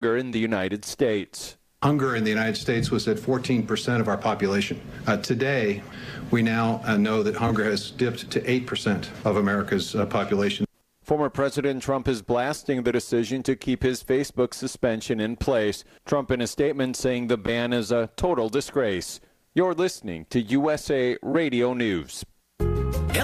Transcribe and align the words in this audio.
in 0.00 0.30
the 0.30 0.38
United 0.38 0.84
States. 0.84 1.56
Hunger 1.82 2.16
in 2.16 2.24
the 2.24 2.30
United 2.30 2.56
States 2.56 2.90
was 2.90 3.06
at 3.06 3.16
14% 3.16 4.00
of 4.00 4.08
our 4.08 4.16
population. 4.16 4.80
Uh, 5.06 5.16
today, 5.16 5.82
we 6.30 6.42
now 6.42 6.80
uh, 6.84 6.96
know 6.96 7.22
that 7.22 7.36
hunger 7.36 7.64
has 7.64 7.90
dipped 7.92 8.30
to 8.30 8.40
8% 8.40 9.08
of 9.24 9.36
America's 9.36 9.94
uh, 9.94 10.06
population. 10.06 10.66
Former 11.02 11.30
President 11.30 11.82
Trump 11.82 12.06
is 12.06 12.20
blasting 12.20 12.82
the 12.82 12.92
decision 12.92 13.42
to 13.44 13.56
keep 13.56 13.82
his 13.82 14.02
Facebook 14.02 14.54
suspension 14.54 15.20
in 15.20 15.36
place. 15.36 15.84
Trump, 16.04 16.30
in 16.30 16.40
a 16.40 16.46
statement, 16.46 16.96
saying 16.96 17.28
the 17.28 17.38
ban 17.38 17.72
is 17.72 17.90
a 17.90 18.10
total 18.16 18.48
disgrace. 18.48 19.20
You're 19.54 19.74
listening 19.74 20.26
to 20.30 20.40
USA 20.40 21.16
Radio 21.22 21.74
News. 21.74 22.24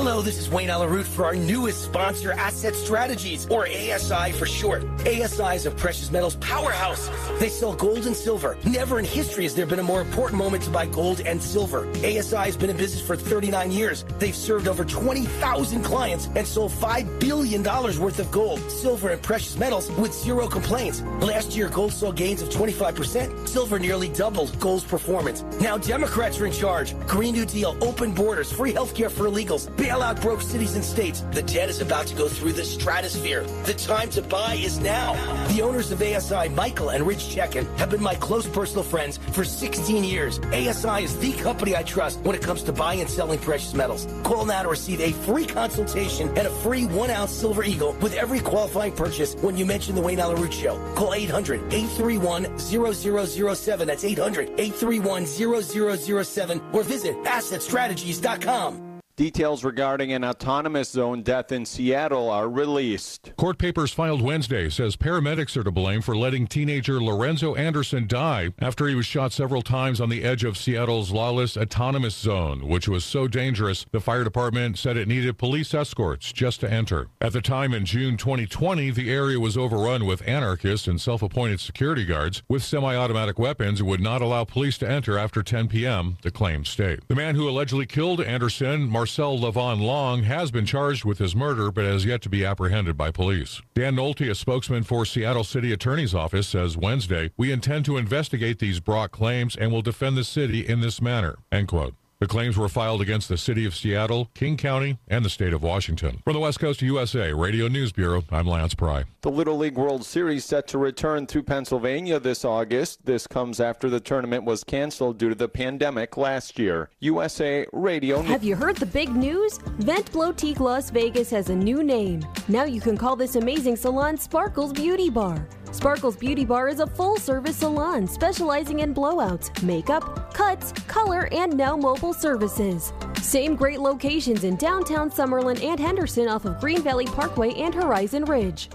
Hello, 0.04 0.20
this 0.20 0.38
is 0.38 0.50
Wayne 0.50 0.70
Allyn 0.70 0.90
Root 0.90 1.06
for 1.06 1.24
our 1.24 1.34
newest 1.34 1.84
sponsor, 1.84 2.32
Asset 2.32 2.74
Strategies, 2.74 3.46
or 3.48 3.66
ASI 3.66 4.32
for 4.32 4.44
short. 4.44 4.84
ASI 5.06 5.54
is 5.54 5.66
a 5.66 5.70
precious 5.70 6.10
metals 6.10 6.36
powerhouse. 6.36 7.08
They 7.38 7.48
sell 7.48 7.74
gold 7.74 8.06
and 8.06 8.16
silver. 8.16 8.58
Never 8.66 8.98
in 8.98 9.04
history 9.04 9.44
has 9.44 9.54
there 9.54 9.66
been 9.66 9.78
a 9.78 9.84
more 9.84 10.00
important 10.00 10.38
moment 10.38 10.64
to 10.64 10.70
buy 10.70 10.86
gold 10.86 11.20
and 11.20 11.42
silver. 11.42 11.88
ASI 11.98 12.36
has 12.36 12.56
been 12.56 12.70
in 12.70 12.76
business 12.76 13.06
for 13.06 13.16
39 13.16 13.70
years. 13.70 14.04
They've 14.18 14.34
served 14.34 14.68
over 14.68 14.84
20,000 14.84 15.82
clients 15.82 16.28
and 16.34 16.46
sold 16.46 16.72
$5 16.72 17.20
billion 17.20 17.62
worth 17.62 18.18
of 18.18 18.30
gold, 18.30 18.60
silver, 18.70 19.10
and 19.10 19.22
precious 19.22 19.56
metals 19.56 19.90
with 19.92 20.12
zero 20.12 20.48
complaints. 20.48 21.02
Last 21.20 21.56
year, 21.56 21.68
gold 21.68 21.92
saw 21.92 22.10
gains 22.10 22.42
of 22.42 22.48
25%. 22.48 23.48
Silver 23.48 23.78
nearly 23.78 24.08
doubled 24.08 24.58
gold's 24.58 24.84
performance. 24.84 25.44
Now 25.60 25.78
Democrats 25.78 26.40
are 26.40 26.46
in 26.46 26.52
charge. 26.52 26.98
Green 27.06 27.34
New 27.34 27.46
Deal, 27.46 27.76
open 27.80 28.12
borders, 28.12 28.52
free 28.52 28.72
healthcare 28.72 29.10
for 29.10 29.28
illegals, 29.44 29.68
bailout 29.76 30.20
broke 30.20 30.40
cities 30.40 30.74
and 30.74 30.84
states. 30.84 31.22
The 31.32 31.42
debt 31.42 31.68
is 31.68 31.80
about 31.80 32.06
to 32.08 32.14
go 32.14 32.28
through 32.28 32.52
the 32.52 32.64
stratosphere. 32.64 33.42
The 33.64 33.74
time 33.74 34.10
to 34.10 34.22
buy 34.22 34.54
is 34.54 34.78
now. 34.80 35.14
The 35.48 35.62
owners 35.62 35.90
of 35.90 36.02
ASI, 36.02 36.48
Michael 36.50 36.90
and 36.90 37.06
Rich 37.06 37.18
Checkan, 37.34 37.66
have 37.78 37.90
been 37.90 38.02
my 38.02 38.14
close 38.14 38.46
personal 38.46 38.84
friends 38.84 39.18
for 39.32 39.44
16 39.44 40.04
years. 40.04 40.38
ASI 40.52 41.04
is 41.04 41.18
the 41.18 41.32
company 41.42 41.76
I 41.76 41.82
trust 41.82 42.20
when 42.20 42.34
it 42.34 42.42
comes 42.42 42.62
to 42.64 42.72
buying 42.72 43.00
and 43.00 43.10
selling 43.10 43.38
precious 43.38 43.74
metals. 43.74 44.06
Call 44.22 44.44
now 44.44 44.62
to 44.62 44.68
receive 44.68 45.00
a 45.00 45.12
free 45.24 45.46
consultation 45.46 46.28
and 46.36 46.46
a 46.46 46.50
free 46.50 46.86
one 46.86 47.10
ounce 47.10 47.32
silver 47.32 47.64
eagle 47.64 47.92
with 48.00 48.14
every 48.14 48.40
qualifying 48.40 48.92
purchase 48.92 49.34
when 49.36 49.56
you 49.56 49.66
mention 49.66 49.94
the 49.94 50.00
Wayne 50.00 50.20
Allyn 50.20 50.40
Root 50.40 50.54
Show. 50.54 50.76
Call 50.94 51.14
800 51.14 51.72
831 51.72 52.58
0007. 52.58 53.86
That's 53.86 54.04
800 54.04 54.48
831 54.58 55.26
0007 55.26 56.62
or 56.72 56.82
visit 56.82 57.16
assetstrategies.com. 57.24 58.83
Details 59.16 59.62
regarding 59.62 60.12
an 60.12 60.24
autonomous 60.24 60.90
zone 60.90 61.22
death 61.22 61.52
in 61.52 61.64
Seattle 61.64 62.28
are 62.30 62.48
released. 62.48 63.32
Court 63.36 63.58
papers 63.58 63.92
filed 63.92 64.20
Wednesday 64.20 64.68
says 64.68 64.96
paramedics 64.96 65.56
are 65.56 65.62
to 65.62 65.70
blame 65.70 66.02
for 66.02 66.16
letting 66.16 66.48
teenager 66.48 67.00
Lorenzo 67.00 67.54
Anderson 67.54 68.08
die 68.08 68.48
after 68.58 68.88
he 68.88 68.96
was 68.96 69.06
shot 69.06 69.32
several 69.32 69.62
times 69.62 70.00
on 70.00 70.08
the 70.08 70.24
edge 70.24 70.42
of 70.42 70.58
Seattle's 70.58 71.12
lawless 71.12 71.56
autonomous 71.56 72.16
zone, 72.16 72.66
which 72.66 72.88
was 72.88 73.04
so 73.04 73.28
dangerous 73.28 73.86
the 73.92 74.00
fire 74.00 74.24
department 74.24 74.78
said 74.78 74.96
it 74.96 75.06
needed 75.06 75.38
police 75.38 75.74
escorts 75.74 76.32
just 76.32 76.58
to 76.58 76.68
enter. 76.68 77.06
At 77.20 77.34
the 77.34 77.40
time 77.40 77.72
in 77.72 77.84
June 77.84 78.16
2020, 78.16 78.90
the 78.90 79.12
area 79.12 79.38
was 79.38 79.56
overrun 79.56 80.06
with 80.06 80.26
anarchists 80.26 80.88
and 80.88 81.00
self-appointed 81.00 81.60
security 81.60 82.04
guards 82.04 82.42
with 82.48 82.64
semi-automatic 82.64 83.38
weapons 83.38 83.78
and 83.78 83.88
would 83.88 84.00
not 84.00 84.22
allow 84.22 84.42
police 84.42 84.76
to 84.78 84.90
enter 84.90 85.16
after 85.16 85.44
10 85.44 85.68
p.m., 85.68 86.16
the 86.22 86.32
claims 86.32 86.68
state. 86.68 87.06
The 87.06 87.14
man 87.14 87.36
who 87.36 87.48
allegedly 87.48 87.86
killed 87.86 88.20
Anderson, 88.20 88.88
Marcel 89.04 89.38
Levon 89.38 89.82
Long 89.82 90.22
has 90.22 90.50
been 90.50 90.64
charged 90.64 91.04
with 91.04 91.18
his 91.18 91.36
murder 91.36 91.70
but 91.70 91.84
has 91.84 92.06
yet 92.06 92.22
to 92.22 92.30
be 92.30 92.42
apprehended 92.42 92.96
by 92.96 93.10
police. 93.10 93.60
Dan 93.74 93.96
Nolte, 93.96 94.30
a 94.30 94.34
spokesman 94.34 94.82
for 94.82 95.04
Seattle 95.04 95.44
City 95.44 95.74
Attorney's 95.74 96.14
Office, 96.14 96.48
says 96.48 96.78
Wednesday, 96.78 97.30
We 97.36 97.52
intend 97.52 97.84
to 97.84 97.98
investigate 97.98 98.60
these 98.60 98.80
Brock 98.80 99.10
claims 99.12 99.56
and 99.56 99.70
will 99.70 99.82
defend 99.82 100.16
the 100.16 100.24
city 100.24 100.66
in 100.66 100.80
this 100.80 101.02
manner. 101.02 101.36
End 101.52 101.68
quote. 101.68 101.94
The 102.20 102.28
claims 102.28 102.56
were 102.56 102.68
filed 102.68 103.00
against 103.00 103.28
the 103.28 103.36
City 103.36 103.66
of 103.66 103.74
Seattle, 103.74 104.30
King 104.34 104.56
County, 104.56 104.98
and 105.08 105.24
the 105.24 105.30
state 105.30 105.52
of 105.52 105.62
Washington. 105.62 106.20
From 106.24 106.34
the 106.34 106.38
West 106.38 106.60
Coast 106.60 106.80
USA 106.80 107.32
Radio 107.32 107.66
News 107.66 107.90
Bureau, 107.90 108.22
I'm 108.30 108.46
Lance 108.46 108.74
Pry. 108.74 109.04
The 109.22 109.30
Little 109.30 109.58
League 109.58 109.76
World 109.76 110.04
Series 110.04 110.44
set 110.44 110.68
to 110.68 110.78
return 110.78 111.26
through 111.26 111.42
Pennsylvania 111.42 112.20
this 112.20 112.44
August. 112.44 113.04
This 113.04 113.26
comes 113.26 113.58
after 113.58 113.90
the 113.90 113.98
tournament 113.98 114.44
was 114.44 114.62
canceled 114.62 115.18
due 115.18 115.28
to 115.28 115.34
the 115.34 115.48
pandemic 115.48 116.16
last 116.16 116.56
year. 116.58 116.88
USA 117.00 117.66
Radio 117.72 118.22
Have 118.22 118.44
you 118.44 118.54
heard 118.54 118.76
the 118.76 118.86
big 118.86 119.14
news? 119.14 119.58
Vent 119.78 120.12
Blotique 120.12 120.60
Las 120.60 120.90
Vegas 120.90 121.30
has 121.30 121.50
a 121.50 121.54
new 121.54 121.82
name. 121.82 122.24
Now 122.46 122.64
you 122.64 122.80
can 122.80 122.96
call 122.96 123.16
this 123.16 123.34
amazing 123.34 123.76
salon 123.76 124.16
Sparkles 124.16 124.72
Beauty 124.72 125.10
Bar. 125.10 125.48
Sparkles 125.72 126.16
Beauty 126.16 126.44
Bar 126.44 126.68
is 126.68 126.78
a 126.78 126.86
full 126.86 127.16
service 127.16 127.56
salon 127.56 128.06
specializing 128.06 128.78
in 128.80 128.94
blowouts, 128.94 129.60
makeup, 129.64 130.32
cuts, 130.32 130.70
color, 130.86 131.28
and 131.32 131.56
now 131.56 131.76
mobile 131.76 132.03
services. 132.12 132.92
Same 133.22 133.56
great 133.56 133.80
locations 133.80 134.44
in 134.44 134.56
downtown 134.56 135.10
Summerlin 135.10 135.62
and 135.64 135.80
Henderson 135.80 136.28
off 136.28 136.44
of 136.44 136.60
Green 136.60 136.82
Valley 136.82 137.06
Parkway 137.06 137.54
and 137.54 137.74
Horizon 137.74 138.24
Ridge. 138.24 138.68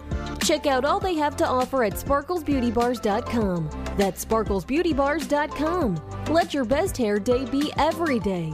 Check 0.44 0.66
out 0.66 0.86
all 0.86 1.00
they 1.00 1.16
have 1.16 1.38
to 1.38 1.48
offer 1.48 1.84
at 1.84 1.94
sparklesbeautybars.com. 1.94 3.70
That's 3.98 4.26
sparklesbeautybars.com. 4.26 6.26
Let 6.30 6.54
your 6.54 6.66
best 6.66 6.98
hair 6.98 7.20
day 7.20 7.46
be 7.46 7.72
every 7.78 8.20
day. 8.20 8.54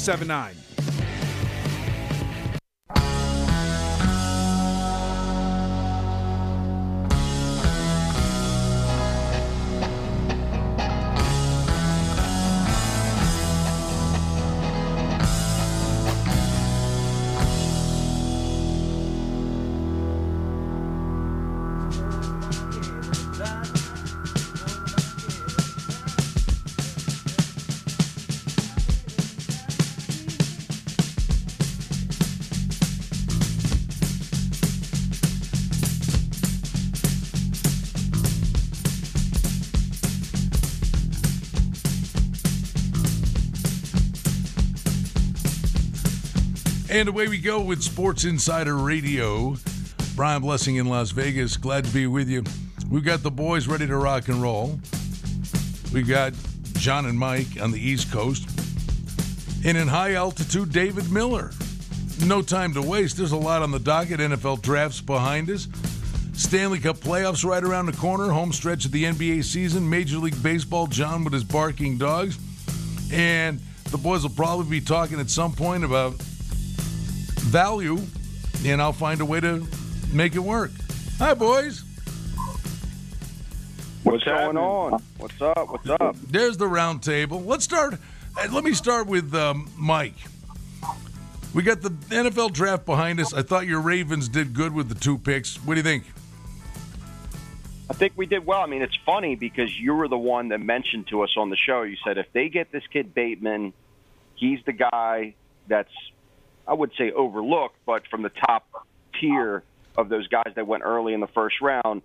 679 0.00 0.59
And 46.90 47.08
away 47.08 47.28
we 47.28 47.38
go 47.38 47.60
with 47.60 47.84
Sports 47.84 48.24
Insider 48.24 48.76
Radio. 48.76 49.54
Brian 50.16 50.42
Blessing 50.42 50.74
in 50.74 50.88
Las 50.88 51.12
Vegas. 51.12 51.56
Glad 51.56 51.84
to 51.84 51.90
be 51.92 52.08
with 52.08 52.28
you. 52.28 52.42
We've 52.90 53.04
got 53.04 53.22
the 53.22 53.30
boys 53.30 53.68
ready 53.68 53.86
to 53.86 53.96
rock 53.96 54.26
and 54.26 54.42
roll. 54.42 54.80
We've 55.92 56.08
got 56.08 56.32
John 56.72 57.06
and 57.06 57.16
Mike 57.16 57.60
on 57.60 57.70
the 57.70 57.78
East 57.78 58.10
Coast. 58.10 58.50
And 59.64 59.78
in 59.78 59.86
high 59.86 60.14
altitude, 60.14 60.72
David 60.72 61.12
Miller. 61.12 61.52
No 62.24 62.42
time 62.42 62.74
to 62.74 62.82
waste. 62.82 63.18
There's 63.18 63.30
a 63.30 63.36
lot 63.36 63.62
on 63.62 63.70
the 63.70 63.78
docket. 63.78 64.18
NFL 64.18 64.60
drafts 64.60 65.00
behind 65.00 65.48
us. 65.48 65.68
Stanley 66.32 66.80
Cup 66.80 66.96
playoffs 66.96 67.44
right 67.44 67.62
around 67.62 67.86
the 67.86 67.92
corner. 67.92 68.32
Home 68.32 68.52
stretch 68.52 68.84
of 68.84 68.90
the 68.90 69.04
NBA 69.04 69.44
season. 69.44 69.88
Major 69.88 70.18
League 70.18 70.42
Baseball. 70.42 70.88
John 70.88 71.22
with 71.22 71.34
his 71.34 71.44
barking 71.44 71.98
dogs. 71.98 72.36
And 73.12 73.60
the 73.92 73.98
boys 73.98 74.24
will 74.24 74.30
probably 74.30 74.68
be 74.68 74.84
talking 74.84 75.20
at 75.20 75.30
some 75.30 75.52
point 75.52 75.84
about 75.84 76.20
value, 77.50 77.98
and 78.64 78.80
I'll 78.80 78.92
find 78.92 79.20
a 79.20 79.24
way 79.24 79.40
to 79.40 79.66
make 80.12 80.34
it 80.36 80.38
work. 80.40 80.70
Hi, 81.18 81.34
boys. 81.34 81.82
What's 84.04 84.24
going 84.24 84.56
on? 84.56 85.02
What's 85.18 85.40
up? 85.42 85.68
What's 85.70 85.88
up? 85.90 86.16
There's 86.28 86.56
the 86.56 86.66
round 86.68 87.02
table. 87.02 87.40
Let's 87.42 87.64
start. 87.64 87.94
uh, 88.36 88.48
Let 88.50 88.64
me 88.64 88.72
start 88.72 89.06
with 89.08 89.34
um, 89.34 89.68
Mike. 89.76 90.14
We 91.52 91.62
got 91.64 91.82
the 91.82 91.90
NFL 91.90 92.52
draft 92.52 92.86
behind 92.86 93.18
us. 93.20 93.34
I 93.34 93.42
thought 93.42 93.66
your 93.66 93.80
Ravens 93.80 94.28
did 94.28 94.54
good 94.54 94.72
with 94.72 94.88
the 94.88 94.94
two 94.94 95.18
picks. 95.18 95.56
What 95.64 95.74
do 95.74 95.80
you 95.80 95.84
think? 95.84 96.04
I 97.90 97.92
think 97.92 98.12
we 98.14 98.26
did 98.26 98.46
well. 98.46 98.60
I 98.62 98.66
mean, 98.66 98.82
it's 98.82 98.96
funny 99.04 99.34
because 99.34 99.76
you 99.78 99.94
were 99.94 100.06
the 100.06 100.16
one 100.16 100.48
that 100.50 100.60
mentioned 100.60 101.08
to 101.08 101.22
us 101.22 101.34
on 101.36 101.50
the 101.50 101.56
show. 101.56 101.82
You 101.82 101.96
said 102.04 102.18
if 102.18 102.32
they 102.32 102.48
get 102.48 102.70
this 102.70 102.84
kid 102.92 103.12
Bateman, 103.12 103.72
he's 104.36 104.60
the 104.64 104.72
guy 104.72 105.34
that's, 105.66 105.90
I 106.70 106.74
would 106.74 106.92
say, 106.96 107.10
overlooked, 107.10 107.74
but 107.84 108.06
from 108.06 108.22
the 108.22 108.28
top 108.30 108.64
tier 109.20 109.64
of 109.96 110.08
those 110.08 110.28
guys 110.28 110.52
that 110.54 110.66
went 110.66 110.84
early 110.84 111.12
in 111.14 111.20
the 111.20 111.26
first 111.26 111.60
round. 111.60 112.02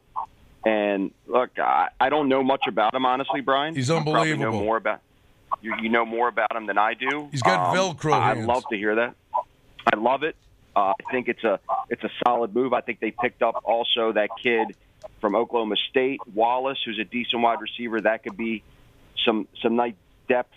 And 0.66 1.12
look, 1.28 1.52
I, 1.60 1.90
I 2.02 2.10
don't 2.10 2.28
know 2.30 2.44
much 2.44 2.64
about 2.68 2.96
him, 2.96 3.06
honestly, 3.06 3.42
Brian. 3.42 3.76
He's 3.76 3.90
You 3.90 3.98
unbelievable. 3.98 4.52
know 4.52 4.60
more 4.64 4.78
about 4.78 5.02
you, 5.62 5.76
you 5.82 5.90
know 5.90 6.04
more 6.06 6.28
about 6.28 6.54
him 6.56 6.66
than 6.66 6.80
I 6.80 6.96
do. 6.96 7.30
He's 7.32 7.44
got 7.44 7.70
Um, 7.70 7.76
Velcro 7.96 8.14
I 8.14 8.34
hands. 8.34 8.48
love 8.48 8.64
to 8.72 8.76
hear 8.76 8.96
that. 8.96 9.14
I 9.94 9.96
love 9.98 10.24
it. 10.24 10.36
Uh, 10.76 10.94
I 11.08 11.12
think 11.12 11.28
it's 11.30 11.44
a 11.44 11.60
it's 11.90 12.04
a 12.04 12.10
solid 12.26 12.54
move. 12.56 12.74
I 12.74 12.82
think 12.82 13.00
they 13.00 13.12
picked 13.12 13.44
up 13.44 13.62
also 13.64 14.12
that 14.14 14.30
kid 14.42 14.76
from 15.22 15.36
Oklahoma 15.36 15.76
State, 15.92 16.20
Wallace, 16.34 16.80
who's 16.84 16.98
a 17.00 17.04
decent 17.06 17.44
wide 17.44 17.62
receiver. 17.62 18.02
That 18.02 18.24
could 18.24 18.36
be 18.36 18.64
some 19.24 19.48
some 19.62 19.76
nice 19.76 19.94
depth 20.28 20.52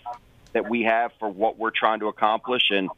that 0.53 0.69
we 0.69 0.83
have 0.83 1.11
for 1.19 1.29
what 1.29 1.57
we're 1.57 1.71
trying 1.71 1.99
to 1.99 2.07
accomplish. 2.07 2.63
And 2.71 2.89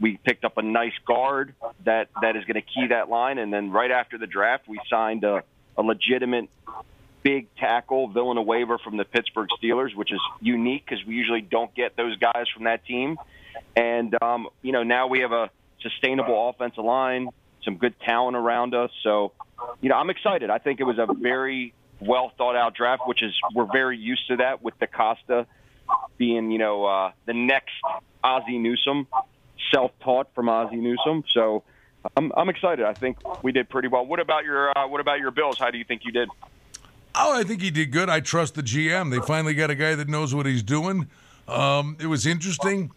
we 0.00 0.18
picked 0.18 0.44
up 0.44 0.56
a 0.56 0.62
nice 0.62 0.92
guard 1.06 1.54
that 1.84 2.08
that 2.20 2.36
is 2.36 2.44
going 2.44 2.54
to 2.54 2.62
key 2.62 2.88
that 2.88 3.08
line. 3.08 3.38
And 3.38 3.52
then 3.52 3.70
right 3.70 3.90
after 3.90 4.18
the 4.18 4.26
draft, 4.26 4.68
we 4.68 4.80
signed 4.88 5.24
a, 5.24 5.42
a 5.76 5.82
legitimate 5.82 6.48
big 7.22 7.54
tackle, 7.56 8.08
Villanueva 8.08 8.78
from 8.78 8.96
the 8.96 9.04
Pittsburgh 9.04 9.48
Steelers, 9.62 9.94
which 9.94 10.12
is 10.12 10.20
unique 10.40 10.84
because 10.84 11.04
we 11.06 11.14
usually 11.14 11.40
don't 11.40 11.72
get 11.74 11.96
those 11.96 12.16
guys 12.18 12.46
from 12.52 12.64
that 12.64 12.84
team. 12.84 13.16
And 13.76 14.14
um, 14.22 14.48
you 14.62 14.72
know, 14.72 14.82
now 14.82 15.06
we 15.06 15.20
have 15.20 15.32
a 15.32 15.50
sustainable 15.80 16.50
offensive 16.50 16.84
line, 16.84 17.28
some 17.64 17.76
good 17.76 17.98
talent 18.00 18.36
around 18.36 18.74
us. 18.74 18.90
So, 19.02 19.32
you 19.80 19.88
know, 19.88 19.96
I'm 19.96 20.10
excited. 20.10 20.50
I 20.50 20.58
think 20.58 20.80
it 20.80 20.84
was 20.84 20.98
a 20.98 21.12
very 21.12 21.74
well 22.00 22.32
thought 22.36 22.56
out 22.56 22.74
draft, 22.74 23.02
which 23.06 23.22
is 23.22 23.32
we're 23.54 23.70
very 23.72 23.98
used 23.98 24.26
to 24.28 24.36
that 24.36 24.62
with 24.62 24.78
DeCosta 24.78 25.46
being, 26.16 26.50
you 26.50 26.58
know, 26.58 26.84
uh, 26.84 27.12
the 27.26 27.34
next 27.34 27.74
Ozzie 28.22 28.58
Newsome, 28.58 29.06
self 29.72 29.92
taught 30.00 30.28
from 30.34 30.48
Ozzie 30.48 30.76
Newsome. 30.76 31.24
So. 31.32 31.62
I'm, 32.16 32.32
I'm 32.36 32.48
excited. 32.48 32.84
I 32.84 32.94
think 32.94 33.16
we 33.44 33.52
did 33.52 33.68
pretty 33.68 33.86
well. 33.86 34.04
What 34.04 34.18
about 34.18 34.42
your 34.44 34.76
uh, 34.76 34.88
What 34.88 35.00
about 35.00 35.20
your 35.20 35.30
Bills? 35.30 35.56
How 35.56 35.70
do 35.70 35.78
you 35.78 35.84
think 35.84 36.04
you 36.04 36.10
did? 36.10 36.28
Oh, 37.14 37.38
I 37.38 37.44
think 37.44 37.60
he 37.60 37.70
did 37.70 37.92
good. 37.92 38.08
I 38.08 38.20
trust 38.20 38.54
the 38.54 38.62
GM. 38.62 39.10
They 39.10 39.20
finally 39.24 39.54
got 39.54 39.70
a 39.70 39.74
guy 39.74 39.94
that 39.94 40.08
knows 40.08 40.34
what 40.34 40.46
he's 40.46 40.62
doing. 40.64 41.08
Um, 41.46 41.96
it 42.00 42.06
was 42.06 42.26
interesting. 42.26 42.90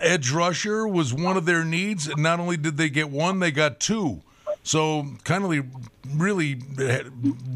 edge 0.00 0.30
rusher 0.30 0.86
was 0.86 1.12
one 1.12 1.36
of 1.36 1.44
their 1.44 1.64
needs. 1.64 2.06
And 2.06 2.22
not 2.22 2.40
only 2.40 2.56
did 2.56 2.76
they 2.76 2.88
get 2.88 3.10
one, 3.10 3.40
they 3.40 3.50
got 3.50 3.80
two. 3.80 4.22
So 4.62 5.06
kind 5.24 5.44
of 5.44 5.66
really 6.14 6.60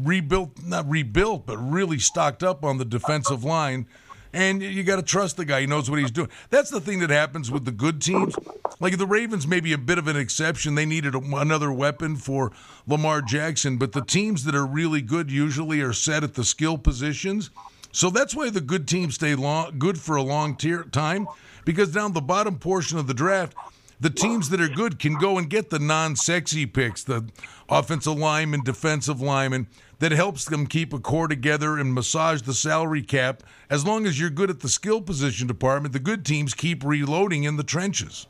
rebuilt, 0.03 0.51
not 0.65 0.89
rebuilt, 0.89 1.45
but 1.45 1.57
really 1.57 1.99
stocked 1.99 2.43
up 2.43 2.63
on 2.63 2.77
the 2.77 2.85
defensive 2.85 3.43
line. 3.43 3.87
And 4.33 4.63
you 4.63 4.83
got 4.83 4.95
to 4.95 5.03
trust 5.03 5.37
the 5.37 5.45
guy. 5.45 5.61
He 5.61 5.67
knows 5.67 5.89
what 5.89 5.99
he's 5.99 6.11
doing. 6.11 6.29
That's 6.49 6.71
the 6.71 6.81
thing 6.81 6.99
that 6.99 7.11
happens 7.11 7.51
with 7.51 7.65
the 7.65 7.71
good 7.71 8.01
teams. 8.01 8.35
Like 8.79 8.97
the 8.97 9.05
Ravens, 9.05 9.47
may 9.47 9.59
be 9.59 9.73
a 9.73 9.77
bit 9.77 9.99
of 9.99 10.07
an 10.07 10.17
exception. 10.17 10.73
They 10.73 10.85
needed 10.85 11.13
another 11.13 11.71
weapon 11.71 12.15
for 12.15 12.51
Lamar 12.87 13.21
Jackson, 13.21 13.77
but 13.77 13.91
the 13.91 14.01
teams 14.01 14.43
that 14.45 14.55
are 14.55 14.65
really 14.65 15.01
good 15.01 15.31
usually 15.31 15.81
are 15.81 15.93
set 15.93 16.23
at 16.23 16.33
the 16.33 16.43
skill 16.43 16.77
positions. 16.77 17.51
So 17.91 18.09
that's 18.09 18.33
why 18.33 18.49
the 18.49 18.59
good 18.59 18.87
teams 18.87 19.15
stay 19.15 19.35
long, 19.35 19.77
good 19.77 19.99
for 19.99 20.15
a 20.15 20.23
long 20.23 20.55
tier, 20.55 20.83
time 20.83 21.27
because 21.65 21.91
down 21.91 22.13
the 22.13 22.21
bottom 22.21 22.57
portion 22.57 22.97
of 22.97 23.07
the 23.07 23.13
draft, 23.13 23.55
the 23.99 24.09
teams 24.09 24.49
that 24.49 24.59
are 24.59 24.67
good 24.67 24.99
can 24.99 25.15
go 25.15 25.37
and 25.37 25.49
get 25.49 25.69
the 25.69 25.79
non-sexy 25.79 26.65
picks, 26.65 27.03
the 27.03 27.25
offensive 27.69 28.17
lineman, 28.17 28.63
defensive 28.63 29.21
lineman, 29.21 29.67
that 30.03 30.11
helps 30.11 30.43
them 30.43 30.67
keep 30.67 30.91
a 30.91 30.99
core 30.99 31.29
together 31.29 31.77
and 31.77 31.93
massage 31.93 32.41
the 32.41 32.53
salary 32.53 33.01
cap. 33.01 33.41
As 33.69 33.85
long 33.85 34.05
as 34.05 34.19
you're 34.19 34.29
good 34.29 34.49
at 34.49 34.59
the 34.59 34.67
skill 34.67 35.01
position 35.01 35.47
department, 35.47 35.93
the 35.93 35.99
good 35.99 36.25
teams 36.25 36.53
keep 36.53 36.83
reloading 36.83 37.45
in 37.45 37.55
the 37.55 37.63
trenches. 37.63 38.27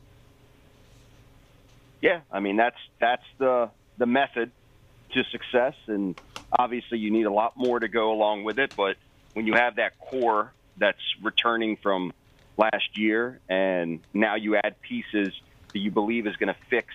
Yeah, 2.00 2.20
I 2.30 2.38
mean 2.38 2.54
that's 2.54 2.76
that's 3.00 3.24
the 3.38 3.70
the 3.98 4.06
method 4.06 4.52
to 5.14 5.24
success, 5.32 5.74
and 5.88 6.14
obviously 6.56 6.98
you 6.98 7.10
need 7.10 7.26
a 7.26 7.32
lot 7.32 7.56
more 7.56 7.80
to 7.80 7.88
go 7.88 8.12
along 8.12 8.44
with 8.44 8.60
it. 8.60 8.72
But 8.76 8.96
when 9.32 9.44
you 9.44 9.54
have 9.54 9.74
that 9.74 9.98
core 9.98 10.52
that's 10.76 11.02
returning 11.24 11.76
from 11.82 12.12
last 12.56 12.96
year, 12.96 13.40
and 13.48 13.98
now 14.12 14.36
you 14.36 14.54
add 14.54 14.80
pieces 14.80 15.34
that 15.72 15.80
you 15.80 15.90
believe 15.90 16.28
is 16.28 16.36
going 16.36 16.54
to 16.54 16.60
fix, 16.70 16.94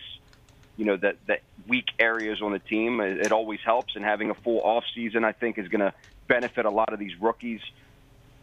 you 0.79 0.85
know, 0.85 0.95
that 0.95 1.17
that 1.27 1.41
weak 1.67 1.87
areas 1.99 2.41
on 2.41 2.53
the 2.53 2.59
team. 2.59 3.01
It, 3.01 3.25
it 3.25 3.31
always 3.33 3.59
helps, 3.65 3.97
and 3.97 4.05
having 4.05 4.29
a 4.29 4.33
full 4.33 4.61
off 4.61 4.85
season, 4.95 5.25
I 5.25 5.33
think, 5.33 5.57
is 5.57 5.67
going 5.67 5.81
to 5.81 5.93
benefit 6.29 6.65
a 6.65 6.69
lot 6.69 6.93
of 6.93 6.99
these 6.99 7.11
rookies 7.19 7.59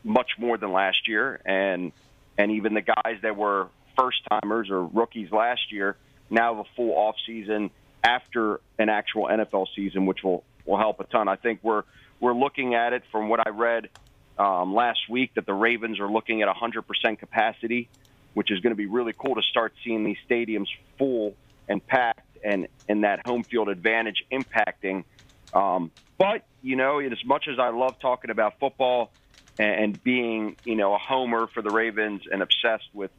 much 0.05 0.33
more 0.39 0.59
than 0.59 0.71
last 0.71 1.09
year, 1.09 1.41
and 1.47 1.93
and 2.37 2.53
even 2.53 2.75
the 2.75 2.83
guys 2.83 3.17
that 3.23 3.39
were 3.39 3.69
first 3.99 4.19
timers 4.31 4.69
or 4.69 4.85
rookies 4.85 5.33
last 5.33 5.73
year 5.73 5.97
now 6.29 6.55
have 6.55 6.67
a 6.67 6.69
full 6.77 6.93
off 6.93 7.17
season 7.25 7.71
after 8.05 8.61
an 8.79 8.91
actual 8.91 9.29
NFL 9.29 9.69
season, 9.75 10.05
which 10.05 10.23
will 10.23 10.45
will 10.67 10.77
help 10.77 11.01
a 11.01 11.05
ton. 11.05 11.29
I 11.29 11.37
think 11.37 11.61
we're 11.63 11.85
we're 12.21 12.35
looking 12.35 12.75
at 12.75 12.93
it 12.93 13.03
from 13.11 13.31
what 13.31 13.47
I 13.47 13.49
read 13.49 13.89
um, 14.39 14.75
last 14.75 15.09
week 15.09 15.33
that 15.37 15.47
the 15.47 15.55
Ravens 15.55 16.01
are 16.01 16.09
looking 16.09 16.43
at 16.43 16.49
100% 16.55 17.19
capacity, 17.19 17.89
which 18.35 18.51
is 18.51 18.61
going 18.61 18.73
to 18.73 18.77
be 18.77 18.85
really 18.85 19.15
cool 19.17 19.37
to 19.37 19.43
start 19.43 19.73
seeing 19.83 20.05
these 20.05 20.19
stadiums 20.29 20.69
full 20.99 21.35
and 21.67 21.85
packed 21.87 22.26
and, 22.47 22.69
and 22.89 23.05
that 23.05 23.21
home 23.27 23.45
field 23.51 23.69
advantage 23.69 24.23
impacting. 24.33 25.05
Um, 25.53 25.91
but, 26.19 26.47
you 26.63 26.77
know, 26.77 27.01
as 27.01 27.25
much 27.25 27.49
as 27.51 27.59
I 27.59 27.69
love 27.69 27.95
talking 28.01 28.31
about 28.31 28.55
football 28.61 29.13
and, 29.59 29.83
and 29.83 30.05
being, 30.05 30.57
you 30.65 30.77
know, 30.77 30.95
a 30.95 30.99
homer 30.99 31.49
for 31.53 31.63
the 31.63 31.71
Ravens 31.71 32.23
and 32.31 32.43
obsessed 32.43 32.89
with, 32.95 33.11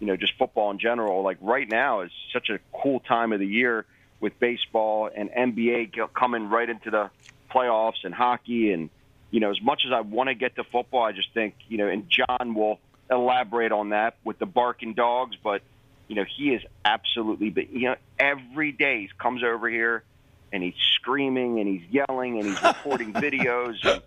you 0.00 0.06
know, 0.06 0.16
just 0.16 0.32
football 0.38 0.70
in 0.70 0.78
general, 0.78 1.22
like 1.22 1.38
right 1.40 1.68
now 1.68 2.02
is 2.02 2.10
such 2.32 2.50
a 2.50 2.58
cool 2.82 3.00
time 3.00 3.32
of 3.32 3.40
the 3.40 3.46
year 3.46 3.86
with 4.20 4.38
baseball 4.38 5.08
and 5.14 5.30
NBA 5.30 5.92
coming 6.14 6.48
right 6.50 6.68
into 6.68 6.90
the 6.90 7.10
playoffs 7.50 8.04
and 8.04 8.14
hockey 8.14 8.72
and– 8.72 8.90
you 9.34 9.40
know, 9.40 9.50
as 9.50 9.60
much 9.60 9.82
as 9.84 9.90
I 9.92 10.00
want 10.02 10.28
to 10.28 10.36
get 10.36 10.54
to 10.54 10.62
football, 10.62 11.02
I 11.02 11.10
just 11.10 11.34
think, 11.34 11.56
you 11.66 11.76
know, 11.76 11.88
and 11.88 12.08
John 12.08 12.54
will 12.54 12.78
elaborate 13.10 13.72
on 13.72 13.88
that 13.88 14.14
with 14.22 14.38
the 14.38 14.46
barking 14.46 14.94
dogs, 14.94 15.34
but, 15.42 15.60
you 16.08 16.16
know, 16.16 16.24
he 16.36 16.54
is 16.54 16.62
absolutely, 16.84 17.50
but, 17.50 17.70
you 17.70 17.88
know, 17.88 17.96
every 18.18 18.72
day 18.72 19.00
he 19.00 19.10
comes 19.18 19.42
over 19.42 19.68
here 19.68 20.04
and 20.52 20.62
he's 20.62 20.74
screaming 20.94 21.60
and 21.60 21.68
he's 21.68 21.82
yelling 21.90 22.38
and 22.38 22.48
he's 22.48 22.62
recording 22.62 23.12
videos. 23.12 23.76
And, 23.84 24.02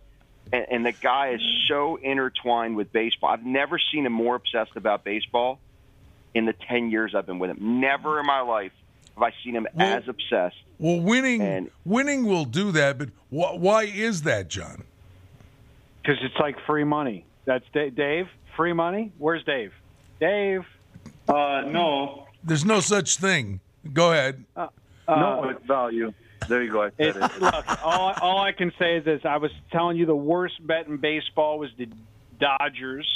and, 0.51 0.65
and 0.71 0.85
the 0.85 0.91
guy 0.91 1.31
is 1.31 1.41
so 1.67 1.97
intertwined 1.97 2.75
with 2.75 2.91
baseball. 2.91 3.29
I've 3.29 3.45
never 3.45 3.79
seen 3.91 4.05
him 4.05 4.13
more 4.13 4.35
obsessed 4.35 4.75
about 4.75 5.03
baseball 5.03 5.59
in 6.33 6.45
the 6.45 6.53
10 6.53 6.91
years 6.91 7.15
I've 7.15 7.25
been 7.25 7.39
with 7.39 7.51
him. 7.51 7.81
Never 7.81 8.19
in 8.19 8.25
my 8.25 8.41
life 8.41 8.71
have 9.15 9.23
I 9.23 9.33
seen 9.43 9.55
him 9.55 9.67
well, 9.73 9.97
as 9.97 10.07
obsessed. 10.07 10.55
Well, 10.79 10.99
winning 10.99 11.41
and, 11.41 11.71
winning 11.85 12.25
will 12.25 12.45
do 12.45 12.71
that, 12.73 12.97
but 12.97 13.09
wh- 13.29 13.59
why 13.59 13.83
is 13.83 14.21
that, 14.23 14.47
John? 14.47 14.83
because 16.07 16.23
it's 16.23 16.39
like 16.39 16.55
free 16.65 16.85
money. 16.85 17.25
That's 17.45 17.65
Dave. 17.73 18.27
Free 18.55 18.73
money. 18.73 19.11
Where's 19.17 19.43
Dave? 19.43 19.73
Dave. 20.19 20.63
Uh, 21.27 21.61
no. 21.67 22.27
There's 22.43 22.65
no 22.65 22.79
such 22.79 23.17
thing. 23.17 23.59
Go 23.93 24.11
ahead. 24.11 24.45
Uh, 24.55 24.67
no, 25.07 25.43
uh, 25.43 25.49
it's 25.49 25.65
value. 25.65 26.13
There 26.47 26.63
you 26.63 26.71
go. 26.71 26.83
I 26.83 26.87
it, 26.97 27.15
it. 27.15 27.15
Look, 27.15 27.83
all, 27.83 28.13
all 28.21 28.39
I 28.39 28.51
can 28.51 28.71
say 28.79 28.97
is 28.97 29.05
this: 29.05 29.21
I 29.25 29.37
was 29.37 29.51
telling 29.71 29.97
you 29.97 30.05
the 30.05 30.15
worst 30.15 30.65
bet 30.65 30.87
in 30.87 30.97
baseball 30.97 31.59
was 31.59 31.69
the 31.77 31.87
Dodgers. 32.39 33.07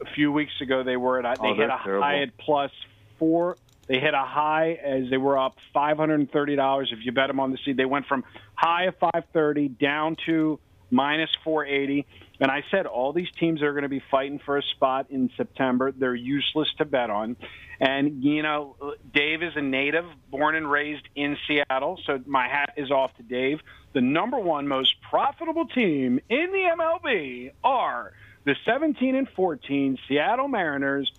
A 0.00 0.06
few 0.14 0.30
weeks 0.30 0.52
ago, 0.60 0.84
they 0.84 0.96
were 0.96 1.18
at 1.24 1.40
they 1.40 1.48
oh, 1.48 1.54
hit 1.54 1.68
a 1.68 1.78
terrible. 1.82 2.04
high 2.04 2.22
at 2.22 2.36
plus 2.38 2.70
four. 3.18 3.56
They 3.88 3.98
hit 3.98 4.14
a 4.14 4.24
high 4.24 4.78
as 4.82 5.10
they 5.10 5.16
were 5.16 5.38
up 5.38 5.56
five 5.74 5.96
hundred 5.96 6.20
and 6.20 6.30
thirty 6.30 6.54
dollars. 6.54 6.90
If 6.92 7.04
you 7.04 7.12
bet 7.12 7.26
them 7.26 7.40
on 7.40 7.50
the 7.50 7.58
seed, 7.64 7.76
they 7.76 7.84
went 7.84 8.06
from 8.06 8.24
high 8.54 8.84
of 8.84 8.96
five 8.98 9.24
thirty 9.32 9.68
down 9.68 10.16
to 10.26 10.60
minus 10.90 11.30
480. 11.44 12.06
And 12.40 12.50
I 12.50 12.64
said 12.70 12.86
all 12.86 13.12
these 13.12 13.30
teams 13.32 13.62
are 13.62 13.72
going 13.72 13.82
to 13.82 13.88
be 13.88 14.02
fighting 14.10 14.38
for 14.38 14.58
a 14.58 14.62
spot 14.62 15.06
in 15.10 15.30
September. 15.36 15.92
They're 15.92 16.14
useless 16.14 16.72
to 16.78 16.84
bet 16.84 17.10
on. 17.10 17.36
And, 17.80 18.22
you 18.22 18.42
know, 18.42 18.76
Dave 19.12 19.42
is 19.42 19.54
a 19.56 19.62
native, 19.62 20.04
born 20.30 20.54
and 20.54 20.70
raised 20.70 21.08
in 21.14 21.36
Seattle. 21.46 21.98
So 22.04 22.20
my 22.26 22.48
hat 22.48 22.74
is 22.76 22.90
off 22.90 23.16
to 23.16 23.22
Dave. 23.22 23.60
The 23.92 24.00
number 24.00 24.38
one 24.38 24.68
most 24.68 25.00
profitable 25.00 25.66
team 25.66 26.20
in 26.28 26.52
the 26.52 26.70
MLB 26.76 27.52
are 27.64 28.12
the 28.44 28.54
17 28.64 29.14
and 29.14 29.28
14 29.28 29.98
Seattle 30.08 30.48
Mariners 30.48 31.12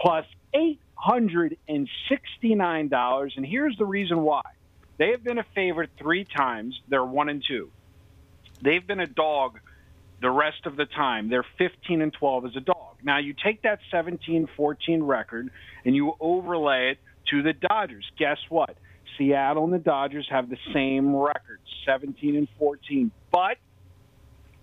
plus 0.00 0.26
$869. 0.54 3.36
And 3.36 3.46
here's 3.46 3.76
the 3.76 3.86
reason 3.86 4.22
why. 4.22 4.42
They 4.96 5.10
have 5.10 5.24
been 5.24 5.38
a 5.38 5.46
favorite 5.54 5.90
three 5.98 6.24
times. 6.24 6.80
They're 6.88 7.04
one 7.04 7.28
and 7.28 7.44
two. 7.44 7.70
They've 8.64 8.84
been 8.84 9.00
a 9.00 9.06
dog 9.06 9.60
the 10.22 10.30
rest 10.30 10.64
of 10.64 10.76
the 10.76 10.86
time. 10.86 11.28
They're 11.28 11.44
15 11.58 12.00
and 12.00 12.12
12 12.12 12.46
as 12.46 12.56
a 12.56 12.60
dog. 12.60 12.96
Now 13.02 13.18
you 13.18 13.34
take 13.34 13.62
that 13.62 13.80
17-14 13.92 14.46
record 15.02 15.50
and 15.84 15.94
you 15.94 16.14
overlay 16.18 16.92
it 16.92 16.98
to 17.30 17.42
the 17.42 17.52
Dodgers. 17.52 18.10
Guess 18.18 18.38
what? 18.48 18.76
Seattle 19.18 19.64
and 19.64 19.72
the 19.72 19.78
Dodgers 19.78 20.26
have 20.30 20.48
the 20.48 20.56
same 20.72 21.14
record, 21.14 21.60
17 21.84 22.36
and 22.36 22.48
14. 22.58 23.10
But 23.30 23.58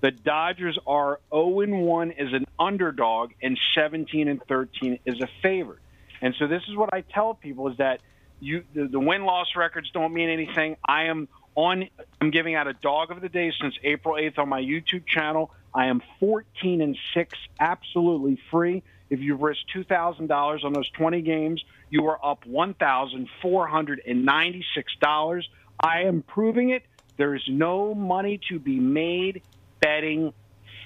the 0.01 0.09
Dodgers 0.09 0.79
are 0.87 1.19
0 1.31 1.59
and 1.59 1.81
1 1.83 2.11
as 2.13 2.33
an 2.33 2.45
underdog 2.59 3.33
and 3.41 3.59
17 3.75 4.27
and 4.27 4.41
13 4.47 4.97
is 5.05 5.21
a 5.21 5.27
favorite. 5.43 5.79
And 6.23 6.33
so 6.39 6.47
this 6.47 6.63
is 6.67 6.75
what 6.75 6.91
I 6.91 7.01
tell 7.01 7.35
people 7.35 7.67
is 7.67 7.77
that 7.77 8.01
you 8.39 8.63
the, 8.73 8.87
the 8.87 8.99
win 8.99 9.25
loss 9.25 9.49
records 9.55 9.91
don't 9.91 10.11
mean 10.11 10.29
anything. 10.29 10.75
I 10.83 11.03
am 11.03 11.27
on 11.55 11.87
I'm 12.19 12.31
giving 12.31 12.55
out 12.55 12.67
a 12.67 12.73
dog 12.73 13.11
of 13.11 13.21
the 13.21 13.29
day 13.29 13.53
since 13.59 13.75
April 13.83 14.15
8th 14.15 14.39
on 14.39 14.49
my 14.49 14.61
YouTube 14.61 15.05
channel. 15.05 15.51
I 15.73 15.85
am 15.87 16.01
14 16.19 16.81
and 16.81 16.97
6 17.13 17.37
absolutely 17.59 18.39
free. 18.49 18.83
If 19.09 19.19
you've 19.19 19.41
risked 19.41 19.69
$2,000 19.75 20.63
on 20.63 20.73
those 20.73 20.89
20 20.91 21.21
games, 21.21 21.63
you 21.89 22.07
are 22.07 22.17
up 22.23 22.45
$1,496. 22.45 25.43
I 25.83 26.03
am 26.03 26.21
proving 26.21 26.69
it. 26.69 26.83
There 27.17 27.35
is 27.35 27.43
no 27.47 27.93
money 27.93 28.39
to 28.49 28.59
be 28.59 28.79
made 28.79 29.41
betting 29.81 30.33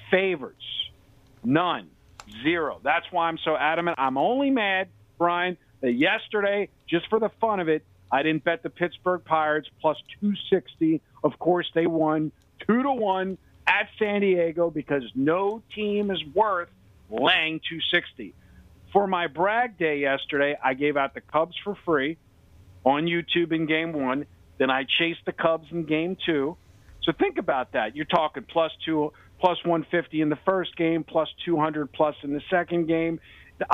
favorites. 0.10 0.64
None. 1.44 1.92
Zero. 2.44 2.80
That's 2.84 3.06
why 3.12 3.28
I'm 3.28 3.38
so 3.38 3.56
adamant. 3.56 4.00
I'm 4.00 4.18
only 4.18 4.50
mad, 4.50 4.88
Brian, 5.20 5.58
that 5.82 5.94
yesterday, 5.94 6.70
just 6.88 7.08
for 7.10 7.20
the 7.20 7.30
fun 7.40 7.60
of 7.60 7.70
it, 7.70 7.86
I 8.12 8.24
didn't 8.24 8.44
bet 8.44 8.64
the 8.64 8.70
Pittsburgh 8.70 9.24
Pirates 9.26 9.68
plus 9.82 9.98
260. 10.22 11.02
Of 11.24 11.38
course, 11.40 11.70
they 11.74 11.88
won 11.88 12.32
two 12.68 12.84
to 12.84 12.92
one 12.92 13.38
at 13.68 13.88
San 14.00 14.22
Diego 14.22 14.70
because 14.70 15.04
no 15.16 15.62
team 15.74 16.12
is 16.12 16.24
worth 16.34 16.70
laying 17.10 17.60
260. 17.60 18.34
For 18.94 19.08
my 19.08 19.28
brag 19.28 19.78
day 19.78 20.00
yesterday, 20.00 20.58
I 20.64 20.74
gave 20.74 20.98
out 20.98 21.14
the 21.14 21.22
Cubs 21.22 21.56
for 21.64 21.76
free 21.84 22.18
on 22.86 23.06
YouTube 23.06 23.52
in 23.52 23.66
game 23.66 23.92
one. 23.92 24.26
Then 24.58 24.70
I 24.70 24.86
chased 24.98 25.26
the 25.26 25.34
Cubs 25.34 25.68
in 25.72 25.84
game 25.86 26.16
two. 26.26 26.56
So 27.04 27.12
think 27.12 27.38
about 27.38 27.74
that. 27.74 27.96
You're 27.96 28.06
talking 28.06 28.44
plus 28.44 28.72
two, 28.86 29.12
plus 29.40 29.58
150 29.66 30.22
in 30.22 30.30
the 30.30 30.38
first 30.46 30.76
game, 30.78 31.04
plus 31.04 31.28
200 31.44 31.92
plus 31.92 32.16
in 32.24 32.34
the 32.34 32.42
second 32.50 32.88
game. 32.88 33.20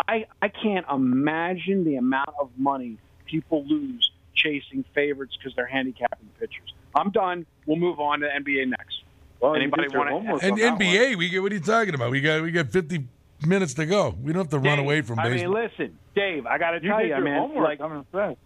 I, 0.07 0.25
I 0.41 0.47
can't 0.49 0.85
imagine 0.91 1.83
the 1.83 1.95
amount 1.95 2.29
of 2.39 2.49
money 2.57 2.97
people 3.25 3.63
lose 3.65 4.11
chasing 4.41 4.83
favorites 4.93 5.35
because 5.37 5.55
they're 5.55 5.65
handicapping 5.65 6.29
pitchers. 6.39 6.73
I'm 6.95 7.11
done. 7.11 7.45
We'll 7.65 7.77
move 7.77 7.99
on 7.99 8.19
to 8.21 8.27
NBA 8.27 8.67
next. 8.69 9.03
Well, 9.39 9.55
Anybody 9.55 9.87
want 9.95 10.41
to? 10.41 10.47
And 10.47 10.57
NBA, 10.57 11.15
we 11.15 11.29
get 11.29 11.41
what 11.41 11.51
are 11.51 11.55
you 11.55 11.61
talking 11.61 11.95
about? 11.95 12.11
We 12.11 12.21
got 12.21 12.43
we 12.43 12.51
got 12.51 12.67
50 12.69 13.07
minutes 13.45 13.73
to 13.75 13.85
go. 13.85 14.15
We 14.21 14.33
don't 14.33 14.43
have 14.43 14.51
to 14.51 14.59
run 14.59 14.79
away 14.79 15.01
from 15.01 15.19
I 15.19 15.29
mean, 15.29 15.51
listen, 15.51 15.97
Dave, 16.15 16.45
I 16.45 16.57
got 16.57 16.71
to 16.71 16.83
You 16.83 16.89
tell 16.89 16.99
did 16.99 17.07
you, 17.07 17.13
I 17.13 17.17
your 17.17 17.25
mean, 17.25 17.33
homework. 17.33 17.63
like, 17.63 17.81
I'm 17.81 17.97
impressed. 17.97 18.37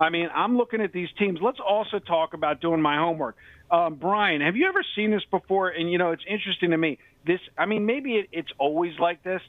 I 0.00 0.08
mean, 0.08 0.30
I'm 0.34 0.56
looking 0.56 0.80
at 0.80 0.92
these 0.92 1.08
teams. 1.18 1.40
Let's 1.42 1.60
also 1.60 1.98
talk 1.98 2.32
about 2.34 2.60
doing 2.60 2.80
my 2.80 2.96
homework. 2.96 3.36
Um, 3.70 3.94
Brian, 3.96 4.40
have 4.40 4.56
you 4.56 4.66
ever 4.66 4.82
seen 4.96 5.10
this 5.10 5.22
before? 5.30 5.68
And 5.68 5.92
you 5.92 5.98
know, 5.98 6.10
it's 6.10 6.24
interesting 6.26 6.70
to 6.70 6.78
me. 6.78 6.98
This, 7.26 7.40
I 7.56 7.66
mean, 7.66 7.86
maybe 7.86 8.16
it, 8.16 8.28
it's 8.32 8.50
always 8.58 8.98
like 8.98 9.22
this. 9.22 9.42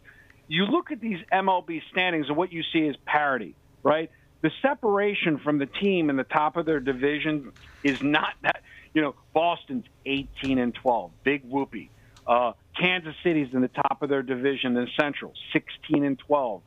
You 0.47 0.65
look 0.65 0.91
at 0.91 0.99
these 0.99 1.19
MLB 1.31 1.81
standings, 1.91 2.27
and 2.27 2.35
what 2.35 2.51
you 2.51 2.61
see 2.73 2.79
is 2.79 2.95
parity, 3.05 3.55
right? 3.81 4.11
The 4.41 4.51
separation 4.61 5.39
from 5.43 5.59
the 5.59 5.67
team 5.67 6.09
in 6.09 6.17
the 6.17 6.23
top 6.23 6.57
of 6.57 6.65
their 6.65 6.79
division 6.79 7.51
is 7.83 7.97
not 8.01 8.33
that. 8.43 8.61
You 8.93 9.01
know, 9.01 9.15
Boston's 9.33 9.85
18 10.05 10.57
and 10.57 10.73
12, 10.73 11.11
big 11.23 11.43
whoopee. 11.45 11.91
Uh, 12.27 12.53
Kansas 12.79 13.15
City's 13.23 13.47
in 13.53 13.61
the 13.61 13.69
top 13.69 14.01
of 14.01 14.09
their 14.09 14.21
division 14.21 14.75
in 14.77 14.87
Central, 14.99 15.33
16 15.53 16.03
and 16.03 16.19
12. 16.19 16.61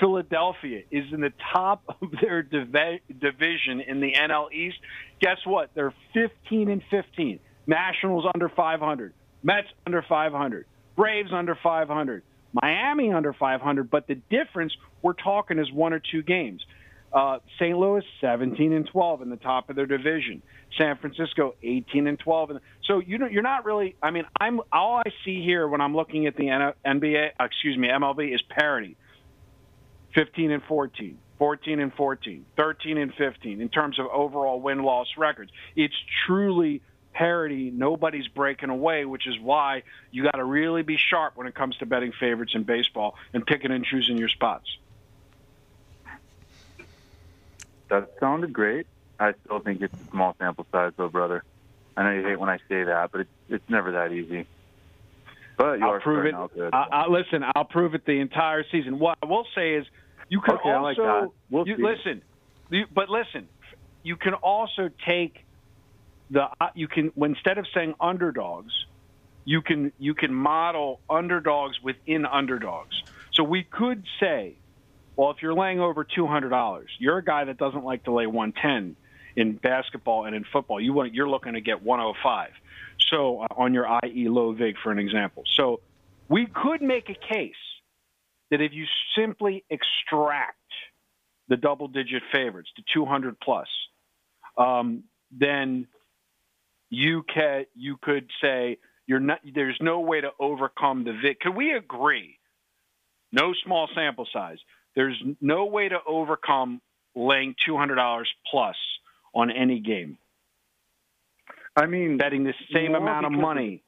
Philadelphia 0.00 0.82
is 0.90 1.04
in 1.12 1.20
the 1.20 1.32
top 1.52 1.82
of 1.88 2.10
their 2.20 2.42
div- 2.42 3.00
division 3.20 3.80
in 3.80 4.00
the 4.00 4.12
NL 4.12 4.52
East. 4.52 4.78
Guess 5.20 5.38
what? 5.44 5.70
They're 5.74 5.94
15 6.12 6.70
and 6.70 6.82
15. 6.90 7.40
Nationals 7.66 8.26
under 8.34 8.48
500. 8.48 9.14
Mets 9.42 9.68
under 9.86 10.02
500. 10.02 10.66
Braves 10.96 11.30
under 11.32 11.56
500. 11.62 12.22
Miami 12.52 13.12
under 13.12 13.32
500. 13.32 13.90
But 13.90 14.06
the 14.06 14.16
difference 14.30 14.72
we're 15.02 15.14
talking 15.14 15.58
is 15.58 15.70
one 15.72 15.92
or 15.92 16.00
two 16.00 16.22
games. 16.22 16.64
Uh, 17.14 17.38
St. 17.60 17.78
Louis 17.78 18.02
17 18.20 18.72
and 18.72 18.86
12 18.88 19.22
in 19.22 19.30
the 19.30 19.36
top 19.36 19.70
of 19.70 19.76
their 19.76 19.86
division. 19.86 20.42
San 20.76 20.96
Francisco 20.96 21.54
18 21.62 22.08
and 22.08 22.18
12. 22.18 22.50
And 22.50 22.60
so 22.82 22.98
you 22.98 23.18
know, 23.18 23.26
you're 23.26 23.42
not 23.42 23.64
really. 23.64 23.94
I 24.02 24.10
mean, 24.10 24.24
I'm 24.40 24.60
all 24.72 24.96
I 24.96 25.10
see 25.24 25.42
here 25.42 25.68
when 25.68 25.80
I'm 25.80 25.94
looking 25.94 26.26
at 26.26 26.36
the 26.36 26.72
NBA, 26.84 27.30
excuse 27.38 27.78
me, 27.78 27.88
MLB 27.88 28.34
is 28.34 28.42
parity. 28.42 28.96
15 30.14 30.50
and 30.50 30.62
14, 30.64 31.18
14 31.38 31.80
and 31.80 31.92
14, 31.94 32.44
13 32.56 32.98
and 32.98 33.14
15 33.14 33.60
in 33.60 33.68
terms 33.68 33.98
of 33.98 34.06
overall 34.06 34.60
win 34.60 34.82
loss 34.82 35.08
records. 35.16 35.50
It's 35.76 35.94
truly 36.26 36.82
parity. 37.12 37.70
Nobody's 37.70 38.28
breaking 38.28 38.70
away, 38.70 39.04
which 39.04 39.26
is 39.26 39.38
why 39.40 39.82
you 40.10 40.24
got 40.24 40.36
to 40.36 40.44
really 40.44 40.82
be 40.82 40.96
sharp 40.96 41.36
when 41.36 41.46
it 41.46 41.54
comes 41.54 41.76
to 41.78 41.86
betting 41.86 42.12
favorites 42.12 42.52
in 42.54 42.64
baseball 42.64 43.16
and 43.32 43.46
picking 43.46 43.70
and 43.70 43.84
choosing 43.84 44.18
your 44.18 44.28
spots. 44.28 44.78
That 47.90 48.08
sounded 48.20 48.52
great. 48.52 48.86
I 49.18 49.32
still 49.44 49.60
think 49.60 49.82
it's 49.82 49.94
a 50.00 50.10
small 50.10 50.34
sample 50.40 50.66
size, 50.72 50.92
though, 50.96 51.08
brother. 51.08 51.44
I 51.96 52.02
know 52.02 52.10
you 52.10 52.26
hate 52.26 52.40
when 52.40 52.48
I 52.48 52.56
say 52.68 52.84
that, 52.84 53.10
but 53.12 53.22
it's 53.22 53.30
it's 53.48 53.64
never 53.68 53.92
that 53.92 54.12
easy. 54.12 54.48
But 55.56 55.78
you 55.78 55.84
I'll 55.84 55.92
are 55.92 56.00
prove 56.00 56.26
it. 56.26 56.34
out 56.34 56.52
good. 56.52 56.74
I, 56.74 56.86
I, 56.90 57.06
listen, 57.08 57.44
I'll 57.54 57.64
prove 57.64 57.94
it 57.94 58.04
the 58.04 58.20
entire 58.20 58.64
season. 58.72 58.98
What 58.98 59.16
I 59.22 59.26
will 59.26 59.46
say 59.54 59.74
is, 59.74 59.86
you 60.28 60.40
can 60.40 60.56
Okay, 60.56 60.68
also 60.68 60.82
like 60.82 60.96
that. 60.96 61.30
We'll 61.50 61.68
you, 61.68 61.76
listen, 61.78 62.22
you, 62.70 62.84
but 62.92 63.08
listen, 63.08 63.48
you 64.02 64.16
can 64.16 64.34
also 64.34 64.90
take 65.06 65.36
the 66.30 66.48
uh, 66.60 66.68
you 66.74 66.88
can 66.88 67.12
when, 67.14 67.30
instead 67.30 67.58
of 67.58 67.66
saying 67.72 67.94
underdogs, 68.00 68.72
you 69.44 69.62
can 69.62 69.92
you 69.98 70.14
can 70.14 70.34
model 70.34 71.00
underdogs 71.08 71.76
within 71.82 72.26
underdogs. 72.26 72.96
So 73.34 73.44
we 73.44 73.62
could 73.62 74.04
say, 74.20 74.58
well, 75.16 75.30
if 75.30 75.38
you're 75.42 75.54
laying 75.54 75.80
over 75.80 76.04
two 76.04 76.26
hundred 76.26 76.50
dollars, 76.50 76.90
you're 76.98 77.18
a 77.18 77.24
guy 77.24 77.44
that 77.44 77.56
doesn't 77.56 77.84
like 77.84 78.04
to 78.04 78.12
lay 78.12 78.26
one 78.26 78.52
ten 78.52 78.96
in 79.36 79.54
basketball 79.56 80.26
and 80.26 80.34
in 80.34 80.44
football. 80.52 80.80
You 80.80 80.92
want 80.92 81.14
you're 81.14 81.28
looking 81.28 81.54
to 81.54 81.60
get 81.60 81.82
one 81.82 81.98
hundred 81.98 82.16
five. 82.22 82.50
So 83.10 83.40
uh, 83.42 83.46
on 83.56 83.74
your 83.74 83.86
IE 84.04 84.28
low 84.28 84.52
vig, 84.52 84.76
for 84.82 84.92
an 84.92 84.98
example. 84.98 85.44
So 85.56 85.80
we 86.28 86.46
could 86.46 86.82
make 86.82 87.08
a 87.10 87.34
case 87.34 87.52
that 88.50 88.60
if 88.60 88.72
you 88.72 88.84
simply 89.16 89.64
extract 89.70 90.58
the 91.48 91.56
double 91.56 91.88
digit 91.88 92.22
favorites 92.32 92.70
to 92.76 92.82
200 92.94 93.38
plus, 93.40 93.68
um, 94.56 95.04
then 95.30 95.86
you 96.90 97.24
can 97.32 97.64
you 97.74 97.96
could 98.00 98.30
say 98.40 98.78
you're 99.06 99.20
not 99.20 99.40
there's 99.54 99.76
no 99.80 100.00
way 100.00 100.20
to 100.20 100.30
overcome 100.38 101.04
the 101.04 101.12
vig. 101.12 101.40
Could 101.40 101.56
we 101.56 101.72
agree? 101.72 102.38
No 103.32 103.52
small 103.64 103.88
sample 103.94 104.28
size. 104.32 104.58
There's 104.94 105.20
no 105.40 105.66
way 105.66 105.88
to 105.88 105.98
overcome 106.06 106.80
laying 107.14 107.54
$200 107.66 108.24
plus 108.50 108.76
on 109.34 109.50
any 109.50 109.80
game. 109.80 110.18
I 111.76 111.86
mean, 111.86 112.18
betting 112.18 112.44
the 112.44 112.54
same 112.72 112.94
amount 112.94 113.26
of 113.26 113.32
money. 113.32 113.82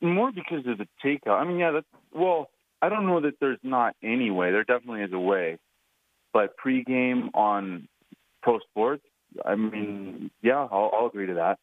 More 0.00 0.32
because 0.32 0.66
of 0.66 0.78
the 0.78 0.88
takeout. 1.04 1.40
I 1.40 1.44
mean, 1.44 1.58
yeah, 1.58 1.70
that's 1.70 1.86
well. 2.12 2.50
I 2.82 2.88
don't 2.88 3.06
know 3.06 3.20
that 3.20 3.34
there's 3.40 3.58
not 3.62 3.94
any 4.02 4.30
way. 4.30 4.50
There 4.50 4.64
definitely 4.64 5.02
is 5.02 5.12
a 5.12 5.18
way, 5.18 5.58
but 6.32 6.54
pregame 6.62 7.30
on 7.34 7.88
pro 8.42 8.58
sports. 8.58 9.04
I 9.44 9.54
mean, 9.54 10.30
yeah, 10.42 10.66
I'll, 10.70 10.90
I'll 10.92 11.06
agree 11.06 11.26
to 11.26 11.34
that. 11.34 11.58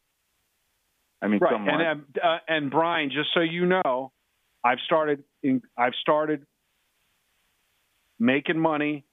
I 1.22 1.28
mean, 1.28 1.40
right. 1.42 1.52
somewhat. 1.54 1.82
And 1.82 2.04
uh, 2.22 2.38
and 2.48 2.72
Brian, 2.72 3.10
just 3.10 3.30
so 3.34 3.42
you 3.42 3.66
know, 3.66 4.12
I've 4.64 4.80
started 4.86 5.24
in, 5.44 5.62
I've 5.78 5.96
started 6.02 6.46
making 8.20 8.60
money 8.60 9.06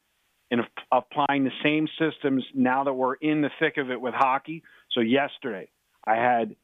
and 0.50 0.62
applying 0.90 1.44
the 1.44 1.52
same 1.62 1.88
systems 1.98 2.44
now 2.54 2.84
that 2.84 2.92
we're 2.92 3.14
in 3.14 3.40
the 3.40 3.50
thick 3.58 3.76
of 3.76 3.90
it 3.90 4.00
with 4.00 4.14
hockey. 4.14 4.62
So 4.92 5.00
yesterday, 5.00 5.68
I 6.04 6.16
had 6.16 6.56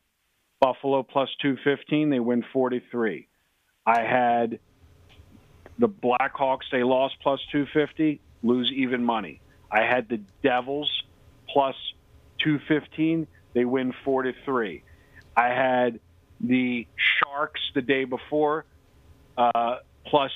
Buffalo 0.61 1.03
plus 1.03 1.29
215, 1.41 2.11
they 2.11 2.21
win 2.21 2.45
43. 2.53 3.29
I 3.87 4.01
had 4.01 4.59
the 5.79 5.89
Blackhawks, 5.89 6.71
they 6.73 6.83
lost 6.83 7.17
plus 7.23 7.41
250, 7.53 8.21
lose 8.43 8.73
even 8.75 9.05
money. 9.05 9.41
I 9.71 9.83
had 9.83 10.09
the 10.09 10.21
Devils 10.43 10.91
plus 11.49 11.77
215, 12.43 13.27
they 13.55 13.65
win 13.65 13.95
43. 14.05 14.83
I 15.37 15.49
had 15.49 16.01
the 16.41 16.87
Sharks 16.97 17.61
the 17.75 17.83
day 17.83 18.05
before 18.05 18.65
uh, 19.37 19.77
plus 20.07 20.33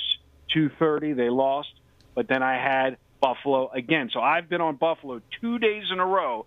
230, 0.53 1.15
they 1.15 1.31
lost. 1.31 1.73
But 2.15 2.29
then 2.29 2.43
I 2.43 2.55
had 2.55 2.97
Buffalo 3.21 3.71
again. 3.71 4.11
So 4.13 4.21
I've 4.21 4.49
been 4.49 4.61
on 4.61 4.77
Buffalo 4.77 5.21
two 5.41 5.59
days 5.59 5.85
in 5.93 6.01
a 6.01 6.07
row, 6.07 6.47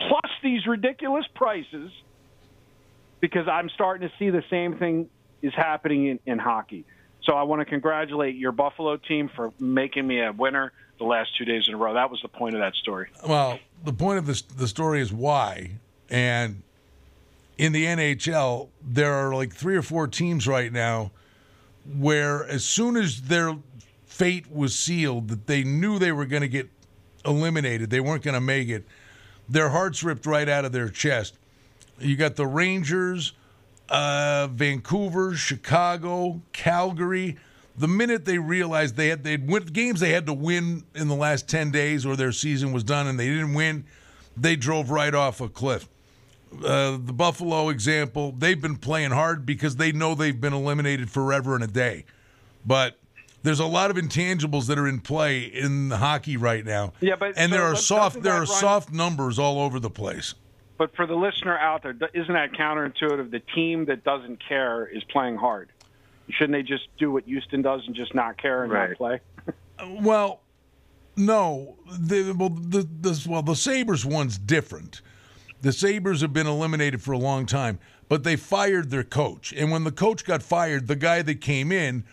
plus 0.00 0.32
these 0.42 0.66
ridiculous 0.66 1.26
prices, 1.34 1.90
because 3.20 3.46
I'm 3.48 3.68
starting 3.70 4.08
to 4.08 4.14
see 4.18 4.30
the 4.30 4.44
same 4.50 4.78
thing 4.78 5.08
is 5.42 5.54
happening 5.54 6.06
in, 6.06 6.20
in 6.26 6.38
hockey. 6.38 6.84
So 7.24 7.34
I 7.34 7.44
want 7.44 7.60
to 7.60 7.64
congratulate 7.64 8.36
your 8.36 8.52
Buffalo 8.52 8.96
team 8.96 9.30
for 9.34 9.52
making 9.58 10.06
me 10.06 10.20
a 10.20 10.32
winner 10.32 10.72
the 10.98 11.04
last 11.04 11.36
two 11.36 11.44
days 11.44 11.64
in 11.68 11.74
a 11.74 11.76
row. 11.76 11.94
That 11.94 12.10
was 12.10 12.20
the 12.22 12.28
point 12.28 12.54
of 12.54 12.60
that 12.60 12.74
story. 12.74 13.08
Well, 13.26 13.58
the 13.82 13.92
point 13.92 14.18
of 14.18 14.26
this, 14.26 14.42
the 14.42 14.68
story 14.68 15.00
is 15.00 15.12
why. 15.12 15.72
And 16.10 16.62
in 17.56 17.72
the 17.72 17.84
NHL, 17.84 18.68
there 18.82 19.12
are 19.12 19.34
like 19.34 19.54
three 19.54 19.76
or 19.76 19.82
four 19.82 20.06
teams 20.06 20.46
right 20.46 20.72
now 20.72 21.12
where 21.98 22.46
as 22.46 22.64
soon 22.64 22.96
as 22.96 23.22
their 23.22 23.56
fate 24.14 24.48
was 24.48 24.76
sealed, 24.78 25.26
that 25.26 25.48
they 25.48 25.64
knew 25.64 25.98
they 25.98 26.12
were 26.12 26.24
going 26.24 26.42
to 26.42 26.48
get 26.48 26.70
eliminated, 27.24 27.90
they 27.90 27.98
weren't 27.98 28.22
going 28.22 28.34
to 28.34 28.40
make 28.40 28.68
it, 28.68 28.86
their 29.48 29.70
hearts 29.70 30.04
ripped 30.04 30.24
right 30.24 30.48
out 30.48 30.64
of 30.64 30.70
their 30.70 30.88
chest. 30.88 31.36
You 31.98 32.14
got 32.14 32.36
the 32.36 32.46
Rangers, 32.46 33.32
uh, 33.88 34.46
Vancouver, 34.52 35.34
Chicago, 35.34 36.40
Calgary. 36.52 37.36
The 37.76 37.88
minute 37.88 38.24
they 38.24 38.38
realized 38.38 38.94
they 38.94 39.08
had 39.08 39.24
they'd 39.24 39.48
win 39.48 39.64
games 39.66 39.98
they 39.98 40.10
had 40.10 40.26
to 40.26 40.32
win 40.32 40.84
in 40.94 41.08
the 41.08 41.16
last 41.16 41.48
ten 41.48 41.72
days 41.72 42.06
or 42.06 42.14
their 42.14 42.30
season 42.30 42.72
was 42.72 42.84
done 42.84 43.08
and 43.08 43.18
they 43.18 43.26
didn't 43.26 43.54
win, 43.54 43.84
they 44.36 44.54
drove 44.54 44.90
right 44.90 45.14
off 45.14 45.40
a 45.40 45.48
cliff. 45.48 45.88
Uh, 46.64 46.98
the 47.00 47.12
Buffalo 47.12 47.68
example, 47.68 48.32
they've 48.38 48.60
been 48.60 48.76
playing 48.76 49.10
hard 49.10 49.44
because 49.44 49.74
they 49.74 49.90
know 49.90 50.14
they've 50.14 50.40
been 50.40 50.52
eliminated 50.52 51.10
forever 51.10 51.56
in 51.56 51.62
a 51.62 51.66
day. 51.66 52.04
But 52.64 52.96
there's 53.44 53.60
a 53.60 53.66
lot 53.66 53.90
of 53.90 53.96
intangibles 53.96 54.66
that 54.66 54.78
are 54.78 54.88
in 54.88 55.00
play 55.00 55.44
in 55.44 55.90
hockey 55.90 56.36
right 56.36 56.64
now. 56.64 56.94
Yeah, 57.00 57.14
but 57.16 57.34
and 57.36 57.52
so 57.52 57.56
there 57.56 57.66
are 57.66 57.76
soft 57.76 58.22
there 58.22 58.32
are 58.32 58.38
run- 58.38 58.46
soft 58.46 58.90
numbers 58.90 59.38
all 59.38 59.60
over 59.60 59.78
the 59.78 59.90
place. 59.90 60.34
But 60.78 60.96
for 60.96 61.06
the 61.06 61.14
listener 61.14 61.56
out 61.56 61.82
there, 61.82 61.96
isn't 62.14 62.32
that 62.32 62.52
counterintuitive? 62.52 63.30
The 63.30 63.40
team 63.54 63.84
that 63.84 64.02
doesn't 64.02 64.42
care 64.48 64.86
is 64.86 65.04
playing 65.04 65.36
hard. 65.36 65.70
Shouldn't 66.30 66.52
they 66.52 66.62
just 66.62 66.88
do 66.98 67.12
what 67.12 67.24
Houston 67.24 67.62
does 67.62 67.82
and 67.86 67.94
just 67.94 68.14
not 68.14 68.38
care 68.38 68.64
and 68.64 68.72
not 68.72 68.96
play? 68.96 69.20
Well, 70.00 70.40
no. 71.16 71.76
The, 71.98 72.32
well, 72.32 72.48
the, 72.48 72.82
the, 72.82 73.26
well, 73.28 73.42
the 73.42 73.56
Sabres 73.56 74.06
one's 74.06 74.38
different. 74.38 75.02
The 75.62 75.72
Sabres 75.72 76.20
have 76.20 76.32
been 76.32 76.46
eliminated 76.46 77.02
for 77.02 77.10
a 77.10 77.18
long 77.18 77.44
time, 77.44 77.80
but 78.08 78.22
they 78.22 78.36
fired 78.36 78.90
their 78.90 79.02
coach. 79.02 79.52
And 79.52 79.72
when 79.72 79.82
the 79.82 79.90
coach 79.90 80.24
got 80.24 80.44
fired, 80.44 80.86
the 80.86 80.94
guy 80.94 81.22
that 81.22 81.40
came 81.40 81.72
in, 81.72 82.04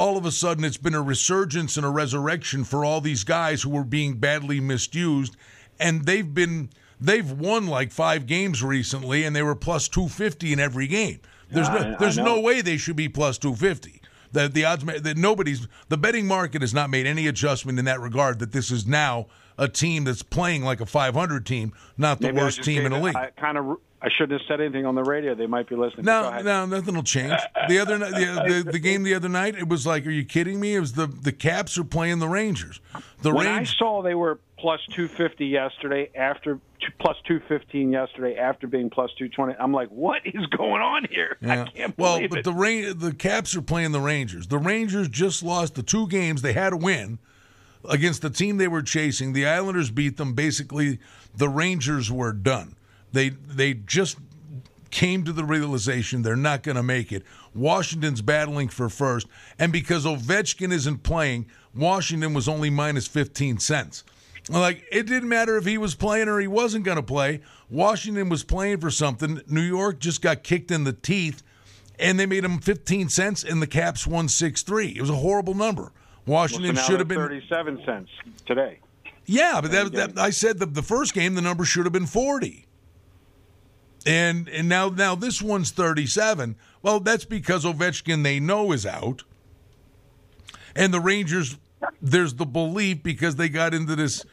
all 0.00 0.16
of 0.16 0.24
a 0.24 0.32
sudden 0.32 0.64
it's 0.64 0.78
been 0.78 0.94
a 0.94 1.02
resurgence 1.02 1.76
and 1.76 1.84
a 1.84 1.90
resurrection 1.90 2.64
for 2.64 2.84
all 2.86 3.02
these 3.02 3.22
guys 3.22 3.62
who 3.62 3.68
were 3.70 3.84
being 3.84 4.16
badly 4.16 4.58
misused. 4.58 5.36
And 5.78 6.06
they've 6.06 6.32
been 6.32 6.70
they've 6.98 7.30
won 7.30 7.66
like 7.66 7.92
five 7.92 8.26
games 8.26 8.62
recently 8.62 9.24
and 9.24 9.36
they 9.36 9.42
were 9.42 9.54
plus 9.54 9.88
two 9.88 10.08
fifty 10.08 10.52
in 10.54 10.58
every 10.58 10.86
game. 10.86 11.20
There's 11.50 11.68
I- 11.68 11.90
no 11.90 11.96
there's 11.98 12.16
no 12.16 12.40
way 12.40 12.62
they 12.62 12.78
should 12.78 12.96
be 12.96 13.08
plus 13.10 13.36
two 13.36 13.54
fifty 13.54 14.00
That 14.32 14.54
the 14.54 14.64
odds 14.64 14.84
that 14.84 15.16
nobody's 15.18 15.68
the 15.90 15.98
betting 15.98 16.26
market 16.26 16.62
has 16.62 16.72
not 16.72 16.88
made 16.88 17.06
any 17.06 17.26
adjustment 17.26 17.78
in 17.78 17.84
that 17.84 18.00
regard. 18.00 18.38
That 18.38 18.52
this 18.52 18.70
is 18.70 18.86
now 18.86 19.26
a 19.58 19.68
team 19.68 20.04
that's 20.04 20.22
playing 20.22 20.62
like 20.64 20.80
a 20.80 20.86
500 20.86 21.44
team, 21.44 21.74
not 21.98 22.20
the 22.20 22.28
Maybe 22.28 22.38
worst 22.38 22.62
team 22.64 22.86
in 22.86 22.92
the 22.92 22.98
league. 22.98 23.14
I 23.14 23.28
kind 23.36 23.58
of 23.58 23.76
I 24.02 24.08
shouldn't 24.08 24.40
have 24.40 24.48
said 24.48 24.60
anything 24.60 24.86
on 24.86 24.94
the 24.94 25.02
radio. 25.02 25.34
They 25.34 25.46
might 25.46 25.68
be 25.68 25.76
listening. 25.76 26.06
No, 26.06 26.40
no, 26.40 26.64
nothing 26.64 26.94
will 26.94 27.02
change. 27.02 27.38
The 27.68 27.78
other 27.78 27.98
night, 27.98 28.12
the, 28.12 28.62
the 28.64 28.72
the 28.72 28.78
game 28.78 29.02
the 29.02 29.14
other 29.14 29.28
night, 29.28 29.56
it 29.56 29.68
was 29.68 29.86
like, 29.86 30.06
are 30.06 30.10
you 30.10 30.24
kidding 30.24 30.58
me? 30.58 30.74
It 30.74 30.80
was 30.80 30.94
the 30.94 31.06
the 31.06 31.32
Caps 31.32 31.76
are 31.76 31.84
playing 31.84 32.18
the 32.18 32.28
Rangers. 32.28 32.80
The 33.22 33.34
when 33.34 33.46
Rangers. 33.46 33.74
I 33.76 33.78
saw 33.78 34.02
they 34.02 34.14
were 34.14 34.38
plus 34.58 34.80
250 34.92 35.46
yesterday 35.46 36.10
after 36.14 36.58
plus 36.98 37.16
215 37.26 37.92
yesterday 37.92 38.36
after 38.36 38.66
being 38.66 38.90
plus 38.90 39.10
220, 39.18 39.54
I'm 39.58 39.72
like, 39.72 39.88
what 39.88 40.22
is 40.24 40.46
going 40.46 40.82
on 40.82 41.06
here? 41.10 41.36
Yeah. 41.40 41.62
I 41.62 41.70
can't 41.70 41.98
well, 41.98 42.16
believe 42.16 42.30
but 42.30 42.38
it. 42.40 42.44
the 42.44 42.52
Ra- 42.52 42.92
the 42.94 43.14
Caps 43.16 43.54
are 43.56 43.62
playing 43.62 43.92
the 43.92 44.00
Rangers. 44.00 44.46
The 44.46 44.58
Rangers 44.58 45.08
just 45.08 45.42
lost 45.42 45.74
the 45.74 45.82
two 45.82 46.06
games 46.08 46.42
they 46.42 46.52
had 46.52 46.70
to 46.70 46.76
win 46.76 47.18
against 47.88 48.22
the 48.22 48.30
team 48.30 48.56
they 48.56 48.68
were 48.68 48.82
chasing. 48.82 49.32
The 49.32 49.46
Islanders 49.46 49.90
beat 49.90 50.16
them. 50.16 50.34
Basically, 50.34 50.98
the 51.34 51.48
Rangers 51.48 52.10
were 52.10 52.32
done. 52.32 52.76
They 53.12 53.30
they 53.30 53.74
just 53.74 54.18
came 54.90 55.24
to 55.24 55.32
the 55.32 55.44
realization 55.44 56.22
they're 56.22 56.36
not 56.36 56.62
going 56.62 56.76
to 56.76 56.82
make 56.82 57.12
it. 57.12 57.22
Washington's 57.54 58.22
battling 58.22 58.68
for 58.68 58.88
first, 58.88 59.26
and 59.58 59.72
because 59.72 60.04
Ovechkin 60.04 60.72
isn't 60.72 61.02
playing, 61.02 61.46
Washington 61.74 62.34
was 62.34 62.48
only 62.48 62.70
minus 62.70 63.06
15 63.06 63.58
cents. 63.58 64.04
Like 64.48 64.84
it 64.90 65.06
didn't 65.06 65.28
matter 65.28 65.56
if 65.56 65.64
he 65.64 65.78
was 65.78 65.94
playing 65.94 66.28
or 66.28 66.40
he 66.40 66.46
wasn't 66.46 66.84
going 66.84 66.96
to 66.96 67.02
play. 67.02 67.40
Washington 67.68 68.28
was 68.28 68.42
playing 68.42 68.78
for 68.78 68.90
something. 68.90 69.40
New 69.46 69.60
York 69.60 70.00
just 70.00 70.22
got 70.22 70.42
kicked 70.42 70.70
in 70.70 70.84
the 70.84 70.92
teeth, 70.92 71.42
and 71.98 72.18
they 72.18 72.26
made 72.26 72.44
him 72.44 72.58
15 72.58 73.08
cents, 73.08 73.44
and 73.44 73.60
the 73.60 73.66
Caps 73.66 74.06
won 74.06 74.28
6 74.28 74.62
3. 74.62 74.88
It 74.88 75.00
was 75.00 75.10
a 75.10 75.16
horrible 75.16 75.54
number. 75.54 75.92
Washington 76.26 76.74
Well, 76.74 76.84
so 76.84 76.90
should 76.90 77.00
have 77.00 77.08
been. 77.08 77.18
37 77.18 77.82
cents 77.84 78.10
today. 78.46 78.78
Yeah, 79.26 79.60
but 79.60 79.70
that, 79.70 79.92
that 79.92 80.18
I 80.18 80.30
said 80.30 80.58
the, 80.58 80.66
the 80.66 80.82
first 80.82 81.14
game 81.14 81.34
the 81.34 81.42
number 81.42 81.64
should 81.64 81.84
have 81.86 81.92
been 81.92 82.06
40. 82.06 82.66
And 84.06 84.48
and 84.48 84.68
now 84.68 84.88
now 84.88 85.14
this 85.14 85.42
one's 85.42 85.70
37. 85.70 86.56
Well, 86.82 87.00
that's 87.00 87.24
because 87.24 87.64
Ovechkin 87.64 88.22
they 88.22 88.40
know 88.40 88.72
is 88.72 88.86
out. 88.86 89.24
And 90.74 90.94
the 90.94 91.00
Rangers 91.00 91.58
there's 92.00 92.34
the 92.34 92.46
belief 92.46 93.02
because 93.02 93.36
they 93.36 93.48
got 93.48 93.74
into 93.74 93.96
this 93.96 94.24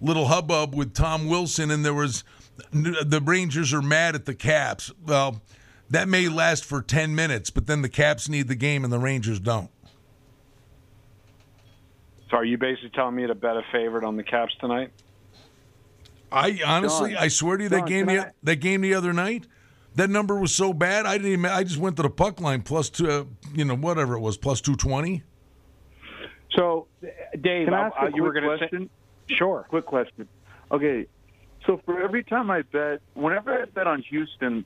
little 0.00 0.26
hubbub 0.26 0.74
with 0.74 0.94
Tom 0.94 1.26
Wilson 1.26 1.70
and 1.70 1.84
there 1.84 1.94
was 1.94 2.24
the 2.72 3.20
Rangers 3.22 3.72
are 3.72 3.82
mad 3.82 4.14
at 4.14 4.24
the 4.24 4.34
Caps. 4.34 4.90
Well, 5.04 5.42
that 5.90 6.08
may 6.08 6.28
last 6.28 6.64
for 6.64 6.82
10 6.82 7.14
minutes, 7.14 7.50
but 7.50 7.66
then 7.66 7.82
the 7.82 7.88
Caps 7.88 8.28
need 8.28 8.48
the 8.48 8.54
game 8.54 8.82
and 8.82 8.92
the 8.92 8.98
Rangers 8.98 9.38
don't. 9.38 9.70
So 12.30 12.38
are 12.38 12.44
you 12.44 12.58
basically 12.58 12.90
telling 12.90 13.14
me 13.14 13.26
to 13.26 13.34
bet 13.34 13.56
a 13.56 13.62
favorite 13.70 14.04
on 14.04 14.16
the 14.16 14.24
Caps 14.24 14.54
tonight? 14.60 14.90
I 16.32 16.60
honestly, 16.66 17.12
John, 17.12 17.22
I 17.22 17.28
swear 17.28 17.56
to 17.56 17.62
you, 17.64 17.68
that 17.70 17.86
game 17.86 18.06
the, 18.06 18.20
I- 18.26 18.30
that 18.42 18.56
game 18.56 18.80
the 18.80 18.94
other 18.94 19.12
night, 19.12 19.46
that 19.94 20.10
number 20.10 20.38
was 20.38 20.54
so 20.54 20.72
bad. 20.72 21.06
I 21.06 21.16
didn't 21.18 21.32
even. 21.32 21.44
I 21.46 21.62
just 21.62 21.78
went 21.78 21.96
to 21.96 22.02
the 22.02 22.10
puck 22.10 22.40
line 22.40 22.62
plus 22.62 22.90
two, 22.90 23.08
uh, 23.10 23.24
you 23.54 23.64
know, 23.64 23.76
whatever 23.76 24.14
it 24.14 24.20
was, 24.20 24.36
plus 24.36 24.60
two 24.60 24.76
twenty. 24.76 25.22
So, 26.52 26.86
Dave, 27.40 27.66
Can 27.66 27.74
I 27.74 27.82
I- 27.82 27.86
ask 27.86 27.96
I- 27.98 28.06
a 28.06 28.10
you 28.14 28.22
were 28.22 28.32
quick 28.32 28.44
going 28.44 28.58
to 28.58 28.68
question? 28.68 28.90
say. 29.28 29.34
Sure. 29.34 29.66
Quick 29.68 29.86
question. 29.86 30.28
Okay, 30.70 31.06
so 31.66 31.80
for 31.84 32.00
every 32.02 32.24
time 32.24 32.50
I 32.50 32.62
bet, 32.62 33.00
whenever 33.14 33.52
I 33.62 33.64
bet 33.66 33.86
on 33.86 34.02
Houston, 34.02 34.64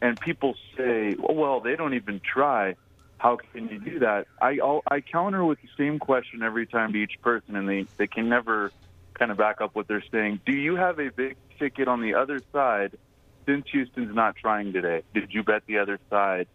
and 0.00 0.18
people 0.20 0.54
say, 0.76 1.14
oh, 1.22 1.32
"Well, 1.34 1.60
they 1.60 1.76
don't 1.76 1.94
even 1.94 2.20
try," 2.20 2.74
how 3.18 3.36
can 3.36 3.68
you 3.68 3.78
do 3.78 3.98
that? 4.00 4.26
I 4.40 4.58
I'll, 4.62 4.82
I 4.90 5.00
counter 5.00 5.44
with 5.44 5.58
the 5.60 5.68
same 5.76 5.98
question 5.98 6.42
every 6.42 6.66
time 6.66 6.92
to 6.92 6.98
each 6.98 7.20
person, 7.22 7.56
and 7.56 7.68
they 7.68 7.86
they 7.98 8.06
can 8.06 8.28
never 8.28 8.70
kind 9.22 9.30
of 9.30 9.38
back 9.38 9.60
up 9.60 9.76
what 9.76 9.86
they're 9.86 10.02
saying. 10.10 10.40
Do 10.44 10.52
you 10.52 10.74
have 10.74 10.98
a 10.98 11.08
big 11.10 11.36
ticket 11.56 11.86
on 11.86 12.00
the 12.02 12.14
other 12.14 12.40
side? 12.52 12.98
Since 13.46 13.66
Houston's 13.72 14.14
not 14.14 14.34
trying 14.34 14.72
today, 14.72 15.02
did 15.14 15.32
you 15.32 15.44
bet 15.44 15.62
the 15.68 15.78
other 15.78 16.00
side? 16.10 16.48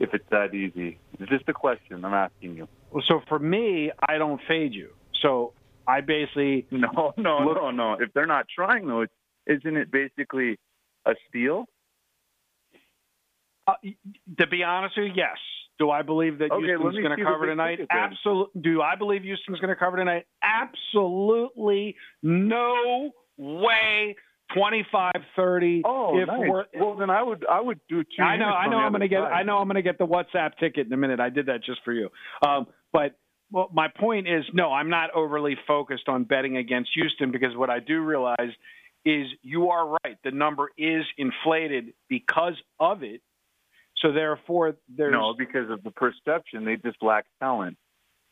If 0.00 0.12
it's 0.12 0.24
that 0.30 0.52
easy, 0.52 0.98
it's 1.20 1.30
just 1.30 1.48
a 1.48 1.52
question 1.52 2.04
I'm 2.04 2.12
asking 2.12 2.56
you. 2.56 2.66
Well, 2.90 3.04
so 3.06 3.20
for 3.28 3.38
me, 3.38 3.92
I 4.08 4.18
don't 4.18 4.40
fade 4.48 4.74
you. 4.74 4.90
So 5.20 5.52
I 5.86 6.00
basically 6.00 6.66
no, 6.72 7.12
no, 7.16 7.52
no, 7.52 7.70
no. 7.70 7.92
If 8.00 8.12
they're 8.14 8.26
not 8.26 8.46
trying 8.52 8.88
though, 8.88 9.02
it's, 9.02 9.12
isn't 9.46 9.76
it 9.76 9.92
basically 9.92 10.58
a 11.06 11.12
steal? 11.28 11.66
Uh, 13.68 13.74
to 14.38 14.46
be 14.48 14.64
honest 14.64 14.96
with 14.96 15.06
you, 15.06 15.12
yes. 15.14 15.38
Do 15.78 15.90
I 15.90 16.02
believe 16.02 16.38
that 16.38 16.50
Okay, 16.52 16.66
Houston's 16.66 16.96
going 16.96 17.16
to 17.16 17.24
cover 17.24 17.46
tonight? 17.46 17.80
Absolutely. 17.90 18.62
Do 18.62 18.82
I 18.82 18.94
believe 18.96 19.22
Houston's 19.22 19.58
going 19.58 19.70
to 19.70 19.76
cover 19.76 19.96
tonight? 19.96 20.26
Absolutely 20.42 21.96
no 22.22 23.10
way. 23.36 24.16
25 24.54 25.12
30 25.34 25.82
Oh, 25.84 26.18
if 26.18 26.26
nice. 26.26 26.38
we're 26.40 26.64
well, 26.78 26.94
then 26.94 27.08
I 27.08 27.22
would 27.22 27.46
I 27.50 27.60
would 27.60 27.80
do 27.88 28.02
two. 28.02 28.22
I 28.22 28.36
know, 28.36 28.46
i 28.46 28.68
know 28.68 28.76
i'm 28.76 28.92
going 28.92 29.00
to 29.00 29.08
get. 29.08 29.22
I 29.22 29.44
know 29.44 29.56
I'm 29.56 29.66
going 29.66 29.76
to 29.76 29.82
get 29.82 29.96
the 29.96 30.06
WhatsApp 30.06 30.58
ticket 30.60 30.86
in 30.86 30.92
a 30.92 30.96
minute. 30.96 31.20
I 31.20 31.30
did 31.30 31.46
that 31.46 31.64
just 31.64 31.80
for 31.84 31.92
you. 31.92 32.10
Um, 32.46 32.66
but 32.92 33.16
well, 33.50 33.70
my 33.72 33.88
point 33.88 34.28
is, 34.28 34.44
no, 34.52 34.72
I'm 34.72 34.90
not 34.90 35.10
overly 35.14 35.56
focused 35.66 36.08
on 36.08 36.24
betting 36.24 36.56
against 36.56 36.90
Houston 36.94 37.30
because 37.30 37.56
what 37.56 37.70
I 37.70 37.80
do 37.80 38.00
realize 38.00 38.50
is 39.04 39.26
you 39.42 39.70
are 39.70 39.98
right. 40.04 40.16
The 40.24 40.30
number 40.30 40.70
is 40.76 41.04
inflated 41.18 41.92
because 42.08 42.54
of 42.78 43.02
it. 43.02 43.20
So 44.02 44.12
therefore, 44.12 44.76
there's 44.94 45.12
No, 45.12 45.34
because 45.36 45.70
of 45.70 45.82
the 45.84 45.92
perception, 45.92 46.64
they 46.64 46.76
just 46.76 47.02
lack 47.02 47.24
talent. 47.40 47.78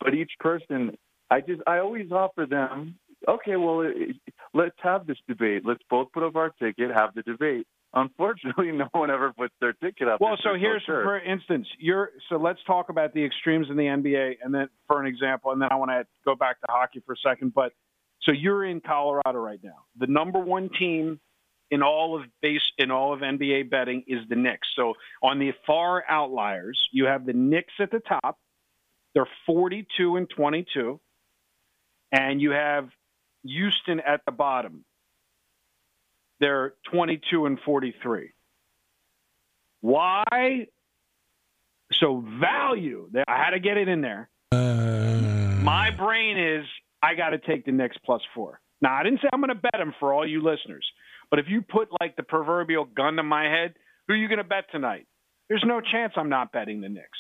But 0.01 0.15
each 0.15 0.33
person, 0.41 0.97
I 1.31 1.41
just 1.41 1.63
I 1.67 1.79
always 1.79 2.11
offer 2.11 2.45
them. 2.45 2.97
Okay, 3.29 3.57
well, 3.57 3.87
let's 4.53 4.77
have 4.83 5.07
this 5.07 5.19
debate. 5.29 5.63
Let's 5.65 5.83
both 5.89 6.09
put 6.13 6.23
up 6.23 6.37
our 6.37 6.51
ticket, 6.51 6.91
have 6.91 7.15
the 7.15 7.23
debate. 7.23 7.67
Unfortunately, 7.93 8.73
no 8.73 8.89
one 8.93 9.11
ever 9.11 9.33
puts 9.33 9.55
their 9.61 9.75
ticket 9.75 10.09
up. 10.09 10.21
Well, 10.21 10.37
so 10.43 10.55
here's 10.55 10.83
sure. 10.83 11.03
for 11.03 11.21
instance, 11.21 11.67
you're 11.79 12.11
so 12.29 12.37
let's 12.37 12.61
talk 12.67 12.89
about 12.89 13.15
the 13.15 13.25
extremes 13.25 13.69
in 13.71 13.77
the 13.77 13.85
NBA, 13.85 14.37
and 14.43 14.53
then 14.53 14.69
for 14.89 15.01
an 15.01 15.07
example, 15.07 15.53
and 15.53 15.63
then 15.63 15.69
I 15.71 15.77
want 15.77 15.91
to 15.91 16.05
go 16.25 16.35
back 16.35 16.61
to 16.61 16.67
hockey 16.69 17.03
for 17.07 17.13
a 17.13 17.17
second. 17.29 17.55
But 17.55 17.73
so 18.23 18.33
you're 18.33 18.65
in 18.65 18.81
Colorado 18.81 19.39
right 19.39 19.61
now. 19.63 19.85
The 19.99 20.07
number 20.07 20.41
one 20.41 20.71
team 20.79 21.21
in 21.71 21.83
all 21.83 22.19
of 22.19 22.27
base 22.43 22.73
in 22.79 22.91
all 22.91 23.13
of 23.13 23.21
NBA 23.21 23.71
betting 23.71 24.05
is 24.07 24.21
the 24.29 24.37
Knicks. 24.37 24.69
So 24.75 24.95
on 25.23 25.39
the 25.39 25.53
far 25.67 26.05
outliers, 26.09 26.89
you 26.93 27.07
have 27.07 27.27
the 27.27 27.33
Knicks 27.33 27.75
at 27.79 27.91
the 27.91 28.01
top. 28.01 28.39
They're 29.15 29.29
42 29.47 30.17
and 30.17 30.29
22, 30.31 31.01
and 32.13 32.41
you 32.41 32.51
have 32.53 32.89
Houston 33.45 34.01
at 34.01 34.21
the 34.25 34.33
bottom. 34.33 34.85
They're 36.39 36.75
22 36.93 37.47
and 37.47 37.59
43. 37.65 38.31
Why? 39.81 40.67
So 41.93 42.25
value. 42.41 43.11
I 43.27 43.37
had 43.37 43.51
to 43.51 43.61
get 43.61 43.77
it 43.77 43.89
in 43.89 44.01
there. 44.01 44.31
Uh. 44.53 44.91
My 45.63 45.91
brain 45.91 46.39
is 46.39 46.65
I 47.03 47.15
got 47.15 47.31
to 47.31 47.39
take 47.39 47.65
the 47.65 47.73
Knicks 47.73 47.97
plus 48.05 48.23
four. 48.35 48.61
Now 48.81 48.95
I 48.95 49.03
didn't 49.03 49.21
say 49.21 49.29
I'm 49.33 49.41
going 49.41 49.49
to 49.49 49.55
bet 49.55 49.75
them 49.77 49.95
for 50.01 50.13
all 50.13 50.27
you 50.27 50.43
listeners, 50.43 50.87
but 51.31 51.39
if 51.39 51.47
you 51.49 51.63
put 51.63 51.89
like 52.01 52.17
the 52.17 52.23
proverbial 52.23 52.85
gun 52.85 53.17
to 53.17 53.23
my 53.23 53.45
head, 53.45 53.75
who 54.07 54.15
are 54.15 54.17
you 54.17 54.29
going 54.29 54.39
to 54.39 54.45
bet 54.45 54.65
tonight? 54.73 55.07
There's 55.49 55.65
no 55.67 55.81
chance 55.81 56.13
I'm 56.17 56.29
not 56.29 56.53
betting 56.53 56.81
the 56.81 56.89
Knicks 56.89 57.19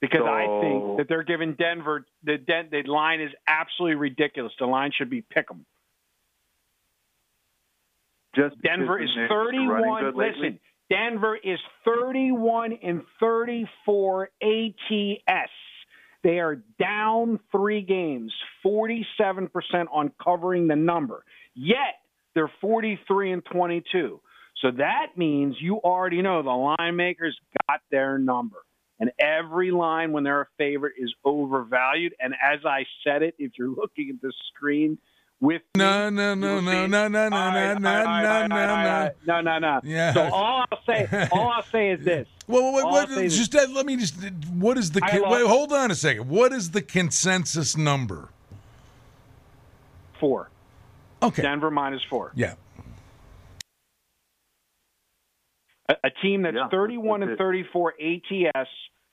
because 0.00 0.22
I 0.24 0.60
think 0.60 0.98
that 0.98 1.06
they're 1.08 1.22
giving 1.24 1.54
Denver 1.54 2.06
the 2.22 2.38
Den- 2.38 2.68
the 2.70 2.82
line 2.84 3.20
is 3.20 3.30
absolutely 3.46 3.96
ridiculous. 3.96 4.52
The 4.58 4.66
line 4.66 4.92
should 4.96 5.10
be 5.10 5.22
pick 5.22 5.46
'em. 5.50 5.64
Just 8.36 8.60
Denver 8.62 8.98
is 8.98 9.08
the 9.14 9.22
Knicks 9.22 9.32
are 9.32 9.46
running 9.46 9.68
31. 9.68 10.14
Listen, 10.14 10.60
Denver 10.90 11.36
is 11.36 11.58
31 11.84 12.74
and 12.74 13.04
34 13.20 14.30
ATS. 14.42 15.50
They 16.22 16.40
are 16.40 16.62
down 16.80 17.38
three 17.52 17.82
games, 17.82 18.32
47% 18.64 19.48
on 19.92 20.12
covering 20.22 20.66
the 20.66 20.76
number. 20.76 21.24
Yet 21.54 22.00
they're 22.34 22.50
43 22.60 23.32
and 23.32 23.44
22. 23.44 24.20
So 24.60 24.70
that 24.72 25.16
means 25.16 25.56
you 25.60 25.76
already 25.76 26.20
know 26.22 26.42
the 26.42 26.50
line 26.50 26.96
makers 26.96 27.38
got 27.68 27.80
their 27.90 28.18
number. 28.18 28.58
And 29.00 29.12
every 29.20 29.70
line 29.70 30.10
when 30.10 30.24
they're 30.24 30.42
a 30.42 30.48
favorite 30.56 30.94
is 30.98 31.14
overvalued. 31.24 32.14
And 32.18 32.34
as 32.34 32.64
I 32.64 32.84
said 33.04 33.22
it, 33.22 33.34
if 33.38 33.52
you're 33.56 33.68
looking 33.68 34.10
at 34.10 34.20
the 34.20 34.32
screen 34.48 34.98
with 35.40 35.62
No, 35.76 36.10
no, 36.10 36.34
no, 36.34 36.60
no, 36.60 36.86
no, 36.86 37.08
no, 37.08 37.08
no, 37.08 37.28
no, 37.28 37.74
no, 37.74 37.74
no, 37.78 38.46
no, 38.46 38.46
no. 38.46 39.10
no, 39.26 39.40
no, 39.40 39.58
no. 39.58 39.80
Yeah. 39.84 40.12
So 40.12 40.22
all 40.32 40.64
I'll 40.70 40.84
say, 40.86 41.28
all 41.32 41.48
I'll 41.48 41.62
say 41.64 41.90
is 41.90 42.04
this. 42.04 42.26
Well, 42.46 42.72
wait, 42.72 42.84
All 42.84 42.92
wait, 42.92 43.00
I'll 43.08 43.14
say 43.14 43.26
is 43.26 43.36
just 43.36 43.54
uh, 43.54 43.66
let 43.70 43.86
me 43.86 43.96
just. 43.96 44.16
What 44.52 44.78
is 44.78 44.90
the? 44.90 45.04
I 45.04 45.18
Con- 45.18 45.30
wait, 45.30 45.46
hold 45.46 45.72
on 45.72 45.90
a 45.90 45.94
second. 45.94 46.28
What 46.28 46.52
is 46.52 46.70
the 46.70 46.82
consensus 46.82 47.76
number? 47.76 48.30
four. 50.18 50.50
Okay. 51.22 51.42
Denver 51.42 51.70
minus 51.70 52.02
four. 52.10 52.32
Yeah. 52.34 52.54
A, 55.88 55.94
a 56.04 56.10
team 56.22 56.42
that's 56.42 56.56
Yeah, 56.56 56.68
31 56.68 57.20
that's 57.20 57.30
and 57.30 57.38
34 57.38 57.94
ATS 58.00 58.68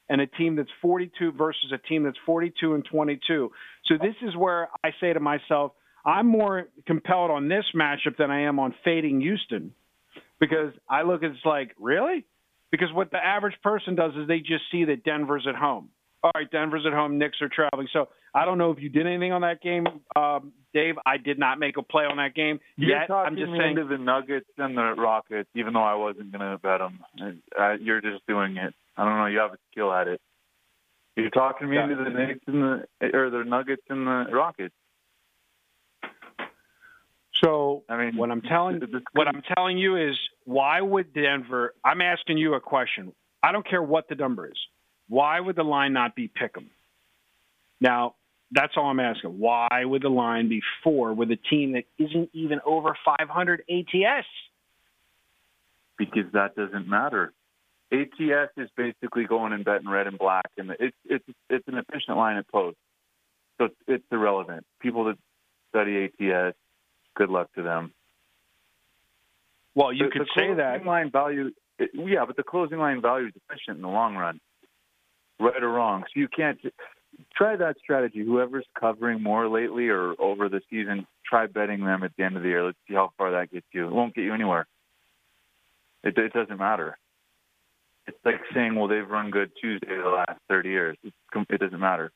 and 0.10 0.22
a 0.22 0.28
team 0.28 0.56
that's 0.56 0.70
42 0.82 1.32
versus 1.32 1.72
a 1.72 1.78
team 1.78 2.04
that's 2.04 2.18
42 2.26 2.74
and 2.74 2.84
22. 2.86 3.52
So 3.86 3.98
this 4.02 4.16
is 4.24 4.36
where 4.36 4.70
I 4.84 4.92
say 5.00 5.14
to 5.14 5.20
myself, 5.20 5.74
I'm 6.06 6.28
more 6.28 6.68
compelled 6.86 7.32
on 7.32 7.48
this 7.48 7.66
matchup 7.76 8.18
than 8.18 8.30
I 8.30 8.42
am 8.42 8.60
on 8.60 8.76
fading 8.84 9.22
Houston 9.22 9.74
because 10.40 10.74
I 10.90 11.02
look 11.02 11.24
at 11.24 11.32
it's 11.32 11.40
like, 11.46 11.72
really? 11.80 12.26
Because 12.72 12.90
what 12.94 13.12
the 13.12 13.18
average 13.18 13.56
person 13.64 13.96
does 13.96 14.12
is 14.16 14.28
they 14.28 14.40
just 14.40 14.64
see 14.72 14.86
that 14.86 15.04
Denver's 15.04 15.48
at 15.48 15.56
home. 15.56 15.90
All 16.24 16.32
right, 16.34 16.50
Denver's 16.50 16.86
at 16.88 16.94
home, 16.94 17.18
Knicks 17.18 17.38
are 17.42 17.50
traveling. 17.50 17.88
So 17.94 18.08
I 18.34 18.46
don't 18.46 18.58
know 18.58 18.72
if 18.72 18.80
you 18.80 18.90
did 18.90 19.06
anything 19.06 19.32
on 19.32 19.42
that 19.42 19.62
game, 19.62 19.86
um, 20.16 20.54
Dave. 20.74 20.96
I 21.06 21.18
did 21.18 21.38
not 21.38 21.60
make 21.60 21.78
a 21.78 21.84
play 21.84 22.04
on 22.04 22.18
that 22.18 22.34
game 22.34 22.60
You're 22.78 23.00
yet. 23.00 23.12
I'm 23.12 23.36
just 23.36 23.52
saying. 23.52 23.78
into 23.78 23.86
the 23.86 23.98
Nuggets 23.98 24.50
and 24.58 24.76
the 24.76 24.96
Rockets, 24.98 25.50
even 25.56 25.74
though 25.74 25.84
I 25.84 25.94
wasn't 25.94 26.32
going 26.32 26.52
to 26.52 26.58
bet 26.58 26.80
them. 26.80 27.00
Uh, 27.58 27.74
you're 27.80 28.02
just 28.02 28.26
doing 28.28 28.58
it. 28.58 28.74
I 28.98 29.06
don't 29.06 29.18
know. 29.18 29.28
You 29.28 29.40
have 29.40 29.54
a 29.54 29.58
skill 29.72 29.94
at 29.94 30.08
it. 30.08 30.20
You're 31.16 31.30
talking 31.30 31.70
me 31.70 31.78
into 31.78 31.96
the 31.96 32.10
Knicks 32.10 32.42
and 32.48 32.62
the 32.62 33.16
or 33.16 33.30
the 33.30 33.44
Nuggets 33.46 33.84
and 33.90 34.06
the 34.06 34.26
Rockets. 34.34 34.74
So 37.44 37.84
I 37.90 37.98
mean, 37.98 38.18
what 38.18 38.32
I'm 38.32 38.42
telling 38.42 38.82
what 39.14 39.28
I'm 39.28 39.42
telling 39.56 39.78
you 39.78 39.98
is 39.98 40.18
why 40.46 40.82
would 40.82 41.14
Denver? 41.14 41.74
I'm 41.84 42.02
asking 42.02 42.38
you 42.38 42.54
a 42.54 42.62
question. 42.62 43.14
I 43.44 43.52
don't 43.52 43.68
care 43.68 43.84
what 43.84 44.08
the 44.08 44.16
number 44.16 44.48
is. 44.48 44.58
Why 45.08 45.40
would 45.40 45.56
the 45.56 45.64
line 45.64 45.94
not 45.94 46.16
be 46.16 46.30
pick'em? 46.30 46.68
Now 47.82 48.16
that's 48.52 48.74
all 48.78 48.86
I'm 48.86 49.00
asking. 49.00 49.38
Why 49.38 49.84
would 49.84 50.02
the 50.02 50.10
line 50.10 50.50
be 50.50 50.62
four 50.84 51.14
with 51.14 51.30
a 51.32 51.36
team 51.36 51.74
that 51.74 51.84
isn't 51.98 52.30
even 52.34 52.62
over 52.66 52.96
500 53.06 53.64
ATS? 53.70 54.26
because 55.98 56.32
that 56.34 56.56
doesn't 56.56 56.88
matter. 56.88 57.34
ATS 57.92 58.52
is 58.58 58.70
basically 58.76 59.26
going 59.26 59.54
and 59.54 59.64
betting 59.64 59.88
red 59.88 60.08
and 60.08 60.18
black, 60.18 60.50
and 60.58 60.72
it's 60.80 60.98
it's 61.06 61.26
it's 61.50 61.68
an 61.68 61.78
efficient 61.78 62.18
line 62.18 62.38
at 62.38 62.48
post, 62.50 62.78
so 63.58 63.66
it's, 63.66 63.76
it's 63.88 64.06
irrelevant. 64.12 64.66
People 64.82 65.06
that 65.06 65.18
study 65.70 66.06
ATS, 66.06 66.58
good 67.16 67.30
luck 67.30 67.52
to 67.56 67.62
them. 67.62 67.94
Well, 69.74 69.92
you 69.92 70.06
The- 70.06 70.12
could 70.12 70.22
the 70.22 70.26
say 70.36 70.42
closing 70.48 70.58
that. 70.58 70.86
line 70.86 71.10
value, 71.12 71.52
it- 71.80 71.94
yeah, 71.94 72.26
but 72.26 72.36
the 72.38 72.44
closing 72.44 72.80
line 72.80 73.02
value 73.02 73.28
is 73.28 73.36
efficient 73.36 73.78
in 73.78 73.82
the 73.82 73.90
long 73.90 74.16
run, 74.16 74.40
right 75.40 75.62
or 75.62 75.70
wrong. 75.70 76.04
So 76.04 76.20
you 76.20 76.28
can't 76.28 76.60
try 77.34 77.56
that 77.58 77.78
strategy. 77.80 78.24
Whoever's 78.24 78.66
covering 78.80 79.22
more 79.22 79.48
lately 79.48 79.90
or 79.90 80.16
over 80.20 80.48
the 80.50 80.62
season, 80.70 81.06
try 81.26 81.48
betting 81.48 81.84
them 81.84 82.04
at 82.04 82.16
the 82.16 82.24
end 82.24 82.38
of 82.38 82.44
the 82.44 82.50
year. 82.50 82.64
Let's 82.64 82.78
see 82.88 82.94
how 82.94 83.12
far 83.18 83.32
that 83.32 83.52
gets 83.52 83.68
you. 83.74 83.86
It 83.88 83.92
won't 83.92 84.14
get 84.16 84.24
you 84.24 84.34
anywhere. 84.34 84.66
It, 86.04 86.18
it 86.18 86.34
doesn't 86.34 86.58
matter. 86.58 86.98
It's 88.08 88.18
like 88.24 88.40
saying, 88.54 88.76
well, 88.76 88.88
they've 88.88 89.10
run 89.10 89.32
good 89.32 89.52
Tuesday 89.60 89.98
the 89.98 90.08
last 90.10 90.40
30 90.48 90.70
years. 90.70 90.98
Com- 91.34 91.48
it 91.50 91.60
doesn't 91.60 91.80
matter. 91.80 92.12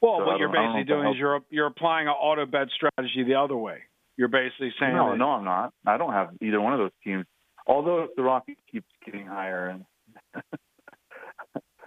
Well, 0.00 0.18
So 0.20 0.26
what 0.26 0.38
you're 0.38 0.48
I 0.50 0.52
basically 0.52 0.74
know 0.74 0.80
if 0.80 0.86
that 0.86 0.94
doing 0.94 1.08
is 1.14 1.18
you're 1.18 1.40
you're 1.50 1.66
applying 1.66 2.06
an 2.08 2.14
auto 2.14 2.46
bet 2.46 2.68
strategy 2.74 3.24
the 3.26 3.34
other 3.34 3.56
way. 3.56 3.78
You're 4.16 4.28
basically 4.28 4.72
saying 4.80 4.94
no, 4.94 5.14
no, 5.14 5.30
I'm 5.30 5.44
not. 5.44 5.72
I 5.86 5.96
don't 5.96 6.12
have 6.12 6.30
either 6.40 6.60
one 6.60 6.72
of 6.72 6.78
those 6.78 6.92
teams. 7.04 7.24
Although 7.66 8.08
the 8.16 8.22
Rockets 8.22 8.60
keeps 8.70 8.86
getting 9.04 9.26
higher, 9.26 9.68
and 9.68 9.84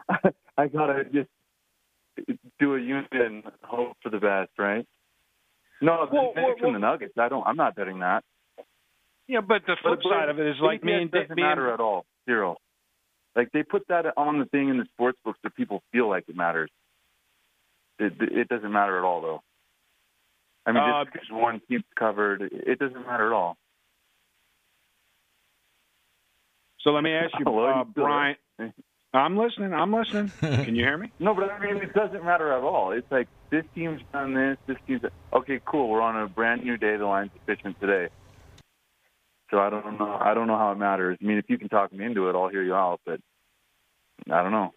I 0.57 0.67
gotta 0.67 1.03
just 1.05 1.29
do 2.59 2.75
a 2.75 2.79
unit 2.79 3.07
and 3.11 3.43
hope 3.63 3.97
for 4.03 4.09
the 4.09 4.19
best, 4.19 4.51
right? 4.57 4.85
No, 5.81 6.05
the 6.05 6.15
Well, 6.15 6.33
Knicks 6.35 6.61
well, 6.61 6.67
and 6.67 6.75
the 6.75 6.79
Nuggets. 6.79 7.13
I 7.17 7.29
don't. 7.29 7.45
I'm 7.47 7.55
not 7.55 7.75
betting 7.75 7.99
that. 7.99 8.23
Yeah, 9.27 9.41
but 9.41 9.61
the 9.65 9.75
flip 9.81 9.99
But- 10.03 10.09
side 10.09 10.29
of 10.29 10.39
it 10.39 10.47
is 10.47 10.55
like 10.61 10.83
me 10.83 10.93
and 10.93 11.11
doesn't 11.11 11.35
matter 11.35 11.73
at 11.73 11.79
all. 11.79 12.05
Zero. 12.25 12.57
Like 13.35 13.51
they 13.53 13.63
put 13.63 13.87
that 13.87 14.05
on 14.17 14.39
the 14.39 14.45
thing 14.45 14.69
in 14.69 14.77
the 14.77 14.85
sports 14.93 15.17
books 15.23 15.39
so 15.41 15.49
people 15.55 15.81
feel 15.91 16.09
like 16.09 16.25
it 16.27 16.35
matters. 16.35 16.69
It, 18.01 18.13
it 18.19 18.47
doesn't 18.49 18.71
matter 18.71 18.97
at 18.97 19.03
all, 19.03 19.21
though. 19.21 19.41
I 20.65 20.71
mean, 20.71 20.83
Uh, 20.83 21.03
just 21.03 21.13
because 21.13 21.27
one 21.31 21.61
team's 21.67 21.83
covered, 21.97 22.41
it 22.41 22.79
doesn't 22.79 23.05
matter 23.05 23.27
at 23.27 23.33
all. 23.33 23.57
So 26.81 26.91
let 26.91 27.03
me 27.03 27.11
ask 27.13 27.31
you, 27.37 27.45
Hello, 27.45 27.67
uh, 27.67 27.83
Brian. 27.83 28.35
I'm 29.13 29.37
listening. 29.37 29.73
I'm 29.73 29.93
listening. 29.93 30.31
Can 30.39 30.75
you 30.75 30.83
hear 30.83 30.97
me? 30.97 31.11
No, 31.19 31.35
but 31.35 31.51
I 31.51 31.59
mean, 31.59 31.77
it 31.77 31.93
doesn't 31.93 32.23
matter 32.23 32.53
at 32.53 32.63
all. 32.63 32.91
It's 32.91 33.11
like 33.11 33.27
this 33.49 33.65
team's 33.75 34.01
done 34.13 34.33
this, 34.33 34.57
this 34.67 34.77
team's 34.87 35.01
okay. 35.33 35.59
Cool, 35.65 35.89
we're 35.89 36.01
on 36.01 36.15
a 36.19 36.27
brand 36.27 36.63
new 36.63 36.77
day. 36.77 36.95
The 36.95 37.05
line's 37.05 37.31
efficient 37.35 37.79
today. 37.79 38.07
So 39.51 39.59
I 39.59 39.69
don't 39.69 39.99
know. 39.99 40.17
I 40.19 40.33
don't 40.33 40.47
know 40.47 40.57
how 40.57 40.71
it 40.71 40.77
matters. 40.77 41.17
I 41.21 41.25
mean, 41.25 41.37
if 41.37 41.45
you 41.49 41.57
can 41.57 41.67
talk 41.67 41.91
me 41.91 42.05
into 42.05 42.29
it, 42.29 42.35
I'll 42.35 42.47
hear 42.47 42.63
you 42.63 42.73
out. 42.73 43.01
But 43.05 43.19
I 44.31 44.41
don't 44.41 44.53
know. 44.53 44.73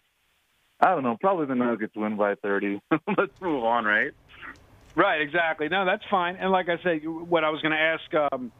I 0.79 0.89
don't 0.89 1.03
know. 1.03 1.17
Probably 1.19 1.45
the 1.45 1.55
Nuggets 1.55 1.95
win 1.95 2.17
by 2.17 2.35
30. 2.35 2.81
Let's 2.91 3.31
move 3.41 3.63
on, 3.63 3.85
right? 3.85 4.11
Right, 4.95 5.21
exactly. 5.21 5.67
No, 5.69 5.85
that's 5.85 6.03
fine. 6.09 6.35
And 6.37 6.51
like 6.51 6.69
I 6.69 6.81
said, 6.83 7.05
what 7.05 7.43
I 7.43 7.49
was 7.49 7.61
going 7.61 7.73
to 7.73 7.77
ask 7.77 8.33
um, 8.33 8.51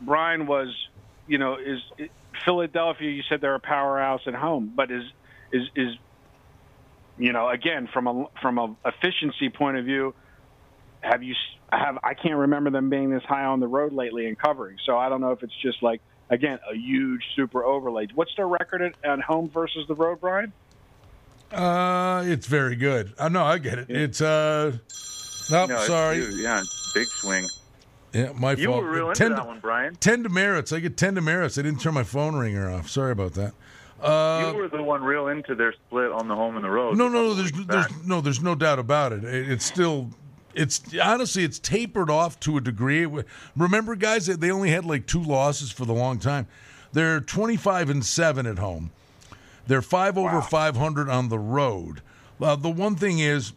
Brian 0.00 0.46
was, 0.46 0.68
you 1.26 1.38
know, 1.38 1.56
is 1.56 2.08
Philadelphia? 2.44 3.10
You 3.10 3.22
said 3.28 3.40
they're 3.40 3.54
a 3.54 3.60
powerhouse 3.60 4.20
at 4.26 4.34
home, 4.34 4.72
but 4.74 4.90
is 4.90 5.04
is 5.52 5.62
is 5.74 5.94
you 7.18 7.32
know 7.32 7.48
again 7.48 7.88
from 7.92 8.06
a 8.06 8.26
from 8.40 8.58
a 8.58 8.76
efficiency 8.84 9.48
point 9.48 9.76
of 9.78 9.84
view, 9.84 10.14
have 11.00 11.22
you 11.22 11.34
have 11.72 11.98
I 12.04 12.14
can't 12.14 12.36
remember 12.36 12.70
them 12.70 12.90
being 12.90 13.10
this 13.10 13.22
high 13.24 13.44
on 13.44 13.60
the 13.60 13.68
road 13.68 13.92
lately 13.92 14.26
and 14.26 14.38
covering. 14.38 14.76
So 14.86 14.96
I 14.96 15.08
don't 15.08 15.20
know 15.20 15.32
if 15.32 15.42
it's 15.42 15.56
just 15.60 15.82
like 15.82 16.00
again 16.30 16.58
a 16.70 16.76
huge 16.76 17.22
super 17.34 17.64
overlay. 17.64 18.06
What's 18.14 18.34
their 18.36 18.48
record 18.48 18.82
at, 18.82 18.94
at 19.04 19.20
home 19.20 19.50
versus 19.52 19.86
the 19.88 19.94
road, 19.94 20.20
Brian? 20.20 20.52
Uh, 21.52 22.22
it's 22.26 22.46
very 22.46 22.76
good. 22.76 23.12
Uh, 23.18 23.28
know, 23.28 23.44
I 23.44 23.58
get 23.58 23.78
it. 23.78 23.90
It's 23.90 24.20
uh, 24.20 24.72
nope, 25.50 25.70
No, 25.70 25.76
it's 25.76 25.86
sorry. 25.86 26.16
huge. 26.16 26.34
Yeah, 26.40 26.62
big 26.94 27.06
swing. 27.06 27.46
Yeah, 28.12 28.32
my 28.34 28.52
You 28.52 28.66
fault. 28.68 28.82
were 28.84 28.90
real 28.90 29.08
into 29.10 29.18
ten, 29.18 29.32
that 29.32 29.46
one, 29.46 29.60
Brian. 29.60 29.94
Ten 29.96 30.22
demerits. 30.22 30.72
I 30.72 30.80
get 30.80 30.96
ten 30.96 31.14
demerits. 31.14 31.58
I 31.58 31.62
didn't 31.62 31.80
turn 31.80 31.94
my 31.94 32.02
phone 32.04 32.34
ringer 32.36 32.70
off. 32.70 32.88
Sorry 32.88 33.12
about 33.12 33.34
that. 33.34 33.52
Uh, 34.00 34.50
you 34.52 34.58
were 34.58 34.68
the 34.68 34.82
one 34.82 35.02
real 35.02 35.28
into 35.28 35.54
their 35.54 35.72
split 35.72 36.12
on 36.12 36.28
the 36.28 36.34
home 36.34 36.56
and 36.56 36.64
the 36.64 36.68
road. 36.70 36.98
no, 36.98 37.08
no, 37.08 37.32
there's, 37.32 37.50
there's 37.52 37.86
no, 38.04 38.20
there's 38.20 38.42
no 38.42 38.54
doubt 38.54 38.78
about 38.78 39.12
it. 39.12 39.24
It- 39.24 39.50
It's 39.52 39.64
still, 39.64 40.10
it's 40.54 40.82
honestly, 41.02 41.44
it's 41.44 41.58
tapered 41.58 42.10
off 42.10 42.38
to 42.40 42.58
a 42.58 42.60
degree. 42.60 43.06
Remember, 43.56 43.94
guys, 43.96 44.26
that 44.26 44.40
they 44.40 44.50
only 44.50 44.70
had 44.70 44.84
like 44.84 45.06
two 45.06 45.22
losses 45.22 45.70
for 45.72 45.84
the 45.86 45.94
long 45.94 46.18
time. 46.18 46.46
They're 46.92 47.20
25 47.20 47.88
and 47.90 48.04
seven 48.04 48.46
at 48.46 48.58
home. 48.58 48.90
They're 49.66 49.82
five 49.82 50.16
over 50.16 50.40
500 50.40 51.08
on 51.08 51.28
the 51.28 51.38
road. 51.38 52.02
Uh, 52.40 52.56
the 52.56 52.70
one 52.70 52.96
thing 52.96 53.18
is, 53.18 53.52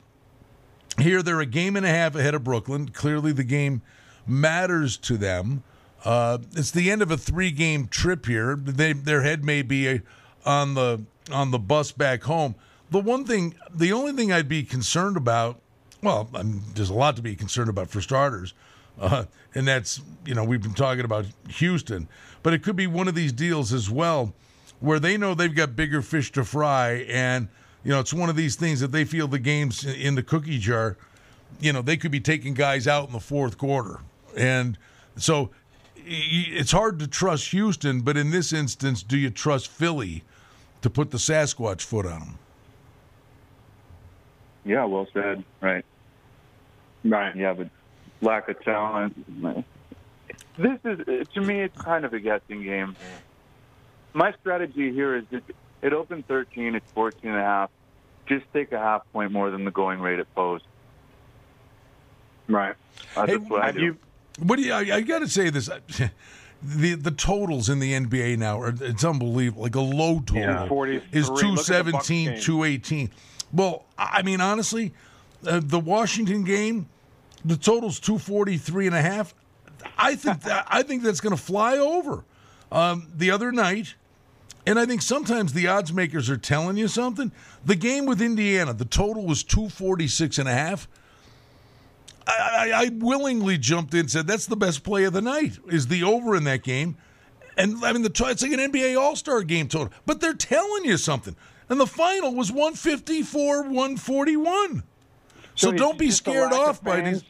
here 1.00 1.22
they're 1.22 1.40
a 1.40 1.46
game 1.46 1.76
and 1.76 1.86
a 1.86 1.90
half 1.90 2.16
ahead 2.16 2.34
of 2.34 2.44
Brooklyn. 2.44 2.90
Clearly, 2.90 3.32
the 3.32 3.44
game 3.44 3.82
matters 4.26 4.98
to 4.98 5.18
them. 5.18 5.64
Uh, 6.04 6.40
it's 6.56 6.72
the 6.72 6.90
end 6.90 7.02
of 7.02 7.12
a 7.12 7.18
three-game 7.18 7.88
trip 7.88 8.26
here. 8.26 8.56
They, 8.56 8.94
their 8.94 9.22
head 9.22 9.44
may 9.44 9.62
be 9.62 9.88
uh 9.88 9.98
on 10.46 10.74
the 10.74 11.02
on 11.32 11.52
the 11.52 11.60
bus 11.60 11.92
back 11.92 12.24
home. 12.24 12.56
The 12.92 13.00
one 13.00 13.26
thing, 13.26 13.56
the 13.74 13.94
only 13.94 14.14
thing 14.14 14.32
I'd 14.32 14.50
be 14.50 14.64
concerned 14.64 15.18
about, 15.18 15.60
well, 16.02 16.30
I 16.34 16.44
mean, 16.44 16.62
there's 16.74 16.90
a 16.90 16.94
lot 16.96 17.16
to 17.18 17.22
be 17.22 17.36
concerned 17.36 17.70
about 17.70 17.90
for 17.90 18.02
starters, 18.02 18.54
uh, 19.00 19.26
and 19.54 19.68
that's 19.68 20.02
you 20.26 20.34
know 20.34 20.44
we've 20.44 20.62
been 20.62 20.74
talking 20.74 21.06
about 21.06 21.26
Houston, 21.50 22.08
but 22.42 22.54
it 22.54 22.64
could 22.64 22.76
be 22.76 22.88
one 22.88 23.08
of 23.08 23.16
these 23.16 23.32
deals 23.32 23.74
as 23.74 23.90
well, 23.90 24.34
where 24.80 25.00
they 25.00 25.18
know 25.18 25.34
they've 25.34 25.56
got 25.56 25.76
bigger 25.76 26.02
fish 26.02 26.32
to 26.34 26.44
fry, 26.44 27.06
and 27.10 27.48
you 27.84 27.92
know 27.92 28.00
it's 28.00 28.14
one 28.14 28.30
of 28.30 28.36
these 28.36 28.56
things 28.56 28.80
that 28.80 28.92
they 28.92 29.06
feel 29.06 29.28
the 29.28 29.40
game's 29.40 29.86
in 29.86 30.16
the 30.16 30.24
cookie 30.24 30.58
jar. 30.58 30.98
You 31.60 31.74
know 31.74 31.82
they 31.82 31.98
could 31.98 32.12
be 32.12 32.20
taking 32.20 32.54
guys 32.54 32.88
out 32.88 33.08
in 33.08 33.14
the 33.14 33.20
fourth 33.20 33.58
quarter, 33.58 34.00
and 34.36 34.78
so 35.18 35.50
it's 35.96 36.72
hard 36.72 37.00
to 37.00 37.08
trust 37.08 37.52
Houston. 37.52 38.02
But 38.02 38.18
in 38.18 38.32
this 38.32 38.54
instance, 38.54 39.04
do 39.04 39.18
you 39.18 39.30
trust 39.30 39.68
Philly 39.68 40.24
to 40.82 40.90
put 40.90 41.12
the 41.12 41.18
Sasquatch 41.18 41.82
foot 41.82 42.06
on 42.06 42.20
them? 42.20 42.40
Yeah, 44.66 44.86
well 44.86 45.08
said. 45.14 45.44
Right. 45.62 45.86
Right. 47.04 47.36
Yeah, 47.36 47.54
but 47.54 47.70
lack 48.22 48.50
of 48.50 48.62
talent. 48.64 49.16
This 50.58 50.80
is 50.84 51.28
to 51.30 51.42
me, 51.42 51.62
it's 51.62 51.82
kind 51.82 52.06
of 52.06 52.14
a 52.14 52.20
guessing 52.20 52.64
game. 52.64 52.96
My 54.14 54.34
strategy 54.42 54.92
here 54.92 55.16
is 55.16 55.24
just 55.32 55.44
it 55.82 55.94
opened 55.94 56.28
13, 56.28 56.76
it's 56.76 56.92
14 56.92 57.30
and 57.32 57.40
a 57.40 57.44
half. 57.44 57.70
Just 58.28 58.46
take 58.54 58.72
a 58.72 58.78
half 58.80 59.02
point 59.14 59.32
more 59.32 59.50
than 59.50 59.66
the 59.66 59.72
going 59.72 60.00
rate 60.00 60.20
at 60.20 60.34
post. 60.36 60.66
Right. 62.48 62.76
That's 63.16 63.32
Hey, 63.32 63.38
what 63.38 63.62
I 63.62 63.66
have 63.68 63.76
do. 63.76 63.82
you- 63.82 63.98
What 64.40 64.56
do 64.58 64.64
you? 64.64 64.74
I, 64.74 64.98
I 64.98 65.02
got 65.02 65.20
to 65.20 65.28
say 65.28 65.50
this. 65.50 65.70
The 66.62 66.96
the 66.96 67.12
totals 67.12 67.70
in 67.70 67.80
the 67.80 67.94
NBA 67.94 68.38
now 68.38 68.60
are 68.60 68.74
it's 68.82 69.06
unbelievable. 69.06 69.62
Like 69.64 69.76
a 69.76 69.80
low 69.80 70.20
total 70.20 70.42
Yeah. 70.42 70.68
43. 70.68 71.18
is 71.18 71.30
Look 71.30 71.38
at 71.42 71.46
the 71.86 71.92
Bucks 71.94 72.08
217, 72.08 72.42
218. 72.42 73.12
Well, 73.54 73.86
I 73.98 74.24
mean 74.24 74.42
honestly, 74.42 74.94
uh, 75.48 75.62
the 75.64 75.80
Washington 75.80 76.44
game, 76.44 76.90
the 77.46 77.56
total's 77.56 77.98
243 78.02 78.88
and 78.88 78.96
a 78.98 79.02
half. 79.02 79.34
I 79.98 80.16
think 80.16 80.42
that 80.44 80.66
I 80.68 80.84
think 80.84 81.02
that's 81.02 81.22
going 81.22 81.34
to 81.34 81.42
fly 81.42 81.78
over. 81.78 82.26
Um, 82.72 83.08
the 83.16 83.32
other 83.32 83.52
night, 83.52 83.96
and 84.66 84.80
I 84.80 84.86
think 84.86 85.02
sometimes 85.02 85.54
the 85.54 85.68
odds 85.68 85.92
makers 85.92 86.30
are 86.30 86.38
telling 86.38 86.78
you 86.78 86.88
something. 86.88 87.32
The 87.66 87.76
game 87.76 88.06
with 88.06 88.22
Indiana, 88.22 88.74
the 88.74 88.86
total 88.86 89.26
was 89.26 89.44
246 89.44 90.38
and 90.38 90.48
a 90.48 90.54
half. 90.54 90.88
I, 92.28 92.72
I, 92.72 92.84
I 92.84 92.90
willingly 92.94 93.58
jumped 93.58 93.94
in 93.94 94.02
and 94.02 94.12
said 94.12 94.28
that's 94.28 94.46
the 94.46 94.56
best 94.56 94.84
play 94.84 95.06
of 95.06 95.14
the 95.14 95.22
night 95.22 95.58
is 95.68 95.88
the 95.88 96.04
over 96.04 96.36
in 96.36 96.44
that 96.44 96.62
game. 96.64 96.98
And 97.58 97.84
I 97.84 97.92
mean, 97.92 98.04
the 98.04 98.12
it's 98.28 98.42
like 98.42 98.52
an 98.52 98.72
NBA 98.72 99.00
All 99.00 99.16
Star 99.16 99.42
game 99.44 99.68
total, 99.68 99.92
but 100.06 100.22
they're 100.22 100.34
telling 100.34 100.86
you 100.86 100.98
something. 100.98 101.36
And 101.68 101.80
the 101.80 101.88
final 101.88 102.34
was 102.34 102.52
154 102.52 103.64
141. 103.64 104.84
So, 105.56 105.72
is 105.72 105.80
don't 105.80 105.98
be 106.00 106.10
scared 106.10 106.54
off 106.54 106.82
by 106.84 107.02
fans? 107.02 107.22
this. 107.22 107.30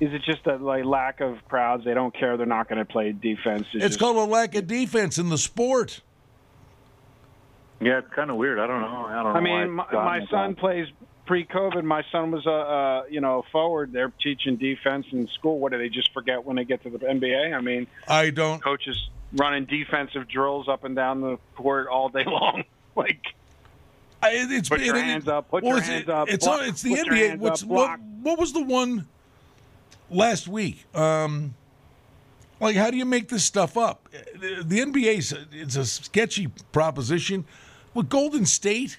Is 0.00 0.12
it 0.12 0.22
just 0.22 0.46
a 0.46 0.56
like 0.56 0.84
lack 0.84 1.20
of 1.20 1.36
crowds? 1.48 1.84
They 1.84 1.94
don't 1.94 2.14
care. 2.14 2.36
They're 2.36 2.46
not 2.46 2.68
going 2.68 2.78
to 2.78 2.84
play 2.84 3.12
defense. 3.12 3.66
It's 3.74 3.84
just- 3.84 3.98
called 3.98 4.16
a 4.16 4.24
lack 4.30 4.54
of 4.54 4.66
defense 4.66 5.18
in 5.18 5.28
the 5.28 5.38
sport. 5.38 6.02
Yeah, 7.80 7.98
it's 7.98 8.12
kind 8.12 8.30
of 8.30 8.36
weird. 8.36 8.58
I 8.58 8.66
don't 8.66 8.80
know. 8.80 9.06
I 9.06 9.14
don't 9.22 9.24
know. 9.24 9.30
I 9.30 9.32
why 9.34 9.40
mean, 9.40 9.70
my, 9.72 9.86
my 9.92 10.26
son 10.30 10.50
that. 10.50 10.58
plays 10.58 10.88
pre-COVID. 11.26 11.84
My 11.84 12.02
son 12.10 12.30
was 12.32 12.44
a 12.46 12.50
uh, 12.50 13.02
you 13.08 13.20
know 13.20 13.44
forward. 13.52 13.92
They're 13.92 14.12
teaching 14.20 14.56
defense 14.56 15.06
in 15.12 15.28
school. 15.28 15.58
What 15.60 15.72
do 15.72 15.78
they 15.78 15.88
just 15.88 16.12
forget 16.12 16.44
when 16.44 16.56
they 16.56 16.64
get 16.64 16.82
to 16.82 16.90
the 16.90 16.98
NBA? 16.98 17.54
I 17.56 17.60
mean, 17.60 17.86
I 18.08 18.30
don't. 18.30 18.60
Coaches 18.62 18.96
running 19.34 19.64
defensive 19.66 20.26
drills 20.28 20.68
up 20.68 20.82
and 20.84 20.96
down 20.96 21.20
the 21.20 21.38
court 21.54 21.86
all 21.88 22.08
day 22.08 22.24
long. 22.26 22.64
like, 22.96 23.20
I, 24.22 24.30
it's 24.32 24.68
put 24.68 24.80
your 24.80 24.96
it- 24.96 25.04
hands 25.04 25.28
up. 25.28 25.48
Put 25.48 25.62
your 25.62 25.76
it's- 25.76 25.88
hands 25.88 26.08
up. 26.08 26.28
It's 26.28 26.46
block, 26.46 26.62
it's 26.66 26.82
the 26.82 26.94
NBA. 26.94 27.28
hands 27.28 27.40
What's 27.40 27.62
up, 27.62 27.68
what? 27.68 28.00
What 28.22 28.38
was 28.40 28.52
the 28.52 28.64
one 28.64 29.06
last 30.10 30.48
week? 30.48 30.84
Um, 30.96 31.54
like, 32.60 32.76
how 32.76 32.90
do 32.90 32.96
you 32.96 33.04
make 33.04 33.28
this 33.28 33.44
stuff 33.44 33.76
up? 33.76 34.08
The, 34.40 34.62
the 34.64 34.80
NBA 34.80 35.46
it's 35.52 35.76
a 35.76 35.84
sketchy 35.84 36.48
proposition. 36.72 37.44
With 37.94 38.08
Golden 38.08 38.44
State, 38.46 38.98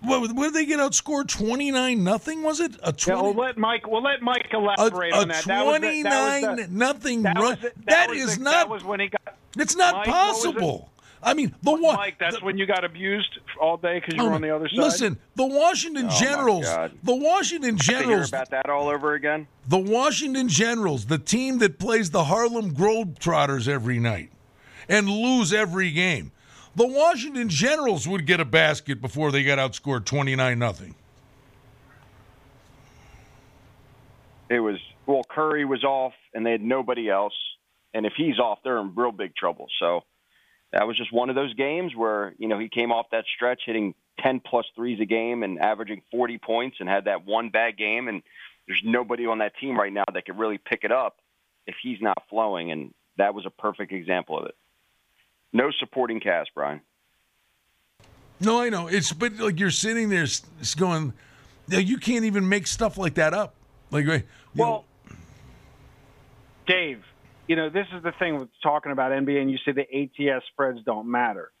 what, 0.00 0.32
what 0.32 0.44
did 0.44 0.54
they 0.54 0.66
get 0.66 0.78
outscored? 0.78 1.28
Twenty 1.28 1.70
nine 1.70 2.04
nothing 2.04 2.42
was 2.42 2.60
it? 2.60 2.74
A 2.82 2.86
Yeah, 2.86 2.92
twenty. 2.92 3.22
we'll 3.22 3.34
let 3.34 3.56
Mike. 3.58 3.86
We'll 3.86 4.02
let 4.02 4.20
Mike 4.22 4.48
elaborate 4.52 5.12
a 5.14 5.16
on 5.18 5.28
that. 5.28 5.44
That 5.44 5.64
was 5.66 5.80
the- 5.80 6.02
that 6.02 6.40
was 6.40 6.56
the- 6.56 6.64
29 6.64 6.78
nothing 6.78 7.22
that 7.22 7.36
run. 7.36 7.44
was 7.44 7.58
the- 7.60 7.72
that 7.86 8.08
that 8.08 8.08
the- 8.36 8.42
not. 8.42 8.50
That 8.52 8.68
was 8.68 8.84
when 8.84 9.00
he 9.00 9.08
got. 9.08 9.36
it's 9.56 9.76
not 9.76 9.94
Mike, 9.96 10.06
possible. 10.06 10.90
I 11.22 11.34
mean, 11.34 11.54
the 11.62 11.72
one. 11.72 11.96
Mike, 11.96 12.18
that's 12.18 12.42
when 12.42 12.58
you 12.58 12.66
got 12.66 12.84
abused 12.84 13.38
all 13.60 13.76
day 13.76 14.00
because 14.00 14.14
you 14.14 14.22
oh, 14.22 14.26
were 14.26 14.32
Oh, 14.32 14.34
on 14.36 14.42
the 14.42 14.54
other 14.54 14.68
side. 14.68 14.78
Listen, 14.78 15.18
the 15.34 15.46
Washington 15.46 16.04
Oh, 16.06 16.08
my 16.08 16.18
Generals, 16.18 16.64
God. 16.66 16.92
the 17.02 17.14
Washington 17.16 17.78
Generals, 17.78 18.28
about 18.28 18.50
that 18.50 18.68
all 18.68 18.88
over 18.88 19.14
again. 19.14 19.46
the 19.66 19.78
Washington 19.78 20.48
Generals, 20.48 21.06
the 21.06 21.18
team 21.18 21.58
that 21.58 21.78
plays 21.78 22.10
the 22.10 22.24
Harlem 22.24 22.74
Globetrotters 22.74 23.66
every 23.68 23.98
night 23.98 24.30
and 24.88 25.08
lose 25.08 25.52
every 25.52 25.90
game. 25.90 26.32
The 26.76 26.86
Washington 26.86 27.48
Generals 27.48 28.06
would 28.06 28.26
get 28.26 28.38
a 28.38 28.44
basket 28.44 29.00
before 29.00 29.32
they 29.32 29.42
got 29.42 29.58
outscored 29.58 30.04
29 30.04 30.58
nothing. 30.58 30.94
It 34.48 34.60
was 34.60 34.76
well, 35.06 35.22
Curry 35.28 35.64
was 35.64 35.84
off, 35.84 36.12
and 36.34 36.44
they 36.44 36.50
had 36.52 36.60
nobody 36.62 37.08
else. 37.08 37.34
And 37.94 38.04
if 38.06 38.12
he's 38.16 38.38
off, 38.38 38.58
they're 38.64 38.78
in 38.78 38.94
real 38.94 39.12
big 39.12 39.34
trouble. 39.34 39.68
So 39.80 40.02
that 40.72 40.86
was 40.86 40.96
just 40.96 41.12
one 41.12 41.30
of 41.30 41.36
those 41.36 41.54
games 41.54 41.94
where 41.94 42.34
you 42.38 42.48
know 42.48 42.58
he 42.58 42.68
came 42.68 42.92
off 42.92 43.06
that 43.12 43.24
stretch 43.34 43.62
hitting 43.66 43.94
10 44.20 44.40
plus 44.40 44.66
threes 44.74 44.98
a 45.00 45.04
game 45.04 45.42
and 45.42 45.58
averaging 45.58 46.02
40 46.10 46.38
points, 46.38 46.76
and 46.80 46.88
had 46.88 47.04
that 47.04 47.26
one 47.26 47.50
bad 47.50 47.76
game. 47.76 48.08
And 48.08 48.22
there's 48.66 48.82
nobody 48.84 49.26
on 49.26 49.38
that 49.38 49.52
team 49.58 49.78
right 49.78 49.92
now 49.92 50.04
that 50.12 50.24
could 50.26 50.38
really 50.38 50.58
pick 50.58 50.84
it 50.84 50.92
up 50.92 51.18
if 51.66 51.74
he's 51.82 52.00
not 52.00 52.22
flowing. 52.30 52.70
And 52.72 52.94
that 53.18 53.34
was 53.34 53.44
a 53.46 53.50
perfect 53.50 53.92
example 53.92 54.38
of 54.38 54.46
it. 54.46 54.56
No 55.52 55.70
supporting 55.70 56.20
cast, 56.20 56.50
Brian. 56.54 56.80
No, 58.40 58.60
I 58.60 58.68
know. 58.68 58.86
It's 58.86 59.12
but 59.12 59.36
like 59.38 59.58
you're 59.60 59.70
sitting 59.70 60.08
there 60.08 60.24
s- 60.24 60.42
s- 60.60 60.74
going, 60.74 61.12
you 61.68 61.96
can't 61.98 62.24
even 62.24 62.48
make 62.48 62.66
stuff 62.66 62.98
like 62.98 63.14
that 63.14 63.32
up. 63.32 63.54
Like, 63.90 64.06
Well, 64.54 64.84
Dave, 66.66 67.02
you 67.48 67.56
know, 67.56 67.68
this 67.70 67.86
is 67.96 68.02
the 68.02 68.12
thing 68.18 68.38
with 68.38 68.48
talking 68.62 68.92
about 68.92 69.12
NBA, 69.12 69.40
and 69.40 69.50
you 69.50 69.58
say 69.64 69.72
the 69.72 69.82
ATS 69.82 70.44
spreads 70.52 70.80
don't 70.84 71.10
matter. 71.10 71.52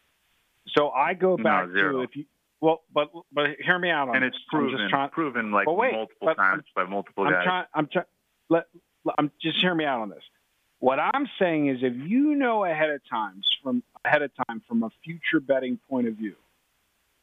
So 0.76 0.90
I 0.90 1.14
go 1.14 1.36
No, 1.36 1.44
back 1.44 1.68
zero. 1.70 1.92
to 1.98 2.00
if 2.02 2.16
you 2.16 2.24
well, 2.60 2.82
but 2.92 3.10
but 3.32 3.50
hear 3.64 3.78
me 3.78 3.90
out 3.90 4.08
on 4.08 4.16
and 4.16 4.24
this. 4.24 4.30
it's 4.34 4.38
I'm 4.52 4.58
proven, 4.58 4.88
trying, 4.88 5.10
proven 5.10 5.50
like 5.52 5.68
wait, 5.70 5.92
multiple 5.92 6.34
times 6.34 6.64
by 6.74 6.84
multiple 6.84 7.26
I'm 7.26 7.32
guys. 7.32 7.44
trying. 7.44 7.64
I'm 7.74 7.86
trying. 7.88 8.06
Let- 8.48 8.66
I'm 9.18 9.30
just 9.40 9.58
hear 9.60 9.72
me 9.72 9.84
out 9.84 10.00
on 10.00 10.08
this. 10.08 10.22
What 10.80 10.98
I'm 10.98 11.28
saying 11.38 11.68
is, 11.68 11.78
if 11.82 11.94
you 11.94 12.34
know 12.34 12.64
ahead 12.64 12.90
of 12.90 13.00
times 13.08 13.46
from 13.62 13.82
ahead 14.04 14.22
of 14.22 14.30
time 14.48 14.62
from 14.66 14.82
a 14.82 14.90
future 15.04 15.38
betting 15.40 15.78
point 15.88 16.08
of 16.08 16.14
view, 16.14 16.34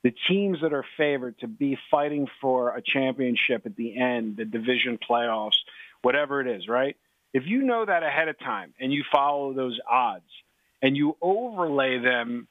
the 0.04 0.14
teams 0.30 0.60
that 0.62 0.72
are 0.74 0.86
favored 0.96 1.38
to 1.40 1.48
be 1.48 1.78
fighting 1.92 2.28
for 2.40 2.76
a 2.76 2.82
championship 2.82 3.66
at 3.66 3.76
the 3.76 3.98
end, 4.00 4.38
the 4.38 4.46
division 4.46 4.98
playoffs, 4.98 5.58
whatever 6.04 6.40
it 6.40 6.48
is, 6.48 6.68
right? 6.70 6.96
If 7.34 7.44
you 7.46 7.64
know 7.64 7.86
that 7.86 8.04
ahead 8.04 8.28
of 8.28 8.38
time 8.40 8.74
and 8.80 8.94
you 8.94 9.04
follow 9.12 9.54
those 9.54 9.80
odds 9.90 10.30
and 10.82 10.96
you 10.96 11.18
overlay 11.22 12.00
them 12.00 12.48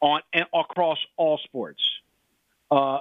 on 0.00 0.22
across 0.52 0.98
all 1.16 1.38
sports, 1.44 1.82
uh, 2.70 2.98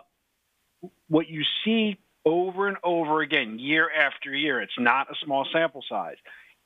what 1.08 1.28
you 1.28 1.44
see 1.66 1.98
over 2.26 2.68
and 2.68 2.78
over 2.84 3.22
again, 3.22 3.58
year 3.58 3.90
after 3.92 4.34
year, 4.34 4.62
it's 4.62 4.78
not 4.78 5.10
a 5.10 5.16
small 5.24 5.48
sample 5.52 5.84
size, 5.90 6.18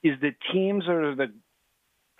is 0.03 0.19
the 0.21 0.35
teams 0.51 0.85
that 0.85 0.95
are 0.95 1.15
the 1.15 1.31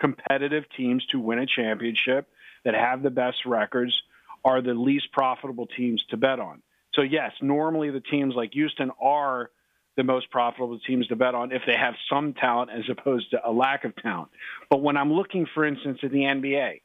competitive 0.00 0.64
teams 0.76 1.04
to 1.06 1.20
win 1.20 1.38
a 1.38 1.46
championship 1.46 2.28
that 2.64 2.74
have 2.74 3.02
the 3.02 3.10
best 3.10 3.44
records 3.44 4.02
are 4.44 4.62
the 4.62 4.74
least 4.74 5.12
profitable 5.12 5.66
teams 5.66 6.02
to 6.10 6.16
bet 6.16 6.40
on. 6.40 6.62
So, 6.94 7.02
yes, 7.02 7.32
normally 7.42 7.90
the 7.90 8.00
teams 8.00 8.34
like 8.34 8.52
Houston 8.54 8.90
are 9.00 9.50
the 9.96 10.04
most 10.04 10.30
profitable 10.30 10.78
teams 10.86 11.06
to 11.08 11.16
bet 11.16 11.34
on 11.34 11.52
if 11.52 11.62
they 11.66 11.76
have 11.76 11.94
some 12.10 12.34
talent 12.34 12.70
as 12.70 12.84
opposed 12.90 13.30
to 13.30 13.38
a 13.44 13.50
lack 13.50 13.84
of 13.84 13.96
talent. 13.96 14.30
But 14.70 14.82
when 14.82 14.96
I'm 14.96 15.12
looking, 15.12 15.46
for 15.54 15.64
instance, 15.64 15.98
at 16.02 16.10
the 16.10 16.18
NBA, 16.20 16.80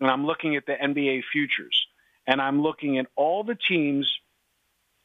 and 0.00 0.10
I'm 0.10 0.26
looking 0.26 0.56
at 0.56 0.66
the 0.66 0.74
NBA 0.74 1.22
futures, 1.32 1.86
and 2.26 2.40
I'm 2.40 2.62
looking 2.62 2.98
at 2.98 3.06
all 3.16 3.44
the 3.44 3.56
teams 3.68 4.10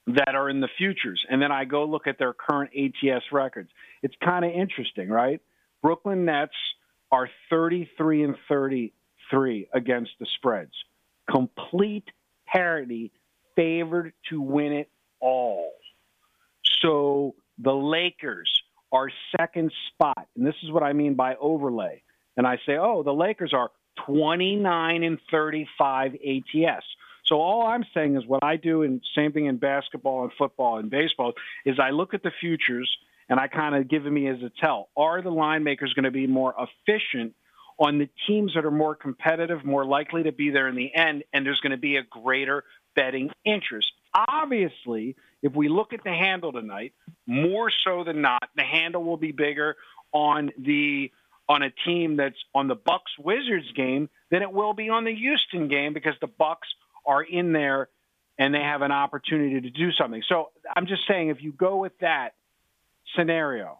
that 0.08 0.36
are 0.36 0.50
in 0.50 0.60
the 0.60 0.70
futures, 0.78 1.26
and 1.30 1.41
then 1.41 1.52
I 1.52 1.65
go 1.65 1.86
look 1.86 2.08
at 2.08 2.20
their 2.20 2.34
current 2.34 2.72
ATS 2.78 3.26
records. 3.32 3.70
It's 4.04 4.15
kind 4.24 4.46
of 4.46 4.52
interesting, 4.52 5.10
right? 5.10 5.41
Brooklyn 5.82 6.26
Nets 6.26 6.54
are 7.12 7.30
33 7.50 8.24
and 8.24 8.36
33 8.48 9.68
against 9.74 10.12
the 10.20 10.28
spreads. 10.36 10.74
Complete 11.30 12.08
parity, 12.46 13.12
favored 13.56 14.13
to 14.30 14.41
win 14.41 14.74
it 14.74 14.89
all. 15.20 15.72
So 16.82 17.36
the 17.58 17.74
Lakers 17.74 18.52
are 18.91 19.10
second 19.39 19.72
spot, 19.89 20.28
and 20.36 20.46
this 20.46 20.56
is 20.63 20.72
what 20.72 20.84
I 20.84 20.94
mean 20.94 21.15
by 21.15 21.36
overlay. 21.36 22.02
And 22.38 22.46
I 22.46 22.58
say, 22.65 22.78
oh, 22.78 23.04
the 23.04 23.13
Lakers 23.13 23.54
are 23.54 23.72
29 24.06 25.04
and 25.04 25.20
35 25.32 26.15
ATS. 26.15 26.86
So 27.26 27.38
all 27.38 27.65
I'm 27.65 27.86
saying 27.94 28.18
is 28.18 28.26
what 28.26 28.44
I 28.44 28.56
do, 28.58 28.84
and 28.84 29.02
same 29.15 29.32
thing 29.32 29.46
in 29.48 29.58
basketball 29.58 30.24
and 30.24 30.32
football 30.38 30.78
and 30.78 30.89
baseball, 30.89 31.34
is 31.65 31.80
I 31.80 31.89
look 31.89 32.13
at 32.13 32.24
the 32.24 32.32
futures 32.39 32.89
and 33.28 33.39
I 33.39 33.48
kind 33.48 33.76
of 33.76 33.88
give 33.88 34.04
me 34.04 34.28
as 34.28 34.41
a 34.44 34.52
tell. 34.62 34.89
Are 34.96 35.22
the 35.22 35.32
line 35.32 35.63
makers 35.63 35.94
going 35.94 36.04
to 36.04 36.12
be 36.12 36.28
more 36.28 36.54
efficient 36.58 37.34
on 37.80 37.98
the 37.98 38.08
teams 38.28 38.54
that 38.54 38.65
are 38.65 38.72
more 38.72 38.96
competitive, 38.96 39.65
more 39.65 39.86
likely 39.86 40.24
to 40.24 40.32
be 40.32 40.52
there 40.52 40.68
in 40.68 40.76
the 40.76 40.94
end, 40.94 41.24
and 41.34 41.46
there's 41.46 41.60
going 41.60 41.72
to 41.72 41.78
be 41.78 41.98
a 41.98 42.04
greater 42.04 42.63
betting 42.96 43.32
interest? 43.44 43.91
Obviously, 44.13 45.15
if 45.46 45.54
we 45.54 45.70
look 45.70 45.94
at 45.94 46.04
the 46.04 46.10
handle 46.10 46.52
tonight, 46.52 46.94
more 47.28 47.72
so 47.84 48.04
than 48.04 48.22
not, 48.22 48.50
the 48.56 48.64
handle 48.64 49.04
will 49.04 49.16
be 49.16 49.32
bigger 49.32 49.76
on 50.12 50.52
the 50.58 51.12
on 51.48 51.62
a 51.62 51.70
team 51.86 52.18
that's 52.18 52.38
on 52.56 52.68
the 52.68 52.74
Bucks 52.74 53.12
Wizards 53.20 53.72
game 53.76 54.10
than 54.32 54.42
it 54.42 54.52
will 54.52 54.74
be 54.74 54.90
on 54.90 55.04
the 55.04 55.14
Houston 55.14 55.68
game 55.68 55.94
because 55.94 56.16
the 56.20 56.28
Bucks 56.28 56.68
are 57.06 57.22
in 57.22 57.54
there 57.54 57.90
and 58.40 58.56
they 58.56 58.60
have 58.62 58.82
an 58.82 58.92
opportunity 58.92 59.62
to 59.62 59.70
do 59.70 59.92
something. 59.92 60.24
So 60.28 60.50
I'm 60.76 60.88
just 60.88 61.04
saying 61.08 61.30
if 61.30 61.44
you 61.44 61.52
go 61.52 61.78
with 61.78 61.94
that 62.00 62.34
scenario, 63.16 63.78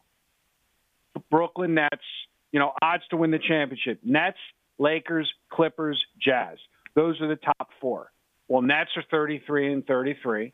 Brooklyn 1.32 1.74
Nets, 1.74 2.06
you 2.52 2.60
know, 2.60 2.74
odds 2.80 3.04
to 3.10 3.18
win 3.18 3.32
the 3.32 3.40
championship. 3.40 4.02
Nets, 4.04 4.38
Lakers, 4.78 5.34
Clippers, 5.50 6.00
Jazz. 6.22 6.60
Those 6.94 7.20
are 7.22 7.28
the 7.28 7.38
top 7.38 7.72
four. 7.82 8.12
Well, 8.48 8.62
Nets 8.62 8.92
are 8.96 9.04
33 9.10 9.74
and 9.74 9.88
33. 9.88 10.54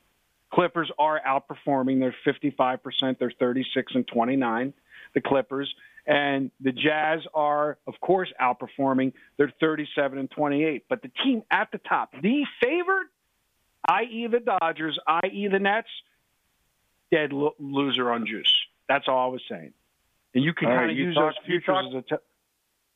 Clippers 0.53 0.91
are 0.99 1.19
outperforming. 1.25 1.99
They're 1.99 2.15
55%. 2.25 3.17
They're 3.19 3.31
36 3.39 3.95
and 3.95 4.07
29. 4.07 4.73
The 5.13 5.21
Clippers. 5.21 5.73
And 6.07 6.51
the 6.59 6.71
Jazz 6.71 7.21
are, 7.33 7.77
of 7.87 7.93
course, 8.01 8.31
outperforming. 8.41 9.13
They're 9.37 9.53
37 9.59 10.17
and 10.17 10.29
28. 10.31 10.85
But 10.89 11.01
the 11.03 11.11
team 11.23 11.43
at 11.51 11.69
the 11.71 11.77
top, 11.77 12.11
the 12.21 12.43
favored, 12.61 13.07
i.e., 13.87 14.27
the 14.27 14.39
Dodgers, 14.39 14.97
i.e., 15.07 15.47
the 15.47 15.59
Nets, 15.59 15.87
dead 17.11 17.31
lo- 17.33 17.55
loser 17.59 18.11
on 18.11 18.25
juice. 18.25 18.51
That's 18.89 19.07
all 19.07 19.29
I 19.29 19.31
was 19.31 19.41
saying. 19.49 19.73
And 20.33 20.43
you 20.43 20.53
can 20.53 20.67
All 20.69 20.73
right, 20.73 20.79
kind 20.81 20.91
of 20.91 20.97
use 20.97 21.15
talk- 21.15 21.35
those 21.35 21.45
futures 21.45 21.65
talk- 21.65 21.85
as 21.87 21.93
a. 21.93 22.01
T- 22.01 22.23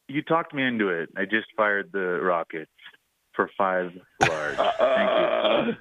you 0.07 0.21
talked 0.21 0.53
me 0.53 0.63
into 0.63 0.89
it. 0.89 1.09
I 1.17 1.25
just 1.25 1.47
fired 1.57 1.91
the 1.91 2.19
Rockets 2.21 2.69
for 3.33 3.49
five 3.57 3.91
large. 4.27 4.57
Thank 4.79 5.77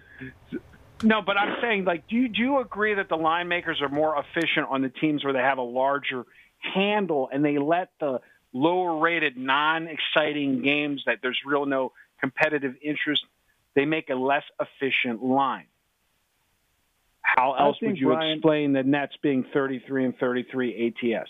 you. 0.51 0.61
No, 1.05 1.20
but 1.20 1.36
I'm 1.36 1.57
saying, 1.61 1.84
like, 1.84 2.09
do 2.09 2.16
you, 2.16 2.28
do 2.28 2.40
you 2.40 2.61
agree 2.61 2.94
that 2.94 3.09
the 3.09 3.16
line 3.16 3.46
makers 3.48 3.80
are 3.82 3.90
more 3.90 4.16
efficient 4.18 4.66
on 4.70 4.80
the 4.80 4.88
teams 4.88 5.22
where 5.22 5.34
they 5.34 5.40
have 5.40 5.59
a 5.59 5.62
larger 5.62 6.24
handle 6.59 7.28
and 7.30 7.44
they 7.44 7.59
let 7.59 7.90
the 8.00 8.20
lower 8.55 8.98
rated, 8.98 9.36
non 9.36 9.86
exciting 9.86 10.62
games 10.62 11.02
that 11.07 11.18
there's 11.20 11.38
real 11.44 11.66
no 11.66 11.92
competitive 12.20 12.74
interest, 12.82 13.22
they 13.74 13.84
make 13.84 14.09
a 14.09 14.14
less 14.14 14.44
efficient 14.59 15.22
line? 15.22 15.66
How 17.20 17.55
else 17.55 17.76
would 17.82 17.98
you 17.98 18.09
Brian- 18.09 18.38
explain 18.38 18.72
the 18.72 18.82
Nets 18.82 19.14
being 19.22 19.44
33 19.52 20.07
and 20.07 20.18
33 20.18 20.94
ATS? 21.02 21.28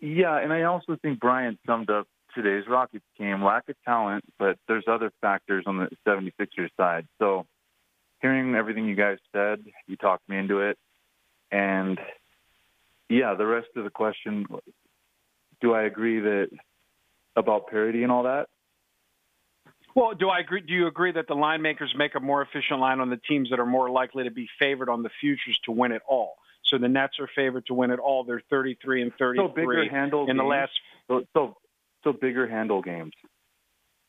Yeah, 0.00 0.36
and 0.36 0.52
I 0.52 0.64
also 0.64 0.96
think 1.00 1.20
Brian 1.20 1.58
summed 1.66 1.88
up 1.88 2.06
today's 2.34 2.64
Rockets 2.68 3.04
game. 3.18 3.42
Lack 3.42 3.68
of 3.68 3.76
talent, 3.84 4.24
but 4.38 4.58
there's 4.68 4.84
other 4.88 5.10
factors 5.22 5.64
on 5.66 5.78
the 5.78 5.88
76ers 6.06 6.70
side. 6.76 7.06
So 7.18 7.46
hearing 8.24 8.54
everything 8.54 8.86
you 8.86 8.96
guys 8.96 9.18
said, 9.34 9.62
you 9.86 9.96
talked 9.96 10.26
me 10.30 10.38
into 10.38 10.60
it. 10.60 10.78
And 11.52 11.98
yeah, 13.10 13.34
the 13.34 13.44
rest 13.44 13.68
of 13.76 13.84
the 13.84 13.90
question 13.90 14.46
do 15.60 15.74
I 15.74 15.82
agree 15.82 16.20
that 16.20 16.48
about 17.36 17.66
parity 17.66 18.02
and 18.02 18.10
all 18.10 18.22
that? 18.22 18.46
Well, 19.94 20.14
do 20.14 20.30
I 20.30 20.38
agree? 20.38 20.62
Do 20.62 20.72
you 20.72 20.86
agree 20.86 21.12
that 21.12 21.28
the 21.28 21.34
line 21.34 21.60
makers 21.60 21.94
make 21.94 22.14
a 22.14 22.20
more 22.20 22.40
efficient 22.40 22.80
line 22.80 23.00
on 23.00 23.10
the 23.10 23.20
teams 23.28 23.50
that 23.50 23.60
are 23.60 23.66
more 23.66 23.90
likely 23.90 24.24
to 24.24 24.30
be 24.30 24.48
favored 24.58 24.88
on 24.88 25.02
the 25.02 25.10
futures 25.20 25.60
to 25.66 25.72
win 25.72 25.92
it 25.92 26.02
all? 26.08 26.36
So 26.64 26.78
the 26.78 26.88
Nets 26.88 27.20
are 27.20 27.28
favored 27.36 27.66
to 27.66 27.74
win 27.74 27.90
it 27.90 27.98
all. 27.98 28.24
They're 28.24 28.42
33 28.48 29.02
and 29.02 29.12
33 29.18 29.46
So 29.46 29.54
bigger 29.54 29.90
handle 29.90 30.30
in 30.30 30.38
the 30.38 30.44
last. 30.44 30.72
So, 31.08 31.24
so 31.34 31.56
so 32.02 32.14
bigger 32.14 32.48
handle 32.48 32.80
games. 32.80 33.12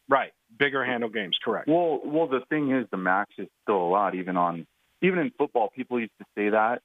Right, 0.08 0.32
bigger 0.58 0.84
handle 0.86 1.10
games. 1.10 1.38
Correct. 1.44 1.68
Well, 1.68 2.00
well, 2.04 2.28
the 2.28 2.42
thing 2.50 2.72
is, 2.72 2.86
the 2.92 2.98
max 2.98 3.32
is 3.38 3.48
still 3.64 3.78
a 3.78 3.90
lot. 3.90 4.16
Even 4.16 4.38
on, 4.38 4.68
even 5.02 5.20
in 5.20 5.32
football, 5.38 5.70
people 5.76 6.00
used 6.00 6.18
to 6.20 6.26
say 6.36 6.50
that. 6.50 6.82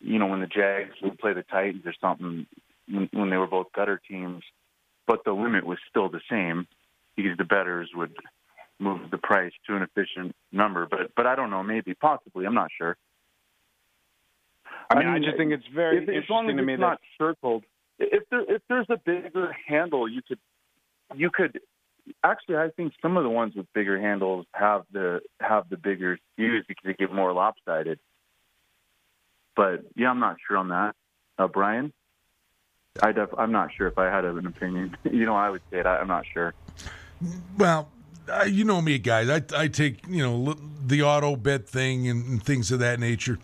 You 0.00 0.18
know, 0.18 0.26
when 0.26 0.40
the 0.40 0.46
Jags 0.46 0.94
would 1.02 1.18
play 1.18 1.32
the 1.32 1.42
Titans 1.42 1.86
or 1.86 1.94
something, 2.00 2.46
when, 2.88 3.08
when 3.12 3.30
they 3.30 3.38
were 3.38 3.46
both 3.46 3.68
gutter 3.74 4.00
teams, 4.06 4.42
but 5.06 5.24
the 5.24 5.32
limit 5.32 5.64
was 5.64 5.78
still 5.88 6.10
the 6.10 6.20
same 6.30 6.66
because 7.16 7.36
the 7.38 7.44
betters 7.44 7.90
would 7.94 8.14
move 8.78 9.10
the 9.10 9.18
price 9.18 9.52
to 9.66 9.76
an 9.76 9.82
efficient 9.82 10.34
number. 10.52 10.86
But 10.86 11.14
but 11.16 11.26
I 11.26 11.34
don't 11.34 11.50
know, 11.50 11.62
maybe, 11.62 11.94
possibly, 11.94 12.44
I'm 12.44 12.54
not 12.54 12.70
sure. 12.76 12.96
I 14.90 14.98
mean, 14.98 15.08
I 15.08 15.18
just 15.18 15.36
think 15.36 15.52
it's 15.52 15.66
very 15.74 16.02
if, 16.02 16.28
long 16.30 16.46
as 16.46 16.50
interesting 16.50 16.56
to 16.58 16.62
me 16.62 16.74
it's 16.74 16.80
that- 16.80 16.86
not 16.86 17.00
circled. 17.18 17.64
If 17.98 18.24
there 18.30 18.42
if 18.42 18.60
there's 18.68 18.86
a 18.90 18.98
bigger 18.98 19.56
handle, 19.66 20.06
you 20.06 20.20
could 20.20 20.38
you 21.14 21.30
could 21.30 21.60
actually 22.24 22.56
I 22.56 22.70
think 22.76 22.92
some 23.02 23.16
of 23.16 23.24
the 23.24 23.30
ones 23.30 23.54
with 23.54 23.66
bigger 23.74 24.00
handles 24.00 24.46
have 24.54 24.82
the 24.92 25.20
have 25.40 25.68
the 25.68 25.76
bigger 25.76 26.18
skews 26.38 26.66
because 26.66 26.82
they 26.84 26.92
get 26.94 27.12
more 27.12 27.32
lopsided. 27.32 27.98
But 29.54 29.84
yeah, 29.96 30.10
I'm 30.10 30.20
not 30.20 30.36
sure 30.46 30.56
on 30.58 30.68
that, 30.68 30.94
uh, 31.38 31.48
Brian. 31.48 31.92
I 33.02 33.12
def- 33.12 33.34
I'm 33.36 33.52
not 33.52 33.70
sure 33.76 33.86
if 33.88 33.98
I 33.98 34.06
had 34.06 34.24
an 34.24 34.46
opinion. 34.46 34.96
you 35.04 35.26
know, 35.26 35.36
I 35.36 35.50
would 35.50 35.62
say 35.70 35.78
it. 35.80 35.86
I, 35.86 35.98
I'm 35.98 36.08
not 36.08 36.24
sure. 36.32 36.54
Well, 37.58 37.88
uh, 38.28 38.44
you 38.44 38.64
know 38.64 38.80
me, 38.82 38.98
guys. 38.98 39.28
I, 39.28 39.42
I 39.56 39.68
take 39.68 40.06
you 40.08 40.22
know 40.22 40.54
the 40.86 41.02
auto 41.02 41.36
bet 41.36 41.68
thing 41.68 42.08
and, 42.08 42.26
and 42.26 42.42
things 42.42 42.70
of 42.70 42.78
that 42.80 43.00
nature. 43.00 43.38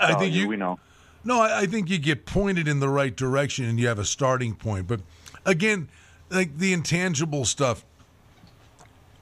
I 0.00 0.14
Oh, 0.14 0.18
think 0.18 0.34
yeah, 0.34 0.42
you 0.42 0.48
we 0.48 0.56
know. 0.56 0.78
No, 1.24 1.40
I, 1.40 1.60
I 1.60 1.66
think 1.66 1.90
you 1.90 1.98
get 1.98 2.24
pointed 2.24 2.66
in 2.68 2.80
the 2.80 2.88
right 2.88 3.14
direction 3.14 3.66
and 3.66 3.78
you 3.78 3.88
have 3.88 3.98
a 3.98 4.04
starting 4.04 4.54
point. 4.54 4.86
But 4.86 5.00
again, 5.44 5.88
like 6.30 6.56
the 6.58 6.72
intangible 6.72 7.44
stuff, 7.44 7.84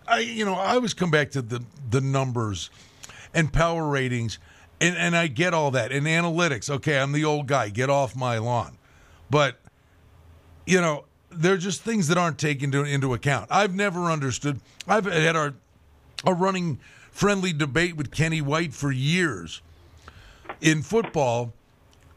I 0.07 0.21
you 0.21 0.45
know 0.45 0.55
I 0.55 0.75
always 0.75 0.95
come 0.95 1.11
back 1.11 1.31
to 1.33 1.43
the 1.43 1.63
the 1.91 2.01
numbers 2.01 2.71
and 3.35 3.53
power 3.53 3.87
ratings, 3.87 4.39
and 4.81 4.97
and 4.97 5.17
I 5.17 5.27
get 5.27 5.55
all 5.55 5.71
that 5.73 5.93
and 5.93 6.07
analytics. 6.07 6.71
Okay, 6.71 6.99
I'm 6.99 7.13
the 7.13 7.25
old 7.25 7.47
guy. 7.47 7.69
Get 7.69 7.91
off 7.91 8.15
my 8.15 8.39
lawn, 8.39 8.79
but 9.31 9.59
you 10.67 10.81
know 10.81 11.05
they're 11.31 11.57
just 11.57 11.83
things 11.83 12.09
that 12.09 12.19
aren't 12.19 12.39
taken 12.39 12.71
to, 12.73 12.85
into 12.85 13.15
account. 13.15 13.49
I've 13.51 13.75
never 13.75 14.05
understood. 14.11 14.61
I've 14.87 15.05
had 15.05 15.37
our 15.37 15.55
a 16.25 16.35
running 16.35 16.79
friendly 17.11 17.53
debate 17.53 17.97
with 17.97 18.11
Kenny 18.11 18.41
White 18.41 18.73
for 18.73 18.91
years 18.91 19.61
in 20.61 20.83
football. 20.83 21.53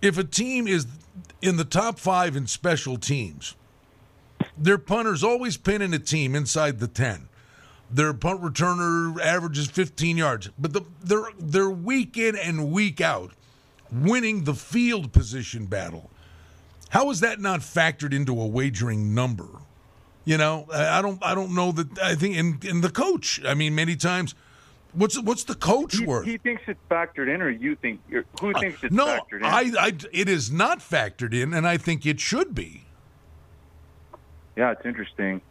If 0.01 0.17
a 0.17 0.23
team 0.23 0.67
is 0.67 0.87
in 1.41 1.57
the 1.57 1.65
top 1.65 1.99
five 1.99 2.35
in 2.35 2.47
special 2.47 2.97
teams, 2.97 3.55
their 4.61 4.77
punter's 4.77 5.23
always 5.23 5.57
pinning 5.57 5.93
a 5.93 5.99
team 5.99 6.35
inside 6.35 6.79
the 6.79 6.87
10. 6.87 7.27
Their 7.89 8.13
punt 8.13 8.41
returner 8.41 9.19
averages 9.19 9.67
15 9.67 10.15
yards, 10.17 10.49
but 10.57 10.71
the, 10.71 10.83
they're 11.03 11.27
they're 11.37 11.69
week 11.69 12.17
in 12.17 12.37
and 12.37 12.71
week 12.71 13.01
out 13.01 13.33
winning 13.91 14.45
the 14.45 14.53
field 14.53 15.11
position 15.11 15.65
battle. 15.65 16.09
How 16.89 17.09
is 17.09 17.19
that 17.19 17.41
not 17.41 17.59
factored 17.59 18.13
into 18.13 18.39
a 18.39 18.47
wagering 18.47 19.13
number? 19.13 19.47
You 20.23 20.37
know, 20.37 20.67
I 20.73 21.01
don't 21.01 21.21
I 21.21 21.35
don't 21.35 21.53
know 21.53 21.73
that 21.73 21.99
I 21.99 22.15
think 22.15 22.37
in 22.37 22.59
in 22.63 22.81
the 22.81 22.89
coach. 22.89 23.41
I 23.45 23.55
mean, 23.55 23.75
many 23.75 23.97
times, 23.97 24.35
what's 24.93 25.19
what's 25.19 25.43
the 25.43 25.55
coach 25.55 25.97
He, 25.97 26.05
worth? 26.05 26.25
he 26.25 26.37
thinks 26.37 26.61
it's 26.67 26.79
factored 26.89 27.33
in, 27.33 27.41
or 27.41 27.49
you 27.49 27.75
think? 27.75 27.99
Who 28.39 28.53
uh, 28.53 28.59
thinks 28.59 28.83
it's 28.83 28.93
no, 28.93 29.07
factored 29.07 29.39
in? 29.39 29.45
I, 29.45 29.71
I 29.77 29.93
it 30.13 30.29
is 30.29 30.49
not 30.49 30.79
factored 30.79 31.33
in, 31.33 31.53
and 31.53 31.67
I 31.67 31.75
think 31.75 32.05
it 32.05 32.21
should 32.21 32.55
be. 32.55 32.85
Yeah, 34.55 34.71
it's 34.71 34.85
interesting, 34.85 35.41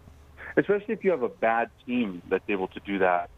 especially 0.56 0.94
if 0.94 1.04
you 1.04 1.10
have 1.10 1.22
a 1.22 1.28
bad 1.28 1.70
team 1.86 2.22
that's 2.28 2.48
able 2.48 2.68
to 2.68 2.80
do 2.80 2.98
that. 2.98 3.30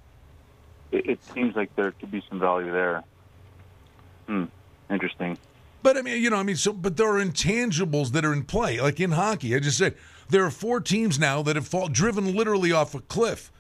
It, 0.91 1.09
it 1.09 1.25
seems 1.33 1.55
like 1.55 1.75
there 1.77 1.93
could 1.93 2.11
be 2.11 2.23
some 2.29 2.41
value 2.41 2.73
there. 2.73 3.05
Hmm. 4.27 4.45
Interesting. 4.91 5.39
But 5.83 5.97
I 5.97 6.03
mean, 6.03 6.23
you 6.23 6.31
know, 6.31 6.37
I 6.37 6.43
mean, 6.43 6.57
so 6.57 6.73
but 6.73 6.97
there 6.97 7.09
are 7.09 7.25
intangibles 7.25 8.13
that 8.13 8.25
are 8.25 8.33
in 8.33 8.45
play. 8.45 8.81
Like 8.81 9.01
in 9.01 9.13
hockey, 9.13 9.55
I 9.57 9.59
just 9.59 9.79
said 9.79 9.97
there 10.29 10.45
are 10.45 10.51
four 10.51 10.81
teams 10.81 11.19
now 11.19 11.43
that 11.43 11.57
have 11.57 11.67
fall, 11.67 11.89
driven 11.89 12.35
literally 12.35 12.73
off 12.73 12.95
a 12.95 13.01
cliff. 13.01 13.51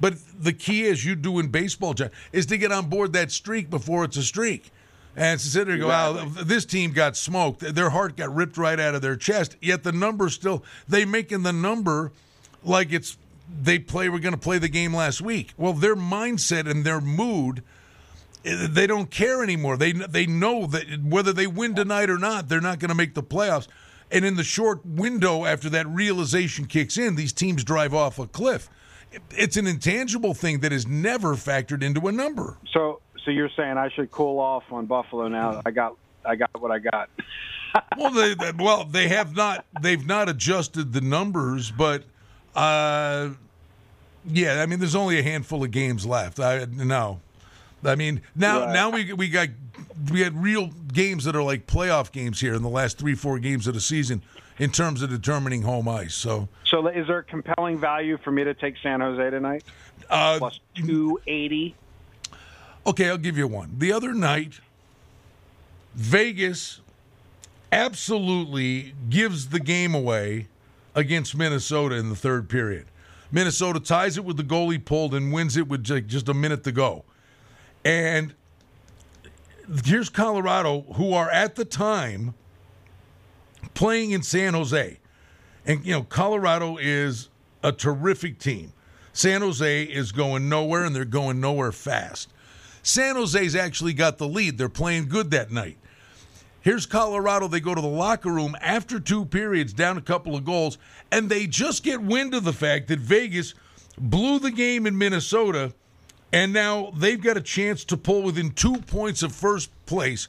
But 0.00 0.14
the 0.38 0.52
key, 0.52 0.86
as 0.88 1.04
you 1.04 1.14
do 1.14 1.38
in 1.38 1.48
baseball, 1.48 1.94
John, 1.94 2.10
is 2.32 2.46
to 2.46 2.56
get 2.56 2.72
on 2.72 2.88
board 2.88 3.12
that 3.12 3.30
streak 3.30 3.68
before 3.68 4.04
it's 4.04 4.16
a 4.16 4.22
streak. 4.22 4.70
And 5.16 5.40
sit 5.40 5.66
there 5.66 5.74
and 5.74 5.82
go, 5.82 5.88
wow, 5.88 6.24
this 6.42 6.64
team 6.64 6.92
got 6.92 7.16
smoked. 7.16 7.60
Their 7.60 7.90
heart 7.90 8.16
got 8.16 8.34
ripped 8.34 8.56
right 8.56 8.78
out 8.78 8.94
of 8.94 9.02
their 9.02 9.16
chest. 9.16 9.56
Yet 9.60 9.82
the 9.82 9.92
number 9.92 10.28
still, 10.28 10.62
they 10.88 11.04
making 11.04 11.42
the 11.42 11.52
number 11.52 12.12
like 12.64 12.92
it's 12.92 13.16
they 13.62 13.78
play. 13.78 14.08
We're 14.08 14.20
going 14.20 14.34
to 14.34 14.40
play 14.40 14.58
the 14.58 14.68
game 14.68 14.94
last 14.94 15.20
week. 15.20 15.52
Well, 15.56 15.72
their 15.72 15.96
mindset 15.96 16.70
and 16.70 16.84
their 16.84 17.00
mood 17.00 17.62
eh, 18.44 18.68
they 18.70 18.86
don't 18.86 19.10
care 19.10 19.42
anymore. 19.42 19.76
They 19.76 19.92
they 19.92 20.26
know 20.26 20.66
that 20.66 21.02
whether 21.02 21.32
they 21.32 21.46
win 21.46 21.74
tonight 21.74 22.10
or 22.10 22.18
not, 22.18 22.48
they're 22.48 22.60
not 22.60 22.78
going 22.78 22.90
to 22.90 22.94
make 22.94 23.14
the 23.14 23.22
playoffs. 23.22 23.66
And 24.12 24.24
in 24.24 24.36
the 24.36 24.44
short 24.44 24.84
window 24.84 25.44
after 25.44 25.68
that 25.70 25.86
realization 25.88 26.66
kicks 26.66 26.98
in, 26.98 27.14
these 27.16 27.32
teams 27.32 27.62
drive 27.64 27.94
off 27.94 28.18
a 28.18 28.26
cliff. 28.26 28.68
It's 29.30 29.56
an 29.56 29.66
intangible 29.66 30.34
thing 30.34 30.60
that 30.60 30.72
is 30.72 30.86
never 30.86 31.34
factored 31.34 31.82
into 31.82 32.06
a 32.06 32.12
number. 32.12 32.58
So, 32.72 33.00
so 33.24 33.30
you're 33.30 33.50
saying 33.56 33.76
I 33.78 33.88
should 33.90 34.10
cool 34.10 34.38
off 34.40 34.64
on 34.70 34.86
Buffalo 34.86 35.28
now? 35.28 35.60
I 35.64 35.70
got, 35.70 35.96
I 36.24 36.36
got 36.36 36.50
what 36.60 36.70
I 36.70 36.78
got. 36.78 37.08
well, 37.96 38.10
they, 38.10 38.34
they- 38.34 38.52
well 38.52 38.84
they 38.84 39.08
have 39.08 39.36
not 39.36 39.64
they've 39.80 40.04
not 40.06 40.28
adjusted 40.28 40.92
the 40.92 41.00
numbers, 41.00 41.70
but 41.70 42.04
uh, 42.54 43.30
yeah, 44.26 44.60
I 44.62 44.66
mean, 44.66 44.78
there's 44.80 44.94
only 44.96 45.18
a 45.18 45.22
handful 45.22 45.62
of 45.64 45.70
games 45.70 46.04
left. 46.04 46.40
I 46.40 46.66
no, 46.70 47.20
I 47.84 47.94
mean 47.94 48.22
now 48.34 48.60
Right. 48.64 48.72
now 48.72 48.90
we 48.90 49.12
we 49.12 49.28
got 49.28 49.48
we 50.12 50.20
had 50.20 50.40
real 50.42 50.70
games 50.92 51.24
that 51.24 51.36
are 51.36 51.42
like 51.42 51.66
playoff 51.66 52.10
games 52.12 52.40
here 52.40 52.54
in 52.54 52.62
the 52.62 52.68
last 52.68 52.98
three 52.98 53.14
four 53.14 53.38
games 53.38 53.66
of 53.66 53.74
the 53.74 53.80
season 53.80 54.22
in 54.58 54.70
terms 54.70 55.00
of 55.02 55.08
determining 55.10 55.62
home 55.62 55.88
ice. 55.88 56.14
So 56.14 56.48
So, 56.64 56.86
is 56.88 57.06
there 57.06 57.18
a 57.18 57.24
compelling 57.24 57.78
value 57.78 58.18
for 58.18 58.30
me 58.32 58.44
to 58.44 58.52
take 58.54 58.74
San 58.82 59.00
Jose 59.00 59.30
tonight? 59.30 59.64
uh, 60.10 60.38
Plus 60.38 60.58
two 60.74 61.20
eighty. 61.28 61.74
Okay, 62.86 63.08
I'll 63.08 63.18
give 63.18 63.36
you 63.36 63.46
one. 63.46 63.74
The 63.78 63.92
other 63.92 64.14
night, 64.14 64.60
Vegas 65.94 66.80
absolutely 67.72 68.94
gives 69.08 69.48
the 69.50 69.60
game 69.60 69.94
away 69.94 70.48
against 70.94 71.36
Minnesota 71.36 71.96
in 71.96 72.08
the 72.08 72.16
third 72.16 72.48
period. 72.48 72.86
Minnesota 73.30 73.78
ties 73.78 74.16
it 74.16 74.24
with 74.24 74.36
the 74.36 74.42
goalie 74.42 74.84
pulled 74.84 75.14
and 75.14 75.32
wins 75.32 75.56
it 75.56 75.68
with 75.68 75.84
just 75.84 76.28
a 76.28 76.34
minute 76.34 76.64
to 76.64 76.72
go. 76.72 77.04
And 77.84 78.34
here's 79.84 80.08
Colorado, 80.08 80.82
who 80.94 81.14
are 81.14 81.30
at 81.30 81.54
the 81.54 81.64
time 81.64 82.34
playing 83.74 84.10
in 84.10 84.22
San 84.22 84.54
Jose. 84.54 84.98
And, 85.64 85.84
you 85.84 85.92
know, 85.92 86.02
Colorado 86.02 86.76
is 86.76 87.28
a 87.62 87.70
terrific 87.70 88.38
team. 88.38 88.72
San 89.12 89.42
Jose 89.42 89.82
is 89.84 90.12
going 90.12 90.48
nowhere, 90.48 90.84
and 90.84 90.96
they're 90.96 91.04
going 91.04 91.40
nowhere 91.40 91.72
fast. 91.72 92.32
San 92.82 93.16
Jose's 93.16 93.54
actually 93.54 93.92
got 93.92 94.18
the 94.18 94.28
lead. 94.28 94.58
They're 94.58 94.68
playing 94.68 95.08
good 95.08 95.30
that 95.30 95.50
night. 95.50 95.76
Here's 96.62 96.86
Colorado. 96.86 97.48
They 97.48 97.60
go 97.60 97.74
to 97.74 97.80
the 97.80 97.86
locker 97.86 98.30
room 98.30 98.54
after 98.60 99.00
two 99.00 99.24
periods, 99.24 99.72
down 99.72 99.96
a 99.96 100.02
couple 100.02 100.36
of 100.36 100.44
goals, 100.44 100.76
and 101.10 101.28
they 101.28 101.46
just 101.46 101.82
get 101.82 102.02
wind 102.02 102.34
of 102.34 102.44
the 102.44 102.52
fact 102.52 102.88
that 102.88 102.98
Vegas 102.98 103.54
blew 103.98 104.38
the 104.38 104.50
game 104.50 104.86
in 104.86 104.96
Minnesota, 104.96 105.72
and 106.32 106.52
now 106.52 106.92
they've 106.96 107.20
got 107.20 107.38
a 107.38 107.42
chance 107.42 107.84
to 107.84 107.96
pull 107.96 108.22
within 108.22 108.50
two 108.50 108.76
points 108.76 109.22
of 109.22 109.34
first 109.34 109.70
place. 109.86 110.28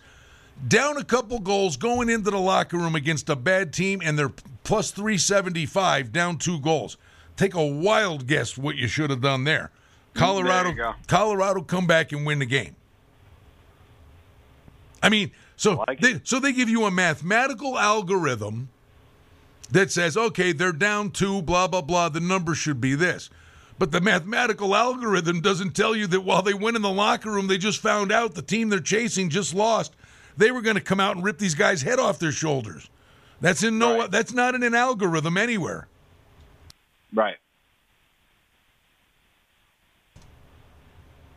Down 0.68 0.98
a 0.98 1.04
couple 1.04 1.40
goals, 1.40 1.76
going 1.76 2.10
into 2.10 2.32
the 2.32 2.40
locker 2.40 2.78
room 2.78 2.96
against 2.96 3.30
a 3.30 3.36
bad 3.36 3.74
team, 3.74 4.02
and 4.04 4.18
they're 4.18 4.32
plus 4.64 4.92
375, 4.92 6.14
down 6.14 6.38
two 6.38 6.60
goals. 6.60 6.98
Take 7.36 7.56
a 7.56 7.66
wild 7.66 8.28
guess 8.28 8.58
what 8.58 8.76
you 8.78 8.88
should 8.88 9.10
have 9.10 9.22
done 9.22 9.44
there. 9.44 9.72
Colorado, 10.14 10.64
There 10.64 10.72
you 10.72 10.78
go. 10.78 10.94
Colorado 11.08 11.62
come 11.62 11.88
back 11.88 12.12
and 12.12 12.26
win 12.26 12.40
the 12.40 12.46
game. 12.46 12.76
I 15.02 15.10
mean, 15.10 15.32
so 15.56 15.84
they, 16.00 16.22
so 16.24 16.40
they 16.40 16.54
give 16.54 16.70
you 16.70 16.86
a 16.86 16.92
mathematical 16.92 17.78
algorithm 17.78 18.70
that 19.72 19.92
says, 19.92 20.18
okay, 20.18 20.52
they're 20.52 20.72
down 20.72 21.12
two, 21.12 21.42
blah 21.42 21.68
blah 21.68 21.82
blah. 21.82 22.10
The 22.10 22.20
number 22.20 22.56
should 22.56 22.82
be 22.82 22.94
this, 22.96 23.30
but 23.80 23.92
the 23.92 24.02
mathematical 24.02 24.76
algorithm 24.76 25.42
doesn't 25.42 25.76
tell 25.76 25.96
you 25.96 26.08
that 26.08 26.22
while 26.22 26.42
they 26.42 26.54
went 26.54 26.76
in 26.76 26.82
the 26.82 26.92
locker 26.92 27.32
room, 27.32 27.48
they 27.48 27.58
just 27.58 27.80
found 27.80 28.12
out 28.12 28.36
the 28.36 28.42
team 28.42 28.70
they're 28.70 28.80
chasing 28.80 29.30
just 29.30 29.54
lost. 29.54 29.96
They 30.38 30.52
were 30.52 30.62
going 30.62 30.76
to 30.76 30.82
come 30.82 31.00
out 31.00 31.16
and 31.16 31.26
rip 31.26 31.38
these 31.38 31.56
guys' 31.56 31.82
head 31.82 32.00
off 32.00 32.20
their 32.20 32.32
shoulders. 32.32 32.90
That's 33.40 33.64
in 33.64 33.80
no. 33.80 34.08
That's 34.08 34.34
not 34.34 34.56
in 34.56 34.64
an 34.64 34.76
algorithm 34.76 35.38
anywhere. 35.38 35.88
Right. 37.14 37.38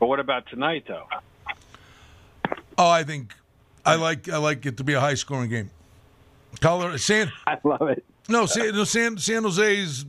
But 0.04 0.08
what 0.08 0.20
about 0.20 0.46
tonight, 0.48 0.84
though? 0.86 1.06
Oh, 2.76 2.90
I 2.90 3.04
think 3.04 3.32
I 3.86 3.94
like 3.94 4.28
I 4.28 4.36
like 4.36 4.66
it 4.66 4.76
to 4.76 4.84
be 4.84 4.92
a 4.92 5.00
high 5.00 5.14
scoring 5.14 5.48
game. 5.48 5.70
Colorado, 6.60 6.98
San. 6.98 7.32
I 7.46 7.56
love 7.64 7.88
it. 7.88 8.04
No, 8.28 8.44
San, 8.44 8.74
no, 8.74 8.84
San, 8.84 9.16
San 9.16 9.44
Jose's 9.44 10.04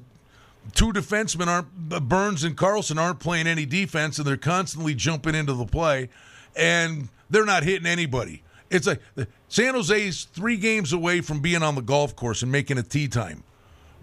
two 0.74 0.92
defensemen 0.92 1.48
aren't 1.48 1.68
uh, 1.94 2.02
Burns 2.02 2.44
and 2.44 2.58
Karlsson 2.58 3.00
aren't 3.00 3.22
playing 3.22 3.48
any 3.48 3.66
defense, 3.66 4.18
and 4.18 4.28
they're 4.28 4.36
constantly 4.36 4.96
jumping 4.96 5.34
into 5.34 5.54
the 5.54 5.66
play, 5.66 6.10
and 6.58 7.08
they're 7.30 7.46
not 7.46 7.64
hitting 7.64 7.88
anybody. 7.88 8.44
It's 8.70 8.88
like 8.88 9.02
uh, 9.18 9.24
San 9.48 9.76
Jose's 9.76 10.26
three 10.26 10.58
games 10.58 10.92
away 10.92 11.22
from 11.22 11.40
being 11.40 11.64
on 11.64 11.76
the 11.76 11.82
golf 11.82 12.18
course 12.18 12.42
and 12.42 12.52
making 12.52 12.78
a 12.78 12.84
tee 12.84 13.08
time, 13.08 13.46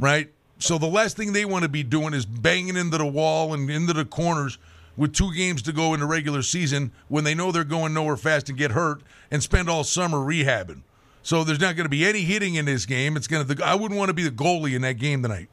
right? 0.01 0.30
So 0.59 0.78
the 0.78 0.86
last 0.86 1.18
thing 1.18 1.34
they 1.34 1.45
want 1.45 1.64
to 1.64 1.68
be 1.68 1.82
doing 1.82 2.14
is 2.14 2.24
banging 2.24 2.78
into 2.78 2.97
the 2.97 3.05
wall 3.05 3.53
and 3.53 3.68
into 3.68 3.93
the 3.93 4.07
corners 4.07 4.57
with 4.97 5.14
two 5.14 5.34
games 5.34 5.62
to 5.62 5.72
go 5.72 5.95
in 5.95 6.01
the 6.01 6.07
regular 6.07 6.43
season 6.43 6.93
when 7.09 7.24
they 7.24 7.34
know 7.34 7.51
they're 7.53 7.64
going 7.64 7.95
nowhere 7.95 8.16
fast 8.16 8.49
and 8.49 8.59
get 8.59 8.72
hurt 8.72 9.03
and 9.30 9.43
spend 9.43 9.68
all 9.68 9.84
summer 9.84 10.18
rehabbing. 10.18 10.82
So 11.22 11.45
there's 11.45 11.61
not 11.61 11.76
going 11.76 11.84
to 11.84 11.90
be 11.90 12.05
any 12.05 12.22
hitting 12.22 12.57
in 12.57 12.64
this 12.64 12.84
game. 12.84 13.16
It's 13.16 13.28
going 13.28 13.47
to. 13.47 13.64
I 13.64 13.74
wouldn't 13.74 13.99
want 13.99 14.09
to 14.09 14.14
be 14.14 14.24
the 14.24 14.30
goalie 14.30 14.74
in 14.74 14.82
that 14.82 14.95
game 14.95 15.22
tonight. 15.22 15.49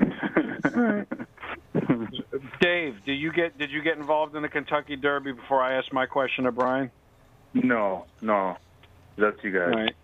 Dave, 2.60 3.04
do 3.04 3.12
you 3.12 3.32
get 3.32 3.56
did 3.58 3.70
you 3.70 3.82
get 3.82 3.96
involved 3.96 4.34
in 4.34 4.42
the 4.42 4.48
Kentucky 4.48 4.96
Derby 4.96 5.32
before 5.32 5.62
I 5.62 5.74
asked 5.74 5.92
my 5.92 6.06
question 6.06 6.44
to 6.44 6.52
Brian? 6.52 6.90
No, 7.52 8.06
no, 8.20 8.56
that's 9.16 9.42
you 9.44 9.52
guys. 9.52 9.72
All 9.72 9.80
right. 9.80 9.94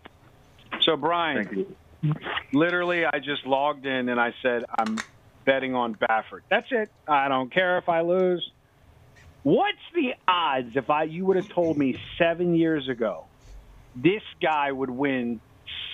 So 0.82 0.96
Brian, 0.96 1.74
literally, 2.52 3.04
I 3.04 3.18
just 3.18 3.44
logged 3.44 3.86
in 3.86 4.08
and 4.08 4.20
I 4.20 4.32
said 4.40 4.64
I'm 4.78 4.98
betting 5.50 5.74
on 5.74 5.96
Baffert. 5.96 6.42
That's 6.48 6.68
it. 6.70 6.90
I 7.08 7.26
don't 7.26 7.52
care 7.52 7.78
if 7.78 7.88
I 7.88 8.02
lose. 8.02 8.48
What's 9.42 9.78
the 9.94 10.12
odds 10.28 10.76
if 10.76 10.90
I 10.90 11.04
you 11.04 11.24
would 11.26 11.36
have 11.36 11.48
told 11.48 11.76
me 11.76 11.98
seven 12.18 12.54
years 12.54 12.88
ago 12.88 13.24
this 13.96 14.22
guy 14.40 14.70
would 14.70 14.90
win 14.90 15.40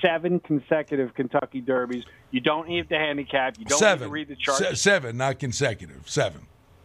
seven 0.02 0.40
consecutive 0.40 1.14
Kentucky 1.14 1.62
Derbies? 1.62 2.04
You 2.30 2.40
don't 2.40 2.68
need 2.68 2.90
the 2.90 2.96
handicap. 2.96 3.58
You 3.58 3.64
don't 3.64 3.80
need 3.80 4.04
to 4.04 4.10
read 4.10 4.28
the 4.28 4.36
chart. 4.36 4.58
Se- 4.58 4.74
seven, 4.74 5.16
not 5.16 5.38
consecutive. 5.38 6.06
Seven. 6.06 6.42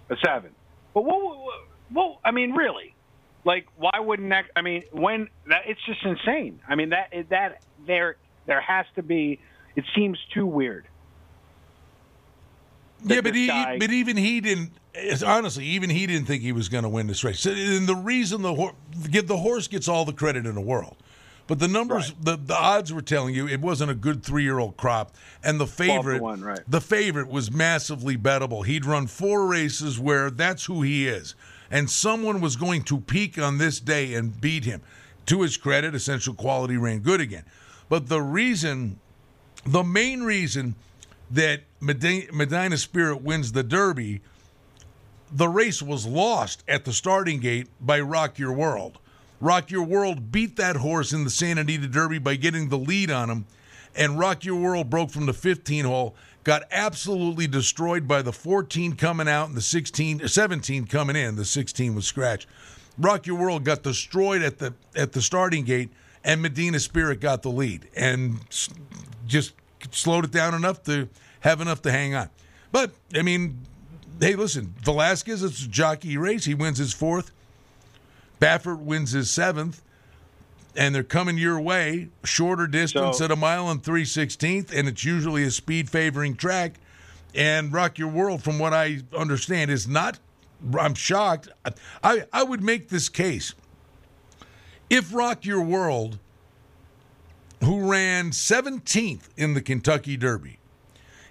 A 0.10 0.16
seven. 0.26 0.52
But 0.94 1.04
what, 1.04 1.22
what, 1.22 1.66
what? 1.90 2.20
I 2.24 2.32
mean, 2.32 2.52
really? 2.52 2.96
Like, 3.44 3.68
why 3.76 4.00
wouldn't 4.00 4.30
that? 4.30 4.46
I 4.56 4.62
mean, 4.62 4.84
when 4.92 5.28
that? 5.48 5.64
It's 5.66 5.82
just 5.86 6.06
insane. 6.06 6.62
I 6.70 6.76
mean, 6.76 6.90
that 6.90 7.12
that 7.30 7.64
there 7.86 8.16
there 8.46 8.62
has 8.62 8.86
to 8.96 9.04
be. 9.04 9.40
It 9.76 9.84
seems 9.96 10.18
too 10.34 10.46
weird. 10.46 10.86
Yeah, 13.04 13.22
but 13.22 13.36
he, 13.36 13.48
guy- 13.48 13.78
but 13.80 13.92
even 13.92 14.18
he 14.18 14.42
didn't. 14.42 14.72
Honestly, 15.26 15.66
even 15.66 15.90
he 15.90 16.06
didn't 16.06 16.28
think 16.28 16.42
he 16.42 16.52
was 16.52 16.70
going 16.70 16.84
to 16.84 16.90
win 16.90 17.08
this 17.08 17.24
race. 17.24 17.46
And 17.46 17.88
the 17.88 17.96
reason 17.96 18.42
the 18.42 18.54
horse, 18.54 18.76
the 18.94 19.38
horse 19.38 19.68
gets 19.68 19.88
all 19.88 20.06
the 20.06 20.14
credit 20.14 20.46
in 20.46 20.54
the 20.54 20.62
world, 20.62 20.98
but 21.48 21.60
the 21.60 21.68
numbers, 21.68 22.14
the, 22.22 22.36
the 22.36 22.56
odds 22.56 22.92
were 22.92 23.02
telling 23.02 23.34
you 23.34 23.48
it 23.48 23.62
wasn't 23.62 23.90
a 23.90 23.96
good 23.96 24.24
three 24.24 24.44
year 24.44 24.60
old 24.60 24.78
crop, 24.78 25.16
and 25.44 25.60
the 25.60 25.68
favorite, 25.68 26.22
one, 26.22 26.42
right. 26.42 26.60
the 26.68 26.82
favorite 26.82 27.30
was 27.30 27.52
massively 27.52 28.18
bettable. 28.18 28.66
He'd 28.66 28.86
run 28.86 29.08
four 29.08 29.48
races 29.48 30.00
where 30.00 30.30
that's 30.30 30.66
who 30.66 30.82
he 30.82 31.08
is, 31.08 31.36
and 31.70 31.90
someone 31.90 32.42
was 32.42 32.56
going 32.56 32.84
to 32.84 33.00
peak 33.00 33.40
on 33.40 33.58
this 33.58 33.80
day 33.80 34.14
and 34.14 34.40
beat 34.40 34.66
him. 34.66 34.82
To 35.28 35.44
his 35.44 35.56
credit, 35.56 35.96
Essential 35.96 36.34
Quality 36.34 36.78
ran 36.78 37.00
good 37.00 37.22
again, 37.22 37.46
but 37.88 38.10
the 38.10 38.22
reason 38.22 39.00
the 39.66 39.84
main 39.84 40.24
reason 40.24 40.76
that 41.32 41.62
Medina, 41.80 42.78
Spirit 42.78 43.22
wins 43.22 43.52
the 43.52 43.64
Derby, 43.64 44.22
the 45.32 45.48
race 45.48 45.82
was 45.82 46.06
lost 46.06 46.64
at 46.68 46.86
the 46.86 46.94
starting 46.94 47.40
gate 47.40 47.68
by 47.80 48.00
Rock 48.00 48.38
Your 48.38 48.52
World. 48.52 49.00
Rock 49.40 49.72
Your 49.72 49.84
World 49.84 50.32
beat 50.32 50.58
that 50.58 50.78
horse 50.78 51.14
in 51.14 51.24
the 51.24 51.30
Santa 51.30 51.62
Anita 51.62 51.88
Derby 51.88 52.20
by 52.20 52.36
getting 52.36 52.70
the 52.70 52.78
lead 52.78 53.10
on 53.10 53.30
him, 53.30 53.46
and 53.96 54.20
Rock 54.20 54.46
Your 54.46 54.60
World 54.60 54.90
broke 54.90 55.10
from 55.10 55.26
the 55.26 55.34
15 55.34 55.86
hole, 55.86 56.16
got 56.44 56.64
absolutely 56.70 57.48
destroyed 57.48 58.08
by 58.08 58.22
the 58.22 58.34
14 58.34 58.96
coming 58.96 59.28
out 59.28 59.48
and 59.48 59.56
the 59.56 59.62
16, 59.62 60.28
17 60.28 60.86
coming 60.86 61.16
in. 61.16 61.36
The 61.38 61.46
16 61.46 61.96
was 61.96 62.06
scratched. 62.06 62.48
Rock 62.98 63.26
Your 63.26 63.38
World 63.38 63.64
got 63.64 63.84
destroyed 63.84 64.42
at 64.42 64.60
the 64.60 64.74
at 64.96 65.14
the 65.14 65.22
starting 65.22 65.64
gate, 65.64 65.90
and 66.24 66.42
Medina 66.42 66.80
Spirit 66.80 67.22
got 67.22 67.42
the 67.42 67.50
lead 67.50 67.88
and 67.96 68.40
just 69.26 69.54
slowed 69.92 70.26
it 70.26 70.32
down 70.32 70.54
enough 70.54 70.84
to 70.84 71.10
have 71.42 71.62
enough 71.62 71.82
to 71.84 71.92
hang 71.92 72.14
on. 72.16 72.30
But 72.72 72.92
I 73.16 73.22
mean, 73.22 73.60
hey, 74.20 74.36
listen, 74.36 74.74
Velazquez, 74.84 75.44
it's 75.44 75.64
a 75.64 75.68
jockey 75.68 76.18
race. 76.18 76.46
He 76.46 76.54
wins 76.54 76.78
his 76.78 76.94
fourth. 76.94 77.32
Baffert 78.40 78.80
wins 78.80 79.12
his 79.12 79.30
seventh, 79.30 79.82
and 80.76 80.96
they're 80.96 81.04
coming 81.04 81.38
your 81.38 81.60
way. 81.60 82.10
Shorter 82.24 82.68
distance 82.68 83.18
So- 83.20 83.26
at 83.26 83.32
a 83.32 83.36
mile 83.36 83.70
and 83.70 83.84
three 83.84 84.06
sixteenth, 84.06 84.74
and 84.74 84.88
it's 84.88 85.04
usually 85.04 85.44
a 85.44 85.52
speed 85.52 85.90
favoring 85.90 86.36
track. 86.36 86.80
And 87.34 87.72
Rock 87.72 87.98
Your 87.98 88.10
World, 88.10 88.44
from 88.44 88.60
what 88.60 88.74
I 88.74 89.02
understand, 89.16 89.72
is 89.72 89.88
not. 89.88 90.20
I'm 90.78 90.94
shocked. 90.96 91.50
I 92.04 92.24
I 92.32 92.44
would 92.44 92.62
make 92.62 92.90
this 92.90 93.10
case. 93.10 93.54
If 94.90 95.14
Rock 95.14 95.46
Your 95.46 95.62
World, 95.62 96.20
who 97.72 97.90
ran 97.90 98.32
17th 98.32 99.30
in 99.38 99.54
the 99.54 99.62
Kentucky 99.62 100.18
Derby, 100.18 100.60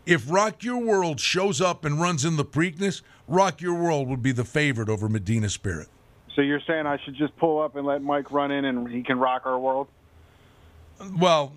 if 0.06 0.30
Rock 0.30 0.64
Your 0.64 0.78
World 0.78 1.20
shows 1.20 1.60
up 1.60 1.84
and 1.84 2.00
runs 2.00 2.24
in 2.24 2.36
the 2.38 2.44
Preakness, 2.46 3.02
Rock 3.28 3.60
Your 3.60 3.74
World 3.74 4.08
would 4.08 4.22
be 4.22 4.32
the 4.32 4.46
favorite 4.46 4.88
over 4.88 5.06
Medina 5.06 5.50
Spirit. 5.50 5.88
So 6.34 6.40
you're 6.40 6.62
saying 6.66 6.86
I 6.86 6.96
should 7.04 7.14
just 7.14 7.36
pull 7.36 7.60
up 7.60 7.76
and 7.76 7.86
let 7.86 8.00
Mike 8.02 8.30
run 8.32 8.50
in 8.52 8.64
and 8.64 8.88
he 8.88 9.02
can 9.02 9.18
rock 9.18 9.42
our 9.44 9.58
world? 9.58 9.88
Well, 11.18 11.52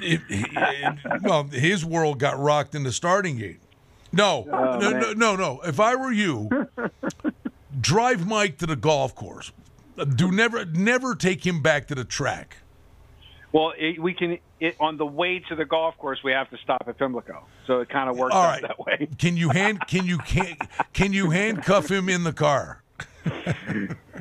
it, 0.00 0.22
it- 0.28 0.98
well, 1.22 1.44
his 1.44 1.84
world 1.84 2.18
got 2.18 2.36
rocked 2.36 2.74
in 2.74 2.82
the 2.82 2.90
starting 2.90 3.38
gate. 3.38 3.60
No, 4.10 4.44
Oh, 4.52 4.78
no, 4.80 4.90
no, 4.90 5.12
no, 5.12 5.36
no. 5.36 5.60
If 5.64 5.78
I 5.78 5.94
were 5.94 6.10
you, 6.10 6.48
drive 7.80 8.26
Mike 8.26 8.58
to 8.58 8.66
the 8.66 8.74
golf 8.74 9.14
course. 9.14 9.52
Do 10.16 10.32
never, 10.32 10.64
never 10.64 11.14
take 11.14 11.46
him 11.46 11.62
back 11.62 11.86
to 11.86 11.94
the 11.94 12.04
track. 12.04 12.56
Well, 13.52 13.72
it, 13.78 14.00
we 14.00 14.12
can 14.12 14.38
it, 14.60 14.76
on 14.78 14.98
the 14.98 15.06
way 15.06 15.38
to 15.48 15.54
the 15.54 15.64
golf 15.64 15.96
course. 15.96 16.18
We 16.22 16.32
have 16.32 16.50
to 16.50 16.58
stop 16.58 16.84
at 16.86 16.98
Pimlico, 16.98 17.44
so 17.66 17.80
it 17.80 17.88
kind 17.88 18.10
of 18.10 18.18
works 18.18 18.34
All 18.34 18.42
out 18.42 18.60
that 18.62 18.78
way. 18.78 19.08
Can 19.18 19.36
you 19.36 19.48
hand? 19.50 19.86
Can 19.86 20.04
you 20.04 20.18
can? 20.18 20.56
Can 20.92 21.12
you 21.14 21.30
handcuff 21.30 21.90
him 21.90 22.08
in 22.08 22.24
the 22.24 22.32
car? 22.34 22.82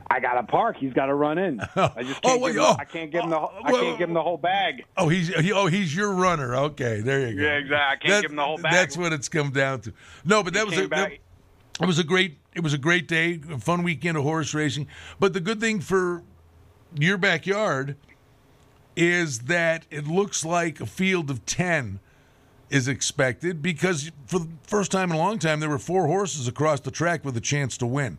I 0.10 0.20
got 0.22 0.36
to 0.36 0.44
park. 0.44 0.78
He's 0.78 0.94
got 0.94 1.08
to 1.08 1.14
run 1.14 1.38
in. 1.38 1.60
Oh, 1.76 1.92
I 1.96 2.04
just 2.04 2.20
Oh, 2.24 2.30
can't. 2.30 2.42
wait, 2.42 2.54
give 2.54 2.62
him, 2.62 2.68
oh, 2.70 2.76
I 2.80 2.86
can't 2.86 3.12
give 3.12 3.24
him 3.24 3.30
the. 3.30 3.38
I 3.40 3.72
can't 3.72 3.98
give 3.98 4.10
him 4.10 4.14
the 4.14 4.22
whole 4.24 4.38
bag. 4.38 4.86
Oh, 4.96 5.10
he's 5.10 5.28
he, 5.28 5.52
oh 5.52 5.68
he's 5.68 5.94
your 5.96 6.14
runner. 6.14 6.56
Okay, 6.56 7.02
there 7.02 7.28
you 7.28 7.36
go. 7.36 7.44
Yeah, 7.44 7.58
exactly. 7.58 7.76
I 7.76 7.96
can't 7.98 8.10
That- 8.10 8.22
give 8.22 8.32
him 8.32 8.38
the 8.38 8.44
whole 8.46 8.58
bag. 8.58 8.72
That's 8.72 8.98
what 8.98 9.12
it's 9.14 9.28
come 9.30 9.52
down 9.52 9.82
to. 9.82 9.94
No, 10.24 10.42
but 10.44 10.54
that 10.54 10.66
was 10.66 10.78
a, 10.78 10.88
that, 10.88 11.12
it 11.82 11.86
was 11.86 12.00
a 12.00 12.04
great 12.04 12.38
it 12.56 12.62
was 12.64 12.74
a 12.74 12.78
great 12.78 13.08
day, 13.08 13.40
a 13.52 13.60
fun 13.60 13.84
weekend 13.84 14.18
of 14.18 14.24
horse 14.24 14.54
racing. 14.54 14.88
But 15.20 15.34
the 15.34 15.40
good 15.42 15.60
thing 15.60 15.80
for 15.82 16.24
your 16.98 17.18
backyard 17.18 17.96
is 18.98 19.40
that 19.42 19.86
it 19.92 20.08
looks 20.08 20.44
like 20.44 20.82
a 20.82 20.86
field 20.88 21.30
of 21.30 21.46
ten 21.46 22.00
is 22.70 22.88
expected 22.88 23.62
because 23.62 24.12
for 24.26 24.40
the 24.40 24.50
first 24.64 24.92
time 24.92 25.12
in 25.12 25.16
a 25.16 25.20
long 25.20 25.38
time 25.40 25.60
there 25.62 25.70
were 25.70 25.78
four 25.78 26.08
horses 26.08 26.48
across 26.48 26.80
the 26.82 26.92
track 26.92 27.24
with 27.24 27.38
a 27.38 27.42
chance 27.42 27.78
to 27.78 27.86
win. 27.86 28.18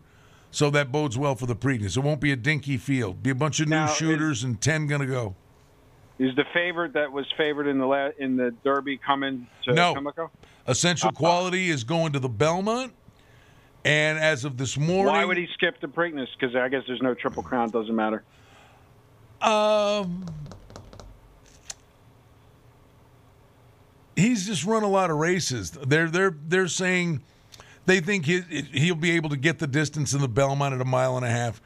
So 0.51 0.71
that 0.71 0.91
bodes 0.91 1.19
well 1.19 1.35
for 1.35 1.45
the 1.45 1.57
Preakness. 1.57 1.97
It 1.99 2.01
won't 2.01 2.21
be 2.21 2.33
a 2.33 2.37
dinky 2.37 2.79
field. 2.79 3.23
Be 3.23 3.29
a 3.31 3.35
bunch 3.35 3.61
of 3.61 3.69
new 3.69 3.75
Now, 3.77 3.89
shooters 3.89 4.45
and 4.45 4.59
ten 4.59 4.87
going 4.87 5.03
to 5.03 5.07
go. 5.07 5.35
Is 6.19 6.35
the 6.37 6.45
favorite 6.55 6.95
that 6.95 7.13
was 7.13 7.27
favored 7.37 7.67
in 7.67 7.79
the 7.79 7.87
la- 7.87 8.11
in 8.19 8.37
the 8.37 8.55
Derby 8.65 8.99
coming 8.99 9.47
to 9.65 9.75
No. 9.75 9.95
Pimlico? 9.95 10.31
Essential 10.67 11.11
quality 11.13 11.69
is 11.71 11.85
going 11.85 12.13
to 12.13 12.19
the 12.19 12.29
Belmont. 12.29 12.95
And 13.85 14.19
as 14.19 14.45
of 14.45 14.57
this 14.57 14.79
morning, 14.79 15.07
Why 15.13 15.25
would 15.25 15.37
he 15.37 15.49
skip 15.55 15.81
the 15.81 15.87
Preakness? 15.87 16.29
Because 16.39 16.55
I 16.57 16.69
guess 16.69 16.83
there's 16.87 17.03
no 17.03 17.15
Triple 17.15 17.43
Crown. 17.43 17.71
Doesn't 17.71 17.95
matter. 17.95 18.23
Um, 19.41 20.25
he's 24.19 24.47
just 24.47 24.65
run 24.65 24.83
a 24.83 24.89
lot 24.89 25.11
of 25.11 25.17
races. 25.17 25.71
They're 25.71 26.09
they're 26.09 26.37
they're 26.47 26.69
saying 26.69 27.23
they 27.87 28.01
think 28.01 28.27
he, 28.27 28.41
he'll 28.73 28.95
be 28.95 29.13
able 29.13 29.31
to 29.31 29.37
get 29.37 29.59
the 29.59 29.67
distance 29.67 30.13
in 30.13 30.21
the 30.21 30.29
Belmont 30.29 30.75
at 30.75 30.81
a 30.81 30.85
mile 30.85 31.17
and 31.17 31.25
a 31.25 31.31
half, 31.31 31.63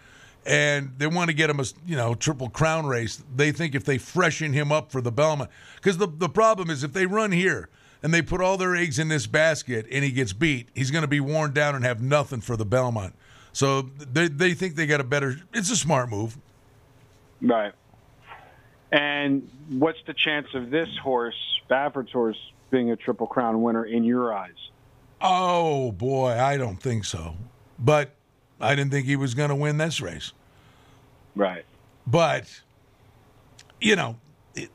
and 0.46 0.92
they 0.98 1.06
want 1.06 1.30
to 1.30 1.34
get 1.34 1.50
him 1.50 1.58
a 1.58 1.64
you 1.86 1.96
know 1.96 2.14
triple 2.14 2.48
crown 2.48 2.86
race. 2.86 3.22
They 3.34 3.52
think 3.52 3.74
if 3.74 3.84
they 3.84 3.98
freshen 3.98 4.52
him 4.52 4.70
up 4.70 4.92
for 4.92 5.00
the 5.00 5.12
Belmont, 5.12 5.50
because 5.76 5.98
the 5.98 6.06
the 6.06 6.28
problem 6.28 6.70
is 6.70 6.84
if 6.84 6.92
they 6.92 7.06
run 7.06 7.32
here 7.32 7.68
and 8.02 8.12
they 8.12 8.22
put 8.22 8.40
all 8.40 8.56
their 8.56 8.76
eggs 8.76 8.98
in 8.98 9.08
this 9.08 9.26
basket 9.26 9.86
and 9.90 10.04
he 10.04 10.10
gets 10.10 10.32
beat, 10.32 10.68
he's 10.74 10.90
going 10.90 11.02
to 11.02 11.08
be 11.08 11.20
worn 11.20 11.52
down 11.52 11.74
and 11.74 11.84
have 11.84 12.02
nothing 12.02 12.40
for 12.40 12.56
the 12.56 12.66
Belmont. 12.66 13.14
So 13.52 13.82
they 13.82 14.28
they 14.28 14.54
think 14.54 14.76
they 14.76 14.86
got 14.86 15.00
a 15.00 15.04
better. 15.04 15.36
It's 15.52 15.70
a 15.70 15.76
smart 15.76 16.10
move. 16.10 16.36
Right. 17.40 17.72
And 18.92 19.48
what's 19.70 20.02
the 20.06 20.12
chance 20.12 20.48
of 20.54 20.68
this 20.68 20.88
horse, 20.98 21.51
Baffert's 21.72 22.12
horse, 22.12 22.36
being 22.70 22.90
a 22.90 22.96
Triple 22.96 23.26
Crown 23.26 23.62
winner 23.62 23.86
in 23.86 24.04
your 24.04 24.34
eyes? 24.34 24.52
Oh 25.22 25.90
boy, 25.92 26.32
I 26.32 26.58
don't 26.58 26.76
think 26.76 27.06
so. 27.06 27.34
But 27.78 28.14
I 28.60 28.74
didn't 28.74 28.90
think 28.90 29.06
he 29.06 29.16
was 29.16 29.32
going 29.32 29.48
to 29.48 29.54
win 29.54 29.78
this 29.78 29.98
race. 29.98 30.34
Right. 31.34 31.64
But 32.06 32.60
you 33.80 33.96
know, 33.96 34.18
it, 34.54 34.68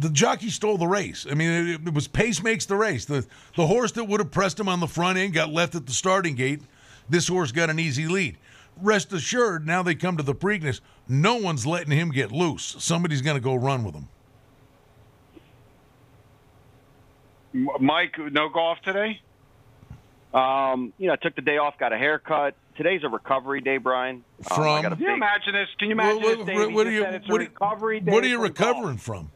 the 0.00 0.10
jockey 0.10 0.50
stole 0.50 0.78
the 0.78 0.88
race. 0.88 1.28
I 1.30 1.34
mean, 1.34 1.68
it, 1.68 1.86
it 1.86 1.94
was 1.94 2.08
pace 2.08 2.42
makes 2.42 2.66
the 2.66 2.74
race. 2.74 3.04
The 3.04 3.24
the 3.54 3.68
horse 3.68 3.92
that 3.92 4.08
would 4.08 4.18
have 4.18 4.32
pressed 4.32 4.58
him 4.58 4.68
on 4.68 4.80
the 4.80 4.88
front 4.88 5.18
end 5.18 5.34
got 5.34 5.50
left 5.50 5.76
at 5.76 5.86
the 5.86 5.92
starting 5.92 6.34
gate. 6.34 6.62
This 7.08 7.28
horse 7.28 7.52
got 7.52 7.70
an 7.70 7.78
easy 7.78 8.08
lead. 8.08 8.36
Rest 8.80 9.12
assured, 9.12 9.64
now 9.64 9.84
they 9.84 9.94
come 9.94 10.16
to 10.16 10.24
the 10.24 10.34
Preakness. 10.34 10.80
No 11.06 11.36
one's 11.36 11.66
letting 11.66 11.96
him 11.96 12.10
get 12.10 12.32
loose. 12.32 12.74
Somebody's 12.80 13.22
going 13.22 13.36
to 13.36 13.40
go 13.40 13.54
run 13.54 13.84
with 13.84 13.94
him. 13.94 14.08
Mike, 17.52 18.14
no 18.18 18.48
golf 18.48 18.78
today? 18.84 19.20
Um, 20.32 20.92
you 20.98 21.08
know, 21.08 21.12
I 21.12 21.16
took 21.16 21.34
the 21.36 21.42
day 21.42 21.58
off, 21.58 21.78
got 21.78 21.92
a 21.92 21.98
haircut. 21.98 22.54
Today's 22.76 23.02
a 23.04 23.08
recovery 23.08 23.60
day, 23.60 23.76
Brian. 23.76 24.24
Um, 24.50 24.56
From? 24.56 24.82
got 24.82 24.92
a 24.92 24.96
Can 24.96 25.04
you 25.04 25.14
imagine 25.14 25.52
this? 25.52 25.68
Can 25.78 25.88
you 25.88 25.92
imagine 25.92 26.22
What- 26.22 26.38
this, 26.38 26.46
Dave? 26.46 26.56
what- 26.56 26.72
what 26.72 26.86
are 26.86 26.90
you- 26.90 27.04
it's 27.04 27.28
what 27.28 27.40
are- 27.40 27.44
recovery 27.44 28.00
day 28.00 28.10
What 28.10 28.24
are 28.24 28.28
you 28.28 28.36
from 28.38 28.46
golf. 28.54 28.58
recovering 28.58 28.96
from? 28.96 29.30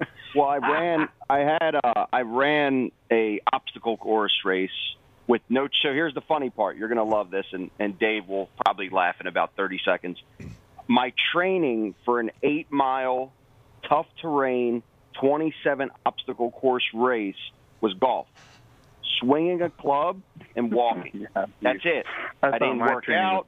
Well, 0.34 0.48
I 0.48 0.58
ran. 0.58 1.08
I 1.30 1.38
had. 1.38 1.76
Uh, 1.82 2.04
I 2.12 2.20
ran 2.20 2.90
a 3.10 3.40
obstacle 3.50 3.96
course 3.96 4.34
race 4.44 4.68
with 5.26 5.40
no. 5.48 5.66
So 5.80 5.94
here's 5.94 6.12
the 6.12 6.20
funny 6.20 6.50
part. 6.50 6.76
You're 6.76 6.88
going 6.88 6.98
to 6.98 7.04
love 7.04 7.30
this, 7.30 7.46
and 7.52 7.70
and 7.78 7.98
Dave 7.98 8.28
will 8.28 8.50
probably 8.62 8.90
laugh 8.90 9.18
in 9.22 9.28
about 9.28 9.52
30 9.56 9.80
seconds. 9.82 10.22
My 10.88 11.14
training 11.32 11.94
for 12.04 12.20
an 12.20 12.30
eight 12.42 12.70
mile, 12.70 13.32
tough 13.88 14.06
terrain, 14.20 14.82
27 15.20 15.90
obstacle 16.04 16.50
course 16.50 16.84
race 16.94 17.34
was 17.80 17.94
golf, 17.94 18.26
swinging 19.20 19.62
a 19.62 19.70
club 19.70 20.20
and 20.54 20.72
walking. 20.72 21.26
That's 21.34 21.80
it. 21.84 22.06
I 22.42 22.48
I 22.48 22.58
didn't 22.58 22.78
work 22.78 23.08
out. 23.08 23.46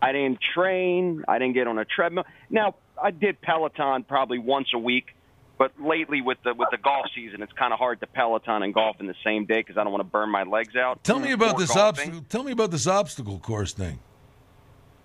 I 0.00 0.12
didn't 0.12 0.38
train. 0.54 1.24
I 1.26 1.38
didn't 1.38 1.54
get 1.54 1.66
on 1.66 1.78
a 1.78 1.84
treadmill. 1.84 2.24
Now 2.50 2.76
I 3.02 3.10
did 3.10 3.40
Peloton 3.40 4.04
probably 4.04 4.38
once 4.38 4.68
a 4.74 4.78
week, 4.78 5.06
but 5.58 5.72
lately 5.80 6.20
with 6.20 6.38
the 6.44 6.54
with 6.54 6.68
the 6.70 6.78
golf 6.78 7.06
season, 7.14 7.42
it's 7.42 7.52
kind 7.52 7.72
of 7.72 7.78
hard 7.78 8.00
to 8.00 8.06
Peloton 8.06 8.62
and 8.62 8.72
golf 8.72 8.96
in 9.00 9.06
the 9.06 9.14
same 9.24 9.44
day 9.44 9.60
because 9.60 9.76
I 9.76 9.82
don't 9.82 9.92
want 9.92 10.04
to 10.04 10.10
burn 10.10 10.30
my 10.30 10.44
legs 10.44 10.76
out. 10.76 11.02
Tell 11.02 11.18
me 11.18 11.32
about 11.32 11.58
this 11.58 11.74
obstacle. 11.76 12.24
Tell 12.28 12.44
me 12.44 12.52
about 12.52 12.70
this 12.70 12.86
obstacle 12.86 13.38
course 13.38 13.72
thing. 13.72 13.98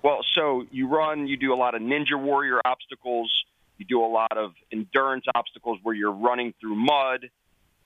Well, 0.04 0.20
so 0.36 0.66
you 0.70 0.88
run, 0.88 1.28
you 1.28 1.38
do 1.38 1.54
a 1.54 1.56
lot 1.56 1.76
of 1.76 1.82
Ninja 1.82 2.22
Warrior 2.22 2.60
obstacles. 2.66 3.32
You 3.78 3.86
do 3.86 4.04
a 4.04 4.08
lot 4.08 4.38
of 4.38 4.54
endurance 4.72 5.26
obstacles 5.34 5.80
where 5.84 5.96
you're 5.96 6.12
running 6.12 6.54
through 6.60 6.76
mud. 6.76 7.30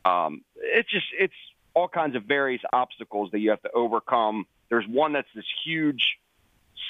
Um, 0.06 0.44
it's 0.56 0.90
just 0.90 1.06
it's 1.18 1.34
all 1.74 1.88
kinds 1.88 2.16
of 2.16 2.24
various 2.24 2.62
obstacles 2.74 3.32
that 3.32 3.40
you 3.40 3.52
have 3.52 3.62
to 3.62 3.72
overcome. 3.72 4.46
There's 4.70 4.86
one 4.88 5.14
that's 5.14 5.28
this 5.36 5.46
huge 5.66 6.18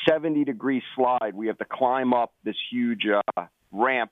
70 0.07 0.45
degree 0.45 0.81
slide. 0.95 1.33
We 1.33 1.47
have 1.47 1.57
to 1.59 1.65
climb 1.65 2.13
up 2.13 2.33
this 2.43 2.55
huge 2.71 3.05
uh, 3.05 3.45
ramp 3.71 4.11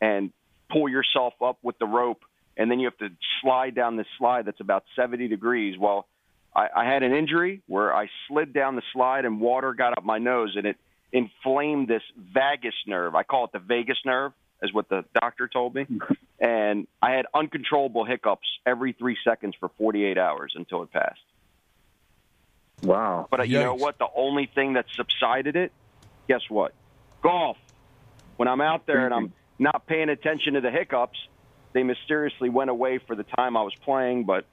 and 0.00 0.32
pull 0.70 0.88
yourself 0.88 1.34
up 1.42 1.58
with 1.62 1.78
the 1.78 1.86
rope, 1.86 2.24
and 2.56 2.70
then 2.70 2.80
you 2.80 2.86
have 2.86 2.98
to 2.98 3.10
slide 3.40 3.74
down 3.74 3.96
this 3.96 4.06
slide 4.18 4.46
that's 4.46 4.60
about 4.60 4.84
70 4.96 5.28
degrees. 5.28 5.78
Well, 5.78 6.06
I, 6.54 6.68
I 6.74 6.84
had 6.84 7.02
an 7.02 7.14
injury 7.14 7.62
where 7.66 7.94
I 7.94 8.08
slid 8.26 8.52
down 8.52 8.76
the 8.76 8.82
slide 8.92 9.24
and 9.24 9.40
water 9.40 9.74
got 9.74 9.96
up 9.96 10.04
my 10.04 10.18
nose 10.18 10.54
and 10.56 10.66
it 10.66 10.76
inflamed 11.12 11.88
this 11.88 12.02
vagus 12.16 12.74
nerve. 12.86 13.14
I 13.14 13.22
call 13.22 13.44
it 13.46 13.52
the 13.52 13.58
vagus 13.58 13.98
nerve, 14.04 14.32
is 14.62 14.72
what 14.72 14.88
the 14.88 15.04
doctor 15.14 15.48
told 15.48 15.74
me. 15.74 15.86
And 16.40 16.86
I 17.02 17.14
had 17.14 17.26
uncontrollable 17.34 18.04
hiccups 18.04 18.46
every 18.64 18.92
three 18.92 19.16
seconds 19.24 19.56
for 19.58 19.70
48 19.76 20.16
hours 20.18 20.52
until 20.54 20.84
it 20.84 20.92
passed. 20.92 21.18
Wow. 22.82 23.26
But 23.28 23.40
uh, 23.40 23.42
you 23.42 23.58
know 23.58 23.74
what? 23.74 23.98
The 23.98 24.06
only 24.14 24.46
thing 24.46 24.74
that 24.74 24.86
subsided 24.94 25.56
it, 25.56 25.72
guess 26.28 26.42
what? 26.48 26.74
Golf. 27.22 27.56
When 28.36 28.46
I'm 28.46 28.60
out 28.60 28.86
there 28.86 29.04
and 29.04 29.12
I'm 29.12 29.32
not 29.58 29.86
paying 29.88 30.10
attention 30.10 30.54
to 30.54 30.60
the 30.60 30.70
hiccups, 30.70 31.18
they 31.72 31.82
mysteriously 31.82 32.48
went 32.48 32.70
away 32.70 32.98
for 32.98 33.16
the 33.16 33.24
time 33.24 33.56
I 33.56 33.62
was 33.62 33.74
playing. 33.84 34.24
But 34.24 34.44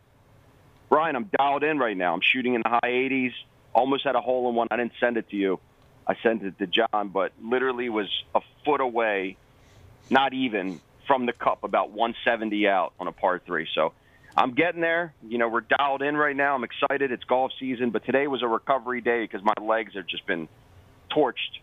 Brian, 0.90 1.16
I'm 1.16 1.30
dialed 1.38 1.64
in 1.64 1.78
right 1.78 1.96
now. 1.96 2.16
I'm 2.16 2.22
shooting 2.22 2.56
in 2.56 2.62
the 2.64 2.70
high 2.70 2.90
80s. 2.90 3.34
Almost 3.74 4.06
had 4.06 4.16
a 4.16 4.22
hole 4.22 4.50
in 4.50 4.56
one. 4.56 4.70
I 4.72 4.78
didn't 4.78 4.94
send 5.00 5.18
it 5.18 5.30
to 5.30 5.36
you. 5.36 5.60
I 6.08 6.16
sent 6.22 6.44
it 6.44 6.58
to 6.60 6.68
John, 6.68 7.10
but 7.10 7.32
literally 7.42 7.90
was 7.90 8.10
a 8.34 8.42
foot 8.64 8.82
away, 8.82 9.38
not 10.10 10.34
even 10.34 10.80
from 11.08 11.26
the 11.26 11.34
cup, 11.34 11.64
about 11.64 11.92
170 11.92 12.68
out 12.68 12.94
on 13.00 13.08
a 13.08 13.12
par 13.12 13.42
three. 13.46 13.68
So 13.74 13.94
I'm 14.38 14.54
getting 14.54 14.82
there. 14.82 15.14
You 15.28 15.38
know, 15.38 15.48
we're 15.48 15.62
dialed 15.62 16.02
in 16.02 16.18
right 16.18 16.36
now. 16.36 16.56
I'm 16.56 16.64
excited. 16.64 17.12
It's 17.12 17.24
golf 17.24 17.52
season, 17.60 17.92
but 17.92 18.06
today 18.06 18.28
was 18.28 18.44
a 18.44 18.48
recovery 18.48 19.02
day 19.02 19.24
because 19.24 19.44
my 19.44 19.54
legs 19.62 19.94
have 19.96 20.08
just 20.08 20.26
been 20.26 20.48
torched 21.12 21.60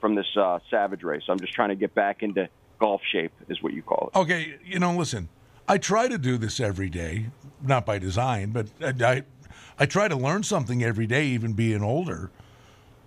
from 0.00 0.14
this 0.14 0.26
uh, 0.36 0.58
Savage 0.70 1.02
race. 1.02 1.22
I'm 1.28 1.38
just 1.38 1.52
trying 1.52 1.68
to 1.68 1.76
get 1.76 1.94
back 1.94 2.22
into 2.22 2.48
golf 2.78 3.00
shape, 3.10 3.32
is 3.48 3.62
what 3.62 3.72
you 3.72 3.82
call 3.82 4.10
it. 4.12 4.18
Okay, 4.18 4.56
you 4.64 4.78
know, 4.78 4.94
listen. 4.94 5.28
I 5.68 5.78
try 5.78 6.08
to 6.08 6.18
do 6.18 6.36
this 6.36 6.58
every 6.58 6.90
day, 6.90 7.26
not 7.62 7.86
by 7.86 7.98
design, 7.98 8.50
but 8.50 8.66
I, 8.80 8.94
I, 9.04 9.22
I 9.78 9.86
try 9.86 10.08
to 10.08 10.16
learn 10.16 10.42
something 10.42 10.82
every 10.82 11.06
day, 11.06 11.26
even 11.26 11.52
being 11.52 11.82
older. 11.82 12.30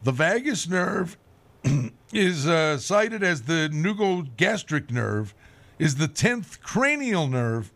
The 0.06 0.12
vagus 0.12 0.70
nerve 0.70 1.18
is 2.14 2.46
uh, 2.46 2.78
cited 2.78 3.24
as 3.24 3.42
the 3.42 3.72
pneumogastric 3.74 4.92
nerve, 4.92 5.34
is 5.80 5.96
the 5.96 6.08
tenth 6.08 6.62
cranial 6.62 7.26
nerve, 7.26 7.72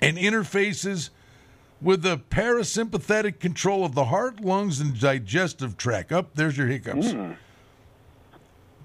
and 0.00 0.16
interfaces 0.16 1.10
with 1.80 2.02
the 2.02 2.16
parasympathetic 2.16 3.40
control 3.40 3.84
of 3.84 3.96
the 3.96 4.04
heart, 4.04 4.40
lungs, 4.40 4.78
and 4.78 4.96
digestive 5.00 5.76
tract. 5.76 6.12
Up 6.12 6.32
there's 6.36 6.56
your 6.56 6.68
hiccups. 6.68 7.12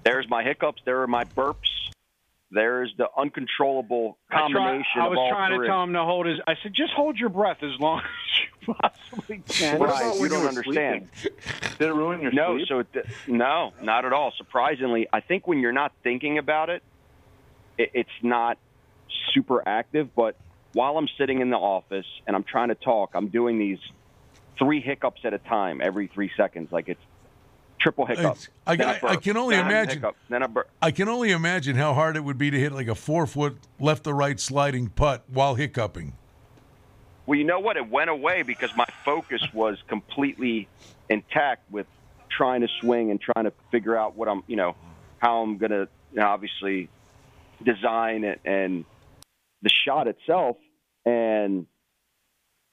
There's 0.02 0.28
my 0.28 0.42
hiccups. 0.42 0.82
There 0.84 1.00
are 1.00 1.06
my 1.06 1.22
burps. 1.22 1.87
There's 2.50 2.94
the 2.96 3.08
uncontrollable 3.16 4.16
I, 4.30 4.34
try, 4.34 4.40
combination 4.40 5.00
I 5.00 5.04
of 5.04 5.10
was 5.10 5.18
all 5.18 5.30
trying 5.30 5.54
three. 5.54 5.66
to 5.66 5.70
tell 5.70 5.82
him 5.82 5.92
to 5.92 6.02
hold 6.02 6.26
his. 6.26 6.38
I 6.46 6.54
said, 6.62 6.72
just 6.74 6.92
hold 6.94 7.18
your 7.18 7.28
breath 7.28 7.62
as 7.62 7.78
long 7.78 8.00
as 8.00 8.66
you 8.66 8.74
possibly 8.74 9.42
can. 9.46 9.78
What 9.78 9.90
about 9.90 10.18
you 10.18 10.28
don't 10.28 10.46
understand. 10.46 11.08
Did 11.22 11.32
it 11.80 11.92
ruin 11.92 12.22
your 12.22 12.32
no, 12.32 12.56
sleep? 12.56 12.68
so 12.68 12.78
it, 12.80 13.06
no, 13.26 13.72
not 13.82 14.06
at 14.06 14.14
all. 14.14 14.32
Surprisingly, 14.38 15.06
I 15.12 15.20
think 15.20 15.46
when 15.46 15.58
you're 15.58 15.72
not 15.72 15.92
thinking 16.02 16.38
about 16.38 16.70
it, 16.70 16.82
it, 17.76 17.90
it's 17.92 18.10
not 18.22 18.58
super 19.34 19.62
active. 19.66 20.14
But 20.14 20.36
while 20.72 20.96
I'm 20.96 21.08
sitting 21.18 21.40
in 21.40 21.50
the 21.50 21.56
office 21.56 22.06
and 22.26 22.34
I'm 22.34 22.44
trying 22.44 22.68
to 22.68 22.76
talk, 22.76 23.10
I'm 23.12 23.28
doing 23.28 23.58
these 23.58 23.78
three 24.58 24.80
hiccups 24.80 25.20
at 25.24 25.34
a 25.34 25.38
time 25.38 25.80
every 25.82 26.06
three 26.06 26.30
seconds, 26.34 26.72
like 26.72 26.88
it's 26.88 27.00
triple 27.88 28.06
hiccup. 28.06 28.36
I- 28.66 28.72
I- 28.72 29.12
I 29.12 29.16
can 29.16 29.36
only 29.36 29.56
then 29.56 29.66
imagine- 29.66 29.94
hiccup, 30.00 30.16
then 30.28 30.42
a 30.42 30.48
burp. 30.48 30.68
I 30.82 30.90
can 30.90 31.08
only 31.08 31.30
imagine 31.30 31.76
how 31.76 31.94
hard 31.94 32.16
it 32.16 32.20
would 32.24 32.36
be 32.38 32.50
to 32.50 32.58
hit 32.58 32.72
like 32.72 32.86
a 32.88 32.94
four 32.94 33.26
foot 33.26 33.58
left 33.80 34.04
to 34.04 34.12
right 34.12 34.38
sliding 34.38 34.88
putt 34.90 35.24
while 35.28 35.54
hiccuping. 35.54 36.12
Well, 37.26 37.38
you 37.38 37.44
know 37.44 37.60
what? 37.60 37.76
It 37.76 37.88
went 37.88 38.10
away 38.10 38.42
because 38.42 38.74
my 38.76 38.86
focus 39.04 39.42
was 39.52 39.78
completely 39.88 40.68
intact 41.08 41.70
with 41.70 41.86
trying 42.30 42.60
to 42.60 42.68
swing 42.80 43.10
and 43.10 43.20
trying 43.20 43.44
to 43.44 43.52
figure 43.70 43.96
out 43.96 44.16
what 44.16 44.28
I'm, 44.28 44.42
you 44.46 44.56
know, 44.56 44.76
how 45.18 45.42
I'm 45.42 45.56
going 45.58 45.72
to 45.72 45.88
you 46.12 46.20
know, 46.20 46.26
obviously 46.26 46.88
design 47.62 48.24
it 48.24 48.40
and 48.44 48.84
the 49.62 49.70
shot 49.84 50.08
itself. 50.08 50.56
And 51.04 51.66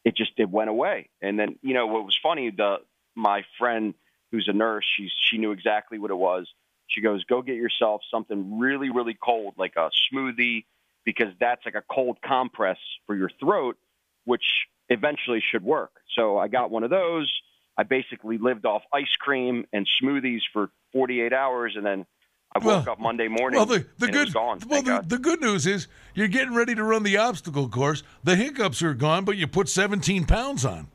it 0.04 0.16
just 0.16 0.32
it 0.38 0.50
went 0.50 0.70
away. 0.70 1.10
And 1.22 1.40
then, 1.40 1.58
you 1.62 1.74
know, 1.74 1.88
what 1.88 2.06
was 2.06 2.18
funny, 2.22 2.50
the 2.50 2.78
my 3.16 3.44
friend 3.58 3.94
who's 4.36 4.48
a 4.50 4.54
nurse. 4.54 4.86
She 4.98 5.10
she 5.30 5.38
knew 5.38 5.52
exactly 5.52 5.98
what 5.98 6.12
it 6.12 6.16
was. 6.18 6.48
She 6.88 7.02
goes, 7.02 7.24
"Go 7.24 7.42
get 7.42 7.56
yourself 7.56 8.02
something 8.12 8.60
really 8.60 8.90
really 8.90 9.18
cold, 9.22 9.54
like 9.58 9.74
a 9.78 9.90
smoothie, 10.14 10.66
because 11.06 11.34
that's 11.40 11.66
like 11.66 11.76
a 11.76 11.84
cold 11.90 12.18
compress 12.22 12.78
for 13.08 13.16
your 13.16 13.30
throat, 13.40 13.78
which 14.26 14.44
eventually 14.90 15.42
should 15.52 15.64
work." 15.64 15.92
So 16.16 16.38
I 16.38 16.48
got 16.50 16.70
one 16.70 16.84
of 16.84 16.90
those. 16.90 17.32
I 17.78 17.84
basically 17.84 18.38
lived 18.38 18.66
off 18.66 18.84
ice 18.94 19.16
cream 19.20 19.66
and 19.74 19.88
smoothies 20.02 20.42
for 20.54 20.70
48 20.94 21.34
hours, 21.34 21.74
and 21.76 21.86
then 21.86 22.06
I 22.54 22.60
woke 22.60 22.86
Well- 22.86 22.94
up 22.94 23.00
Monday 23.00 23.28
morning. 23.28 23.58
Well, 23.58 23.66
the, 23.66 23.86
the 23.98 24.08
good 24.08 24.32
gone. 24.34 24.60
well 24.68 24.82
the, 24.82 25.04
the 25.06 25.18
good 25.18 25.42
news 25.42 25.66
is 25.68 25.88
you're 26.14 26.30
getting 26.30 26.54
ready 26.54 26.74
to 26.76 26.84
run 26.84 27.04
the 27.04 27.18
obstacle 27.18 27.68
course. 27.68 28.04
The 28.24 28.36
hiccups 28.38 28.82
are 28.82 28.94
gone, 28.94 29.26
but 29.26 29.36
you 29.38 29.48
put 29.48 29.68
17 29.70 30.26
pounds 30.26 30.64
on. 30.66 30.88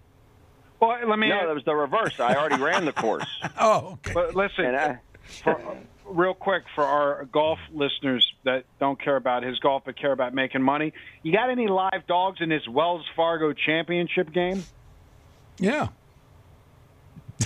Well, 0.80 0.98
let 1.06 1.18
me. 1.18 1.28
no, 1.28 1.46
that 1.46 1.54
was 1.54 1.64
the 1.64 1.74
reverse. 1.74 2.18
I 2.18 2.34
already 2.34 2.62
ran 2.62 2.84
the 2.84 2.92
course. 2.92 3.26
Oh, 3.58 3.92
okay. 3.94 4.12
But 4.14 4.34
listen, 4.34 4.98
for, 5.44 5.76
real 6.06 6.34
quick 6.34 6.62
for 6.74 6.84
our 6.84 7.26
golf 7.26 7.58
listeners 7.72 8.26
that 8.44 8.64
don't 8.78 9.00
care 9.00 9.16
about 9.16 9.42
his 9.42 9.58
golf 9.58 9.82
but 9.84 9.96
care 9.98 10.12
about 10.12 10.32
making 10.34 10.62
money, 10.62 10.92
you 11.22 11.32
got 11.32 11.50
any 11.50 11.68
live 11.68 12.06
dogs 12.06 12.40
in 12.40 12.48
this 12.48 12.66
Wells 12.68 13.04
Fargo 13.14 13.52
Championship 13.52 14.32
game? 14.32 14.64
Yeah. 15.58 15.88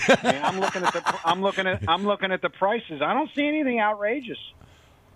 I 0.07 0.31
mean, 0.31 0.41
I'm 0.43 0.59
looking 0.59 0.83
at 0.83 0.93
the 0.93 1.19
I'm 1.25 1.41
looking 1.41 1.67
at 1.67 1.83
I'm 1.87 2.05
looking 2.05 2.31
at 2.31 2.41
the 2.41 2.49
prices. 2.49 3.01
I 3.01 3.13
don't 3.13 3.29
see 3.35 3.45
anything 3.47 3.79
outrageous. 3.79 4.37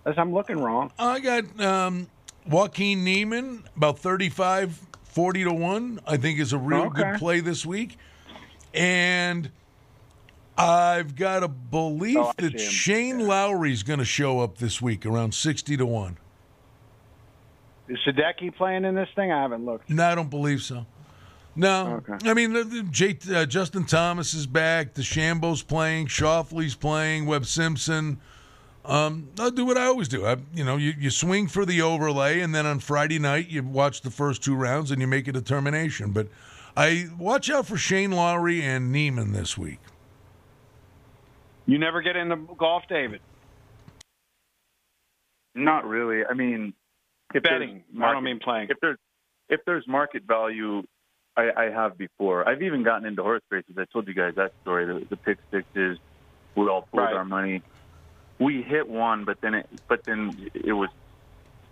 Unless 0.05 0.17
I'm 0.19 0.33
looking 0.33 0.57
wrong. 0.59 0.91
I 0.97 1.19
got 1.19 1.59
um, 1.61 2.07
Joaquin 2.49 3.03
Niemann 3.03 3.63
about 3.75 3.99
35, 3.99 4.79
40 5.03 5.43
to 5.43 5.53
1, 5.53 5.99
I 6.07 6.15
think 6.17 6.39
is 6.39 6.53
a 6.53 6.57
real 6.57 6.83
Okay. 6.83 7.03
good 7.03 7.19
play 7.19 7.39
this 7.41 7.65
week. 7.65 7.97
And 8.73 9.51
I've 10.57 11.15
got 11.15 11.43
a 11.43 11.47
belief 11.47 12.17
Oh, 12.19 12.33
that 12.37 12.59
see 12.59 12.65
him. 12.65 12.71
Shane 12.71 13.19
Lowry's 13.27 13.83
going 13.83 13.99
to 13.99 14.05
show 14.05 14.39
up 14.41 14.57
this 14.57 14.81
week 14.81 15.05
around 15.05 15.33
60 15.33 15.77
to 15.77 15.85
1. 15.85 16.17
Is 17.87 17.97
Sadecki 18.05 18.53
playing 18.55 18.85
in 18.85 18.93
this 18.93 19.09
thing? 19.15 19.31
I 19.31 19.41
haven't 19.41 19.65
looked. 19.65 19.89
No, 19.89 20.05
I 20.05 20.15
don't 20.15 20.29
believe 20.29 20.61
so. 20.61 20.85
No, 21.55 22.01
I 22.23 22.33
mean 22.35 22.53
the, 22.53 22.63
the 22.63 22.83
J, 22.83 23.17
uh, 23.33 23.45
Justin 23.45 23.83
Thomas 23.85 24.33
is 24.33 24.45
back. 24.45 24.93
DeChambeau's 24.93 25.63
playing. 25.63 26.07
Schauffele's 26.07 26.75
playing. 26.75 27.25
Webb 27.25 27.45
Simpson. 27.45 28.21
Um, 28.85 29.29
I'll 29.39 29.51
do 29.51 29.65
what 29.65 29.75
I 29.77 29.85
always 29.85 30.07
do. 30.07 30.25
I, 30.25 30.37
you 30.53 30.63
know, 30.63 30.77
you, 30.77 30.93
you 30.97 31.09
swing 31.09 31.47
for 31.47 31.65
the 31.65 31.81
overlay, 31.81 32.39
and 32.39 32.55
then 32.55 32.65
on 32.65 32.79
Friday 32.79 33.19
night 33.19 33.49
you 33.49 33.61
watch 33.63 34.01
the 34.01 34.11
first 34.11 34.41
two 34.43 34.55
rounds 34.55 34.91
and 34.91 35.01
you 35.01 35.07
make 35.07 35.27
a 35.27 35.31
determination. 35.33 36.11
But 36.11 36.27
I 36.75 37.07
watch 37.17 37.49
out 37.49 37.67
for 37.67 37.77
Shane 37.77 38.11
Lowry 38.11 38.61
and 38.63 38.91
Niemann 38.91 39.31
this 39.33 39.57
week. 39.57 39.79
You 41.65 41.77
never 41.77 42.01
get 42.01 42.15
into 42.15 42.35
golf, 42.57 42.83
David. 42.89 43.21
Not 45.55 45.85
really. 45.85 46.25
I 46.25 46.33
mean, 46.33 46.73
if 47.33 47.43
Betting. 47.43 47.83
there's 47.93 48.03
I 48.03 48.11
don't 48.13 48.23
mean 48.23 48.39
playing. 48.39 48.67
If 48.69 48.77
there's 48.81 48.97
if 49.49 49.61
there's 49.65 49.87
market 49.87 50.23
value, 50.23 50.83
I, 51.35 51.49
I 51.55 51.63
have 51.65 51.97
before. 51.97 52.47
I've 52.47 52.61
even 52.61 52.83
gotten 52.83 53.05
into 53.05 53.23
horse 53.23 53.41
races. 53.51 53.75
I 53.77 53.85
told 53.91 54.07
you 54.07 54.13
guys 54.13 54.35
that 54.35 54.53
story. 54.61 54.85
The, 54.85 55.05
the 55.09 55.17
pick 55.17 55.37
sixes. 55.51 55.97
We 56.55 56.67
all 56.67 56.87
pulled 56.91 57.03
Right. 57.03 57.13
our 57.15 57.25
money. 57.25 57.61
We 58.39 58.61
hit 58.61 58.87
one, 58.87 59.25
but 59.25 59.37
then 59.41 59.53
it 59.55 59.67
but 59.87 60.01
then 60.05 60.49
it 60.53 60.73
was 60.73 60.89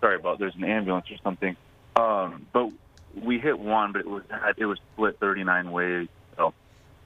sorry 0.00 0.16
about 0.16 0.38
there's 0.38 0.54
an 0.56 0.64
ambulance 0.64 1.06
or 1.10 1.16
something. 1.24 1.56
Um, 1.96 2.46
but 2.52 2.70
we 3.14 3.38
hit 3.38 3.58
one, 3.58 3.92
but 3.92 4.00
it 4.00 4.08
was 4.08 4.22
it 4.56 4.64
was 4.66 4.78
split 4.94 5.16
39 5.20 5.70
ways. 5.70 6.08
So 6.36 6.52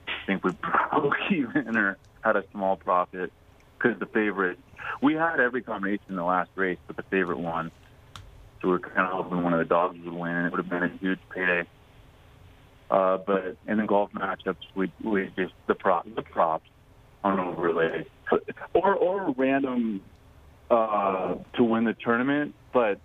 I 0.07 0.13
think 0.27 0.45
we 0.45 0.53
broke 0.91 1.15
even 1.31 1.77
or 1.77 1.99
had 2.23 2.37
a 2.37 2.45
small 2.53 2.77
profit 2.77 3.33
because 3.79 3.99
the 3.99 4.07
favorite. 4.07 4.59
We 5.01 5.15
had 5.15 5.41
every 5.41 5.63
combination 5.63 6.05
in 6.11 6.17
the 6.17 6.25
last 6.25 6.51
race, 6.57 6.79
but 6.87 6.97
the 6.97 7.05
favorite 7.05 7.39
won. 7.39 7.71
So 8.61 8.69
we 8.69 8.75
are 8.75 8.79
kind 8.79 9.01
of 9.01 9.25
hoping 9.25 9.43
one 9.43 9.53
of 9.53 9.59
the 9.59 9.65
dogs 9.65 9.97
would 10.05 10.13
win, 10.15 10.33
and 10.33 10.47
it 10.47 10.53
would 10.53 10.59
have 10.59 10.71
been 10.71 10.83
a 10.85 10.99
huge 11.01 11.21
payday. 11.35 11.65
Uh, 12.91 13.19
but 13.27 13.57
in 13.67 13.79
the 13.79 13.87
golf 13.87 14.11
matchups, 14.13 14.57
we 14.75 14.93
we 15.03 15.31
just 15.37 15.55
the 15.67 15.75
prop 15.75 16.07
the 16.15 16.23
props 16.23 16.69
on 17.25 17.41
overlay 17.41 18.05
or 18.75 18.95
or 18.95 19.35
random 19.37 20.03
uh, 20.71 21.37
to 21.55 21.65
win 21.65 21.85
the 21.85 21.95
tournament, 22.05 22.55
but 22.73 22.99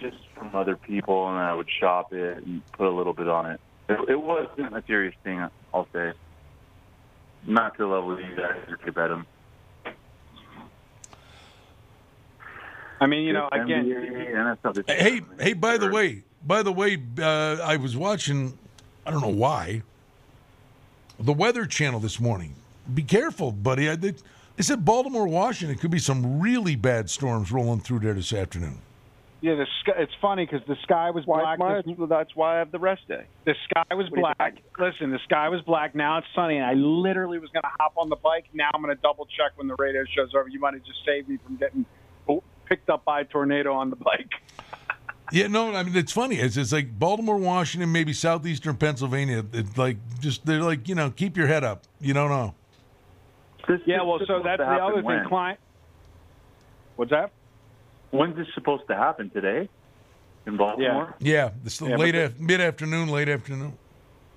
just 0.00 0.16
from 0.34 0.54
other 0.54 0.76
people, 0.76 1.28
and 1.28 1.38
I 1.38 1.54
would 1.54 1.68
shop 1.80 2.12
it 2.12 2.44
and 2.44 2.62
put 2.72 2.86
a 2.86 2.90
little 2.90 3.12
bit 3.12 3.28
on 3.28 3.46
it. 3.50 3.60
It, 3.88 4.10
it 4.10 4.20
wasn't 4.20 4.76
a 4.76 4.82
serious 4.86 5.14
thing, 5.24 5.46
I'll 5.74 5.88
say. 5.92 6.12
Not 7.46 7.76
to 7.76 7.82
the 7.82 7.86
level 7.88 8.16
that 8.16 8.24
you 8.24 8.36
guys 8.36 8.76
could 8.82 8.94
bet 8.94 9.08
them. 9.08 9.26
I 13.00 13.06
mean, 13.06 13.22
you 13.22 13.32
know, 13.32 13.48
again, 13.50 13.86
NBA, 13.86 14.58
NFL, 14.62 14.84
Hey, 14.86 15.22
hey! 15.38 15.52
By 15.54 15.78
the 15.78 15.88
way, 15.88 16.22
by 16.46 16.62
the 16.62 16.72
way, 16.72 16.98
uh, 17.18 17.56
I 17.62 17.76
was 17.76 17.96
watching. 17.96 18.58
I 19.06 19.10
don't 19.10 19.22
know 19.22 19.28
why. 19.28 19.82
The 21.18 21.32
Weather 21.32 21.64
Channel 21.64 22.00
this 22.00 22.20
morning. 22.20 22.54
Be 22.92 23.02
careful, 23.02 23.52
buddy. 23.52 23.88
I, 23.88 23.96
they, 23.96 24.14
they 24.56 24.62
said 24.62 24.84
Baltimore, 24.84 25.26
Washington 25.26 25.78
could 25.78 25.90
be 25.90 25.98
some 25.98 26.40
really 26.40 26.76
bad 26.76 27.08
storms 27.08 27.50
rolling 27.50 27.80
through 27.80 28.00
there 28.00 28.14
this 28.14 28.32
afternoon. 28.32 28.78
Yeah, 29.42 29.54
the 29.54 29.66
sky, 29.80 29.92
it's 29.98 30.12
funny 30.20 30.44
because 30.46 30.66
the 30.66 30.76
sky 30.82 31.10
was 31.10 31.24
black. 31.24 31.58
Why, 31.58 31.80
this- 31.82 31.96
that's 32.08 32.36
why 32.36 32.56
I 32.56 32.58
have 32.58 32.72
the 32.72 32.78
rest 32.78 33.08
day. 33.08 33.24
The 33.44 33.54
sky 33.64 33.94
was 33.94 34.10
What 34.10 34.36
black. 34.38 34.62
Listen, 34.78 35.10
the 35.10 35.18
sky 35.24 35.48
was 35.48 35.60
black. 35.62 35.94
Now 35.94 36.18
it's 36.18 36.26
sunny, 36.34 36.56
and 36.56 36.64
I 36.66 36.74
literally 36.74 37.38
was 37.38 37.50
going 37.50 37.62
to 37.62 37.70
hop 37.80 37.94
on 37.96 38.08
the 38.08 38.16
bike. 38.16 38.46
Now 38.52 38.70
I'm 38.74 38.82
going 38.82 38.94
to 38.94 39.00
double 39.02 39.26
check 39.26 39.52
when 39.56 39.68
the 39.68 39.76
radio 39.76 40.04
show's 40.14 40.34
over. 40.34 40.48
You 40.48 40.60
might 40.60 40.74
have 40.74 40.84
just 40.84 41.04
saved 41.06 41.28
me 41.28 41.38
from 41.44 41.56
getting 41.56 41.86
picked 42.66 42.88
up 42.88 43.04
by 43.04 43.22
a 43.22 43.24
tornado 43.24 43.74
on 43.74 43.90
the 43.90 43.96
bike. 43.96 44.30
Yeah, 45.32 45.46
no, 45.46 45.72
I 45.76 45.84
mean 45.84 45.96
it's 45.96 46.10
funny. 46.10 46.40
It's, 46.40 46.56
it's 46.56 46.72
like 46.72 46.98
Baltimore, 46.98 47.36
Washington, 47.36 47.92
maybe 47.92 48.12
southeastern 48.12 48.76
Pennsylvania. 48.76 49.44
It's 49.52 49.78
like 49.78 49.96
just 50.18 50.44
they're 50.44 50.60
like 50.60 50.88
you 50.88 50.96
know 50.96 51.10
keep 51.10 51.36
your 51.36 51.46
head 51.46 51.62
up. 51.62 51.84
You 52.00 52.14
don't 52.14 52.30
know. 52.30 52.54
yeah, 53.86 54.02
well, 54.02 54.18
this 54.18 54.26
so 54.26 54.40
that's 54.42 54.58
the 54.58 54.66
happen 54.66 54.82
other 54.82 55.02
thing. 55.02 55.28
Client, 55.28 55.60
what's 56.96 57.12
that? 57.12 57.30
When's 58.10 58.36
this 58.36 58.46
supposed 58.54 58.86
to 58.88 58.96
happen 58.96 59.30
today 59.30 59.68
in 60.46 60.56
Baltimore? 60.56 61.14
Yeah, 61.20 61.50
this 61.62 61.80
Yeah, 61.80 61.96
late 61.96 62.14
but 62.14 62.22
af- 62.22 62.40
mid 62.40 62.60
afternoon, 62.60 63.08
late 63.08 63.28
afternoon. 63.28 63.74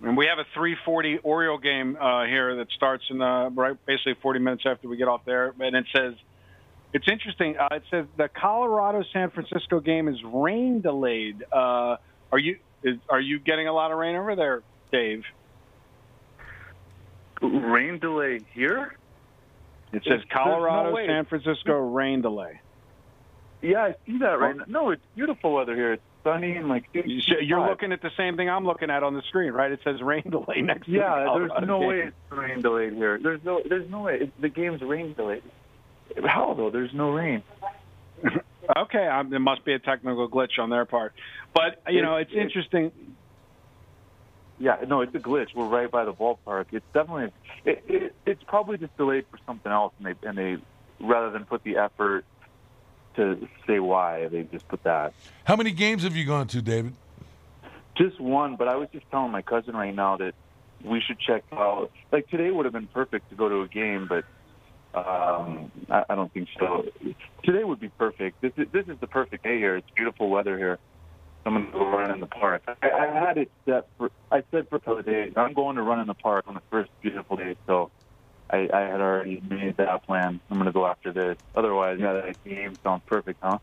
And 0.04 0.18
we 0.18 0.26
have 0.28 0.38
a 0.38 0.46
3:40 0.58 1.20
Oriole 1.24 1.58
game 1.58 1.98
uh, 2.00 2.26
here 2.26 2.56
that 2.58 2.70
starts 2.72 3.04
in 3.10 3.20
the 3.20 3.50
right, 3.56 3.78
basically 3.86 4.16
40 4.22 4.40
minutes 4.40 4.64
after 4.66 4.88
we 4.88 4.98
get 4.98 5.08
off 5.08 5.26
there, 5.26 5.54
and 5.60 5.76
it 5.76 5.86
says. 5.96 6.14
It's 6.96 7.08
interesting. 7.08 7.58
Uh, 7.58 7.70
it 7.72 7.82
says 7.90 8.06
the 8.18 8.30
Colorado 8.30 9.04
San 9.14 9.32
Francisco 9.32 9.80
game 9.80 10.08
is 10.08 10.24
rain 10.24 10.82
delayed. 10.82 11.44
Uh, 11.52 11.98
are 12.32 12.38
you 12.38 12.60
is, 12.84 12.98
are 13.10 13.20
you 13.20 13.40
getting 13.40 13.68
a 13.68 13.74
lot 13.74 13.90
of 13.92 13.98
rain 13.98 14.16
over 14.16 14.36
there, 14.36 14.62
Dave? 14.92 15.24
Rain 17.42 17.98
delay 17.98 18.42
here? 18.54 18.96
It 19.92 20.04
says 20.04 20.04
There's- 20.04 20.04
there's 20.04 20.26
no 20.30 20.44
Colorado. 20.44 20.96
San 21.08 21.26
Francisco 21.26 21.74
rain 21.80 22.22
delay. 22.22 22.60
Yeah, 23.64 23.84
I 23.84 23.96
see 24.06 24.18
that 24.20 24.40
right 24.40 24.56
now. 24.58 24.66
No, 24.68 24.90
it's 24.92 25.02
beautiful 25.16 25.54
weather 25.54 25.76
here. 25.76 25.94
It's 25.94 26.04
sunny 26.24 26.56
and 26.58 26.68
like. 26.70 26.84
You're 26.94 27.66
looking 27.68 27.92
at 27.94 28.02
the 28.02 28.12
same 28.18 28.36
thing 28.38 28.50
I'm 28.50 28.66
looking 28.66 28.90
at 28.90 29.02
on 29.04 29.14
the 29.14 29.22
screen, 29.24 29.54
right? 29.54 29.72
It 29.72 29.80
says 29.84 30.02
rain 30.02 30.24
delay 30.30 30.62
next 30.62 30.86
to 30.86 30.92
the 30.92 30.98
Yeah, 30.98 31.34
there's 31.38 31.68
no 31.68 31.80
game. 31.80 31.88
way 31.88 32.00
it's 32.02 32.16
rain 32.32 32.62
delayed 32.62 32.94
here. 32.94 33.18
There's 33.22 33.44
no, 33.44 33.62
there's 33.68 33.90
no 33.90 34.02
way. 34.02 34.20
It's, 34.22 34.32
the 34.40 34.50
game's 34.50 34.82
rain 34.82 35.14
delayed. 35.14 35.44
How 36.26 36.54
though? 36.54 36.70
There's 36.70 36.94
no 36.94 37.12
rain. 37.12 37.42
Okay, 38.78 39.06
um, 39.06 39.30
there 39.30 39.42
must 39.42 39.66
be 39.66 39.74
a 39.74 39.80
technical 39.80 40.30
glitch 40.30 40.58
on 40.58 40.70
their 40.70 40.86
part, 40.86 41.12
but 41.54 41.82
you 41.90 42.02
know 42.02 42.16
it's 42.16 42.32
It- 42.32 42.38
it- 42.38 42.42
interesting. 42.44 42.94
Yeah, 44.58 44.78
no, 44.88 45.02
it's 45.02 45.14
a 45.16 45.20
glitch. 45.20 45.54
We're 45.54 45.68
right 45.68 45.92
by 45.92 46.06
the 46.06 46.14
ballpark. 46.14 46.68
It's 46.72 46.86
definitely. 46.94 47.32
It, 47.66 47.84
it, 47.90 48.16
it's 48.26 48.44
probably 48.44 48.78
just 48.78 48.96
delayed 48.96 49.26
for 49.30 49.38
something 49.46 49.70
else, 49.70 49.94
and 49.98 50.08
they 50.16 50.28
and 50.28 50.38
they 50.38 50.58
rather 51.06 51.30
than 51.32 51.44
put 51.44 51.64
the 51.66 51.76
effort 51.78 52.24
to 53.16 53.48
say 53.68 53.80
why, 53.80 54.28
they 54.28 54.44
just 54.44 54.68
put 54.68 54.84
that. 54.84 55.14
How 55.46 55.56
many 55.56 55.72
games 55.72 56.04
have 56.04 56.16
you 56.16 56.26
gone 56.26 56.48
to, 56.48 56.62
David? 56.62 56.94
Just 57.96 58.20
one, 58.20 58.56
but 58.56 58.68
I 58.68 58.76
was 58.76 58.90
just 58.92 59.10
telling 59.12 59.32
my 59.32 59.42
cousin 59.42 59.76
right 59.76 59.94
now 59.94 60.18
that 60.18 60.34
we 60.84 61.00
should 61.02 61.20
check 61.20 61.44
out. 61.52 61.92
Like 62.12 62.28
today 62.30 62.50
would 62.52 62.66
have 62.66 62.74
been 62.74 62.88
perfect 62.88 63.30
to 63.30 63.36
go 63.36 63.50
to 63.50 63.62
a 63.62 63.68
game, 63.68 64.08
but 64.08 64.26
um, 64.98 65.72
I, 65.90 66.04
I 66.10 66.16
don't 66.16 66.32
think 66.34 66.50
so. 66.60 66.86
Today 67.44 67.64
would 67.64 67.80
be 67.80 67.90
perfect. 67.90 68.42
This 68.42 68.54
is 68.58 68.68
this 68.72 68.88
is 68.88 69.00
the 69.00 69.08
perfect 69.08 69.44
day 69.44 69.58
here. 69.58 69.76
It's 69.76 69.90
beautiful 69.96 70.30
weather 70.30 70.58
here. 70.58 70.80
I'm 71.46 71.54
gonna 71.54 71.72
go 71.72 71.90
run 71.90 72.12
in 72.12 72.20
the 72.20 72.28
park. 72.28 72.64
I, 72.68 72.90
I 72.90 73.06
had 73.08 73.38
it 73.38 73.52
set 73.66 73.88
for. 73.98 74.12
I 74.32 74.44
said 74.52 74.70
for 74.70 74.78
a 74.78 74.80
couple 74.80 75.00
of 75.00 75.06
days. 75.06 75.34
I'm 75.36 75.54
going 75.54 75.76
to 75.76 75.82
run 75.82 76.00
in 76.00 76.08
the 76.08 76.14
park 76.14 76.46
on 76.48 76.54
the 76.54 76.62
first 76.72 76.90
beautiful 77.02 77.38
day. 77.38 77.56
So 77.68 77.92
I, 78.50 78.70
I 78.74 78.82
had 78.82 79.02
already 79.02 79.42
made 79.50 79.78
that 79.78 80.06
plan. 80.06 80.40
I'm 80.50 80.58
gonna 80.58 80.72
go 80.72 80.86
after 80.86 81.12
this. 81.12 81.38
Otherwise, 81.56 81.98
yeah, 82.00 82.14
that 82.14 82.44
game 82.44 82.78
sounds 82.84 83.04
perfect, 83.08 83.40
huh? 83.42 83.58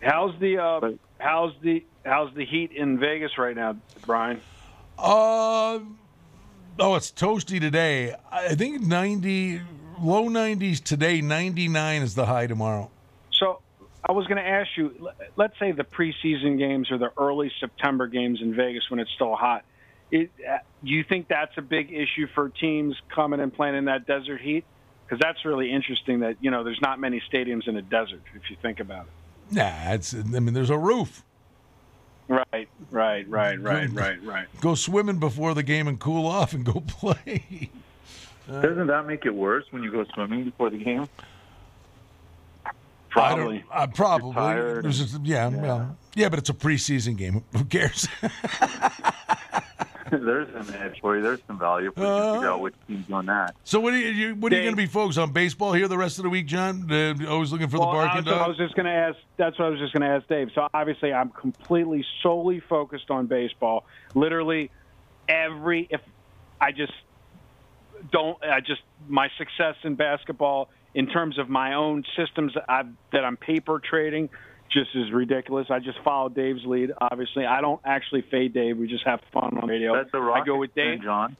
How's 0.00 0.38
the 0.40 0.58
uh, 0.58 0.90
how's 1.18 1.52
the 1.62 1.84
how's 2.04 2.34
the 2.34 2.44
heat 2.44 2.72
in 2.72 2.98
Vegas 2.98 3.32
right 3.38 3.56
now, 3.56 3.76
Brian? 4.04 4.40
Uh, 4.98 5.80
Oh, 6.78 6.94
it's 6.94 7.10
toasty 7.10 7.58
today. 7.58 8.14
I 8.30 8.54
think 8.54 8.82
90, 8.82 9.62
low 9.98 10.24
90s 10.28 10.84
today, 10.84 11.22
99 11.22 12.02
is 12.02 12.14
the 12.14 12.26
high 12.26 12.46
tomorrow. 12.46 12.90
So 13.32 13.60
I 14.06 14.12
was 14.12 14.26
going 14.26 14.36
to 14.36 14.46
ask 14.46 14.68
you, 14.76 15.08
let's 15.36 15.54
say 15.58 15.72
the 15.72 15.84
preseason 15.84 16.58
games 16.58 16.90
or 16.90 16.98
the 16.98 17.10
early 17.18 17.50
September 17.60 18.06
games 18.06 18.40
in 18.42 18.54
Vegas 18.54 18.90
when 18.90 19.00
it's 19.00 19.10
still 19.14 19.34
hot. 19.36 19.64
It, 20.10 20.30
uh, 20.48 20.58
do 20.84 20.90
you 20.90 21.04
think 21.04 21.28
that's 21.28 21.56
a 21.56 21.62
big 21.62 21.92
issue 21.92 22.26
for 22.34 22.48
teams 22.48 22.94
coming 23.14 23.40
and 23.40 23.52
playing 23.52 23.74
in 23.74 23.86
that 23.86 24.06
desert 24.06 24.40
heat? 24.40 24.64
Because 25.04 25.20
that's 25.20 25.44
really 25.44 25.72
interesting. 25.72 26.20
That 26.20 26.36
you 26.40 26.50
know, 26.50 26.64
there's 26.64 26.80
not 26.80 27.00
many 27.00 27.22
stadiums 27.32 27.66
in 27.68 27.76
a 27.76 27.82
desert 27.82 28.22
if 28.34 28.50
you 28.50 28.56
think 28.62 28.80
about 28.80 29.06
it. 29.06 29.54
Nah, 29.54 29.92
it's, 29.92 30.14
I 30.14 30.22
mean, 30.40 30.54
there's 30.54 30.70
a 30.70 30.78
roof. 30.78 31.22
Right, 32.28 32.68
right, 32.90 33.28
right, 33.28 33.60
right, 33.60 33.88
right, 33.92 34.22
right. 34.24 34.46
Go 34.60 34.74
swimming 34.74 35.18
before 35.20 35.54
the 35.54 35.62
game 35.62 35.86
and 35.86 35.98
cool 36.00 36.26
off 36.26 36.52
and 36.54 36.64
go 36.64 36.80
play. 36.86 37.70
Doesn't 38.48 38.88
that 38.88 39.06
make 39.06 39.26
it 39.26 39.34
worse 39.34 39.64
when 39.70 39.82
you 39.84 39.92
go 39.92 40.04
swimming 40.14 40.44
before 40.44 40.70
the 40.70 40.78
game? 40.78 41.08
Probably. 43.10 43.64
Uh, 43.72 43.86
probably. 43.86 44.34
tired 44.34 44.84
just- 44.84 45.20
yeah, 45.24 45.48
yeah. 45.48 45.56
well, 45.56 45.96
yeah, 46.14 46.28
but 46.28 46.38
it's 46.38 46.50
a 46.50 46.54
preseason 46.54 47.16
game. 47.16 47.44
Who 47.56 47.64
cares? 47.64 48.08
There's 50.10 50.48
an 50.68 50.74
edge 50.74 51.00
for 51.00 51.16
you. 51.16 51.22
There's 51.22 51.40
some 51.46 51.58
value 51.58 51.90
for 51.92 52.00
you 52.00 52.06
to 52.06 52.32
figure 52.34 52.48
out 52.50 52.60
which 52.60 52.74
team's 52.86 53.10
on 53.10 53.26
that. 53.26 53.56
so 53.64 53.80
what 53.80 53.92
are 53.92 53.98
you, 53.98 54.08
you 54.08 54.34
what 54.36 54.52
are 54.52 54.56
you 54.56 54.62
going 54.62 54.74
to 54.74 54.76
be 54.76 54.86
focused 54.86 55.18
on? 55.18 55.32
Baseball 55.32 55.72
here 55.72 55.88
the 55.88 55.98
rest 55.98 56.18
of 56.18 56.24
the 56.24 56.30
week, 56.30 56.46
John? 56.46 56.90
Uh, 56.90 57.14
always 57.28 57.50
looking 57.52 57.68
for 57.68 57.78
Well, 57.78 57.90
the 57.90 57.96
barking 57.96 58.28
I, 58.28 58.32
was- 58.32 58.42
I 58.42 58.48
was 58.48 58.56
just 58.56 58.74
going 58.74 58.86
to 58.86 58.92
ask. 58.92 59.18
That's 59.36 59.58
what 59.58 59.66
I 59.66 59.68
was 59.70 59.80
just 59.80 59.92
going 59.92 60.02
to 60.02 60.08
ask 60.08 60.26
Dave. 60.28 60.50
So 60.54 60.68
obviously, 60.72 61.12
I'm 61.12 61.30
completely 61.30 62.04
solely 62.22 62.60
focused 62.60 63.10
on 63.10 63.26
baseball. 63.26 63.84
Literally, 64.14 64.70
every 65.28 65.88
if 65.90 66.00
I 66.60 66.72
just 66.72 66.92
don't, 68.12 68.38
I 68.44 68.60
just 68.60 68.82
my 69.08 69.28
success 69.38 69.74
in 69.84 69.94
basketball 69.96 70.68
in 70.94 71.06
terms 71.08 71.38
of 71.38 71.48
my 71.50 71.74
own 71.74 72.04
systems 72.16 72.54
that, 72.54 72.64
I've, 72.68 72.86
that 73.12 73.24
I'm 73.24 73.36
paper 73.36 73.80
trading 73.80 74.30
just 74.72 74.90
is 74.94 75.12
ridiculous. 75.12 75.66
I 75.70 75.78
just 75.78 75.98
follow 76.04 76.28
Dave's 76.28 76.64
lead. 76.64 76.90
Obviously, 77.00 77.44
I 77.46 77.60
don't 77.60 77.80
actually 77.84 78.24
fade 78.30 78.54
Dave. 78.54 78.76
We 78.76 78.88
just 78.88 79.04
have 79.06 79.20
fun 79.32 79.58
on 79.60 79.68
radio. 79.68 79.94
That's 79.96 80.10
the 80.12 80.18
I 80.18 80.44
go 80.44 80.58
with 80.58 80.72
thing, 80.72 80.96
Dave. 80.96 81.04
John. 81.04 81.36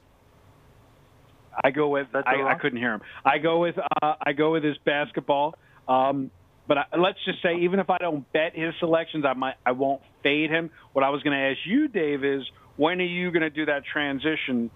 I 1.63 1.71
go 1.71 1.89
with 1.89 2.07
That's 2.13 2.27
I, 2.27 2.51
I 2.51 2.55
couldn't 2.55 2.77
hear 2.77 2.93
him. 2.93 3.01
I 3.25 3.39
go 3.39 3.59
with 3.61 3.75
uh, 3.77 4.13
I 4.21 4.33
go 4.33 4.51
with 4.53 4.63
his 4.63 4.77
basketball. 4.85 5.55
Um, 5.87 6.31
but 6.67 6.77
I, 6.77 6.83
let's 6.97 7.17
just 7.25 7.41
say, 7.41 7.61
even 7.61 7.79
if 7.79 7.89
I 7.89 7.97
don't 7.97 8.31
bet 8.33 8.53
his 8.53 8.73
selections, 8.79 9.25
I 9.27 9.33
might 9.33 9.55
I 9.65 9.71
won't 9.71 10.01
fade 10.21 10.49
him. 10.49 10.69
What 10.93 11.03
I 11.03 11.09
was 11.09 11.23
going 11.23 11.37
to 11.37 11.43
ask 11.43 11.59
you, 11.65 11.87
Dave, 11.87 12.23
is 12.23 12.43
when 12.75 12.99
are 12.99 13.05
you 13.05 13.31
going 13.31 13.41
to 13.41 13.49
do 13.49 13.65
that 13.65 13.83
transition 13.91 14.69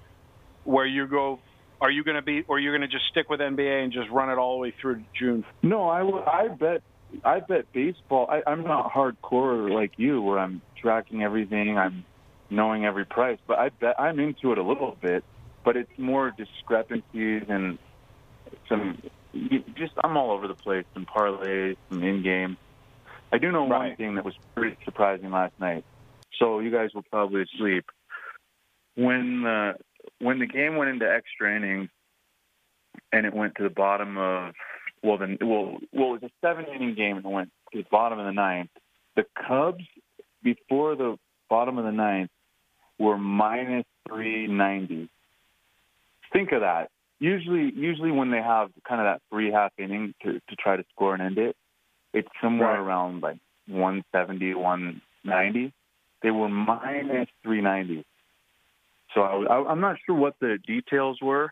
where 0.63 0.85
you 0.85 1.07
go? 1.07 1.39
Are 1.79 1.89
you 1.89 2.03
going 2.03 2.15
to 2.15 2.21
be, 2.21 2.43
or 2.47 2.59
you're 2.59 2.77
going 2.77 2.87
to 2.87 2.95
just 2.95 3.05
stick 3.09 3.27
with 3.27 3.39
NBA 3.39 3.83
and 3.83 3.91
just 3.91 4.07
run 4.11 4.29
it 4.29 4.37
all 4.37 4.55
the 4.57 4.61
way 4.61 4.73
through 4.79 5.03
June? 5.17 5.43
No, 5.63 5.89
I, 5.89 6.01
I 6.29 6.47
bet 6.49 6.83
I 7.23 7.39
bet 7.39 7.71
baseball. 7.73 8.27
I, 8.29 8.41
I'm 8.49 8.63
not 8.63 8.91
hardcore 8.91 9.69
like 9.73 9.93
you, 9.97 10.21
where 10.21 10.39
I'm 10.39 10.61
tracking 10.77 11.23
everything. 11.23 11.77
I'm 11.77 12.05
knowing 12.49 12.85
every 12.85 13.05
price, 13.05 13.39
but 13.47 13.59
I 13.59 13.69
bet 13.69 13.99
I'm 13.99 14.19
into 14.19 14.51
it 14.51 14.57
a 14.57 14.63
little 14.63 14.97
bit. 15.01 15.23
But 15.63 15.77
it's 15.77 15.91
more 15.97 16.33
discrepancies 16.35 17.43
and 17.47 17.77
some. 18.67 19.01
Just 19.75 19.93
I'm 20.03 20.17
all 20.17 20.31
over 20.31 20.47
the 20.47 20.55
place. 20.55 20.85
Some 20.93 21.05
parlays, 21.05 21.77
some 21.89 22.03
in 22.03 22.23
game. 22.23 22.57
I 23.31 23.37
do 23.37 23.51
know 23.51 23.63
one 23.63 23.95
thing 23.95 24.15
that 24.15 24.25
was 24.25 24.33
pretty 24.55 24.77
surprising 24.83 25.31
last 25.31 25.53
night. 25.59 25.85
So 26.39 26.59
you 26.59 26.71
guys 26.71 26.89
will 26.93 27.03
probably 27.03 27.45
sleep 27.57 27.85
when 28.95 29.43
the 29.43 29.73
when 30.19 30.39
the 30.39 30.47
game 30.47 30.75
went 30.75 30.89
into 30.89 31.09
extra 31.09 31.55
innings 31.55 31.89
and 33.11 33.25
it 33.25 33.33
went 33.33 33.55
to 33.55 33.63
the 33.63 33.69
bottom 33.69 34.17
of 34.17 34.53
well 35.03 35.17
then 35.17 35.37
well 35.41 35.77
well 35.93 36.15
it 36.15 36.21
was 36.21 36.23
a 36.23 36.31
seven 36.41 36.65
inning 36.73 36.95
game 36.95 37.17
and 37.17 37.25
it 37.25 37.29
went 37.29 37.49
to 37.73 37.79
the 37.79 37.87
bottom 37.91 38.19
of 38.19 38.25
the 38.25 38.33
ninth. 38.33 38.69
The 39.15 39.23
Cubs 39.47 39.83
before 40.43 40.95
the 40.95 41.17
bottom 41.49 41.77
of 41.77 41.85
the 41.85 41.91
ninth 41.91 42.29
were 42.99 43.17
minus 43.17 43.85
three 44.07 44.47
ninety. 44.47 45.09
Think 46.33 46.51
of 46.51 46.61
that. 46.61 46.89
Usually 47.19 47.71
usually 47.75 48.11
when 48.11 48.31
they 48.31 48.41
have 48.41 48.69
kind 48.87 49.01
of 49.01 49.05
that 49.05 49.21
free 49.29 49.51
half 49.51 49.71
inning 49.77 50.13
to, 50.23 50.33
to 50.33 50.55
try 50.57 50.75
to 50.77 50.83
score 50.93 51.13
and 51.13 51.21
end 51.21 51.37
it, 51.37 51.55
it's 52.13 52.27
somewhere 52.41 52.73
Right. 52.73 52.79
around 52.79 53.21
like 53.21 53.37
170, 53.67 54.53
190. 54.55 55.73
They 56.23 56.31
were 56.31 56.49
minus 56.49 57.27
390. 57.43 58.05
So 59.13 59.21
I, 59.21 59.43
I, 59.43 59.71
I'm 59.71 59.81
not 59.81 59.97
sure 60.05 60.15
what 60.15 60.35
the 60.39 60.57
details 60.65 61.19
were, 61.21 61.51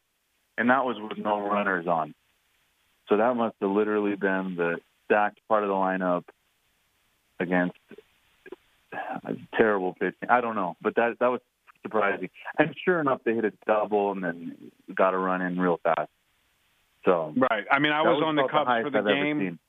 and 0.57 0.69
that 0.69 0.85
was 0.85 0.97
with 0.99 1.17
no 1.17 1.39
runners 1.41 1.87
on. 1.87 2.13
So 3.09 3.17
that 3.17 3.35
must 3.35 3.55
have 3.61 3.71
literally 3.71 4.15
been 4.15 4.55
the 4.55 4.77
stacked 5.05 5.39
part 5.47 5.63
of 5.63 5.69
the 5.69 5.73
lineup 5.73 6.23
against 7.39 7.75
uh, 8.93 9.33
terrible 9.57 9.93
pitching. 9.93 10.29
I 10.29 10.41
don't 10.41 10.55
know, 10.55 10.77
but 10.81 10.95
that 10.95 11.17
that 11.19 11.27
was 11.27 11.41
surprising. 11.81 12.29
And 12.57 12.75
sure 12.85 12.99
enough, 12.99 13.21
they 13.25 13.33
hit 13.33 13.45
a 13.45 13.53
double 13.65 14.11
and 14.11 14.23
then 14.23 14.71
got 14.93 15.13
a 15.13 15.17
run 15.17 15.41
in 15.41 15.59
real 15.59 15.79
fast. 15.83 16.09
So 17.05 17.33
Right. 17.35 17.65
I 17.71 17.79
mean, 17.79 17.91
I 17.91 18.03
that 18.03 18.09
was, 18.09 18.23
on 18.25 18.35
the 18.35 18.43
about 18.43 18.51
Cubs 18.51 18.67
highest 18.67 18.85
for 18.85 18.91
the 18.91 18.99
I've 18.99 19.07
ever 19.07 19.23
game. 19.23 19.39
seen. 19.39 19.59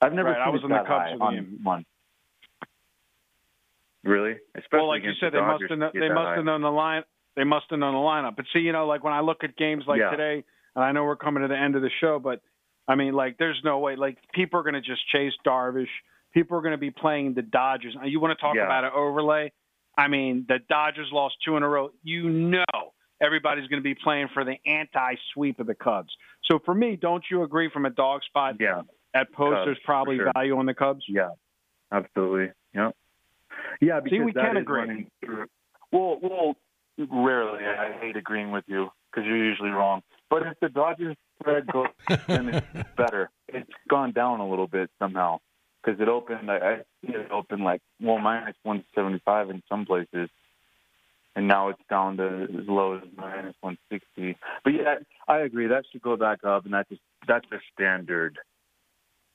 I've 0.00 0.12
never 0.14 0.30
Right, 0.30 0.40
I 0.40 0.46
seen 0.46 0.52
was 0.54 0.64
on 0.64 0.70
the 0.70 0.76
that 0.76 0.86
Cubs 0.86 1.10
for 1.12 1.18
the 1.18 1.24
on 1.24 1.34
game. 1.34 1.60
one. 1.62 1.84
Really? 4.04 4.36
Especially 4.54 4.78
well, 4.78 4.88
like 4.88 5.02
you 5.02 5.12
said, 5.20 5.32
the 5.32 5.38
they 5.38 5.46
must 5.46 5.62
have 5.68 5.78
known, 5.78 5.90
they 5.94 6.08
must 6.08 6.36
have 6.36 6.44
known 6.44 6.62
the 6.62 6.70
line. 6.70 7.02
They 7.36 7.44
must 7.44 7.66
have 7.70 7.78
known 7.78 7.94
the 7.94 8.00
lineup. 8.00 8.36
But 8.36 8.46
see, 8.52 8.60
you 8.60 8.72
know, 8.72 8.86
like 8.86 9.04
when 9.04 9.12
I 9.12 9.20
look 9.20 9.44
at 9.44 9.56
games 9.56 9.84
like 9.86 10.00
Yeah. 10.00 10.10
today, 10.10 10.44
and 10.74 10.84
I 10.84 10.92
know 10.92 11.04
we're 11.04 11.16
coming 11.16 11.42
to 11.42 11.48
the 11.48 11.58
end 11.58 11.76
of 11.76 11.82
the 11.82 11.90
show, 12.00 12.18
but 12.18 12.40
I 12.88 12.94
mean, 12.96 13.14
like, 13.14 13.38
there's 13.38 13.60
no 13.64 13.78
way. 13.78 13.96
Like, 13.96 14.18
people 14.34 14.58
are 14.60 14.62
going 14.62 14.74
to 14.74 14.80
just 14.80 15.06
chase 15.10 15.32
Darvish. 15.46 15.86
People 16.34 16.56
are 16.58 16.62
going 16.62 16.72
to 16.72 16.78
be 16.78 16.90
playing 16.90 17.34
the 17.34 17.42
Dodgers. 17.42 17.96
You 18.04 18.20
want 18.20 18.36
to 18.36 18.40
talk 18.40 18.54
Yeah. 18.56 18.64
about 18.64 18.84
an 18.84 18.90
overlay? 18.94 19.52
I 19.96 20.08
mean, 20.08 20.46
the 20.48 20.58
Dodgers 20.68 21.08
lost 21.12 21.36
two 21.44 21.56
in 21.56 21.62
a 21.62 21.68
row. 21.68 21.90
You 22.02 22.28
know, 22.28 22.64
everybody's 23.20 23.68
going 23.68 23.80
to 23.80 23.84
be 23.84 23.94
playing 23.94 24.28
for 24.34 24.44
the 24.44 24.56
anti-sweep 24.66 25.60
of 25.60 25.66
the 25.66 25.74
Cubs. 25.74 26.08
So 26.50 26.58
for 26.64 26.74
me, 26.74 26.96
don't 26.96 27.22
you 27.30 27.42
agree? 27.42 27.70
From 27.70 27.86
a 27.86 27.90
dog 27.90 28.22
spot, 28.24 28.56
Yeah. 28.58 28.82
at 29.14 29.32
post, 29.32 29.54
Cubs, 29.56 29.66
there's 29.66 29.78
probably 29.84 30.16
sure. 30.16 30.32
value 30.34 30.56
on 30.56 30.66
the 30.66 30.74
Cubs. 30.74 31.04
Yeah, 31.08 31.30
absolutely. 31.92 32.52
Yeah. 32.74 32.90
Yeah, 33.80 34.00
because 34.00 34.18
we 34.24 34.32
that 34.32 34.44
can 34.46 34.56
agree. 34.56 35.06
Well, 35.92 36.18
well, 36.22 36.56
rarely. 36.98 37.64
I 37.64 37.92
hate 38.00 38.16
agreeing 38.16 38.50
with 38.50 38.64
you 38.66 38.90
because 39.10 39.26
you're 39.26 39.36
usually 39.36 39.70
wrong. 39.70 40.02
But 40.32 40.46
if 40.46 40.60
the 40.60 40.70
Dodgers 40.70 41.14
spread 41.38 41.66
goes, 41.66 41.88
then 42.26 42.48
it's 42.48 42.66
better. 42.96 43.28
It's 43.48 43.68
gone 43.86 44.12
down 44.12 44.40
a 44.40 44.48
little 44.48 44.66
bit 44.66 44.88
somehow 44.98 45.40
because 45.84 46.00
it 46.00 46.08
opened. 46.08 46.50
I, 46.50 46.56
I 46.56 46.76
see 47.02 47.12
it 47.12 47.30
opened 47.30 47.62
like 47.62 47.82
well 48.00 48.16
minus 48.16 48.56
one 48.62 48.82
seventy 48.94 49.20
five 49.26 49.50
in 49.50 49.62
some 49.68 49.84
places, 49.84 50.30
and 51.36 51.46
now 51.46 51.68
it's 51.68 51.82
down 51.90 52.16
to 52.16 52.44
as 52.44 52.66
low 52.66 52.96
as 52.96 53.02
minus 53.14 53.54
one 53.60 53.76
sixty. 53.90 54.38
But 54.64 54.70
yeah, 54.72 54.94
I 55.28 55.40
agree. 55.40 55.66
That 55.66 55.84
should 55.92 56.00
go 56.00 56.16
back 56.16 56.44
up, 56.44 56.64
and 56.64 56.72
that's 56.72 56.90
a, 56.90 56.96
that's 57.28 57.46
a 57.52 57.58
standard 57.74 58.38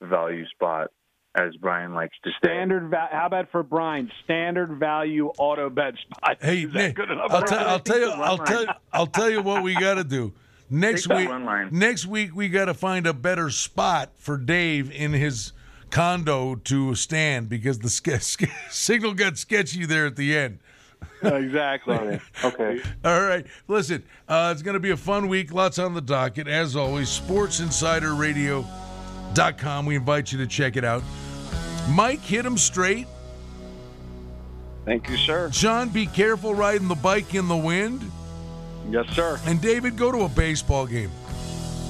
value 0.02 0.48
spot, 0.48 0.90
as 1.36 1.54
Brian 1.60 1.94
likes 1.94 2.16
to 2.24 2.30
say. 2.30 2.48
Standard. 2.48 2.90
Va- 2.90 3.10
how 3.12 3.26
about 3.26 3.52
for 3.52 3.62
Brian? 3.62 4.10
Standard 4.24 4.80
value 4.80 5.30
auto 5.38 5.70
bet 5.70 5.94
spot. 6.00 6.38
Hey, 6.40 6.62
Is 6.62 6.74
Nick, 6.74 6.96
good 6.96 7.08
enough? 7.08 7.30
I'll, 7.30 7.40
for 7.42 7.46
tell, 7.46 7.60
you? 7.60 7.66
I'll 7.66 7.78
tell 7.78 7.98
you, 8.00 8.10
I'll 8.16 8.38
tell, 8.38 8.66
I'll 8.92 9.06
tell 9.06 9.30
you 9.30 9.42
what 9.42 9.62
we 9.62 9.74
got 9.78 9.94
to 9.94 10.02
do. 10.02 10.34
Next 10.70 11.08
week, 11.08 11.28
next 11.72 12.06
week 12.06 12.36
we 12.36 12.48
got 12.48 12.66
to 12.66 12.74
find 12.74 13.06
a 13.06 13.14
better 13.14 13.48
spot 13.50 14.10
for 14.16 14.36
Dave 14.36 14.90
in 14.90 15.12
his 15.12 15.52
condo 15.90 16.56
to 16.56 16.94
stand 16.94 17.48
because 17.48 17.78
the 17.78 17.88
ske- 17.88 18.20
ske- 18.20 18.50
signal 18.70 19.14
got 19.14 19.38
sketchy 19.38 19.86
there 19.86 20.04
at 20.06 20.16
the 20.16 20.36
end. 20.36 20.58
exactly. 21.22 22.20
Okay. 22.44 22.82
All 23.04 23.22
right. 23.22 23.46
Listen, 23.66 24.02
uh, 24.28 24.50
it's 24.52 24.60
going 24.62 24.74
to 24.74 24.80
be 24.80 24.90
a 24.90 24.96
fun 24.96 25.28
week. 25.28 25.54
Lots 25.54 25.78
on 25.78 25.94
the 25.94 26.02
docket. 26.02 26.48
As 26.48 26.76
always, 26.76 27.08
sportsinsiderradio.com. 27.08 29.86
We 29.86 29.96
invite 29.96 30.32
you 30.32 30.38
to 30.38 30.46
check 30.46 30.76
it 30.76 30.84
out. 30.84 31.02
Mike, 31.90 32.20
hit 32.20 32.44
him 32.44 32.58
straight. 32.58 33.06
Thank 34.84 35.08
you, 35.08 35.16
sir. 35.16 35.48
John, 35.50 35.88
be 35.88 36.06
careful 36.06 36.54
riding 36.54 36.88
the 36.88 36.94
bike 36.94 37.34
in 37.34 37.48
the 37.48 37.56
wind. 37.56 38.02
Yes, 38.90 39.06
sir. 39.14 39.38
And 39.46 39.60
David, 39.60 39.96
go 39.96 40.10
to 40.10 40.22
a 40.22 40.28
baseball 40.28 40.86
game. 40.86 41.10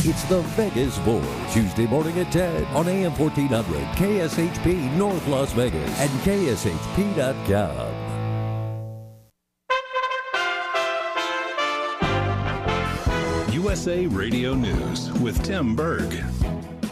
It's 0.07 0.23
the 0.25 0.43
Vegas 0.43 0.99
Boys, 0.99 1.25
Tuesday 1.51 1.87
morning 1.87 2.19
at 2.19 2.31
10 2.31 2.67
on 2.77 2.87
AM 2.89 3.17
1400, 3.17 3.81
KSHP 3.97 4.93
North 4.99 5.27
Las 5.29 5.51
Vegas, 5.53 5.99
and 5.99 6.11
KSHP.com. 6.21 7.95
USA 13.55 14.07
Radio 14.09 14.53
News 14.53 15.11
with 15.21 15.43
Tim 15.43 15.75
Berg. 15.75 16.23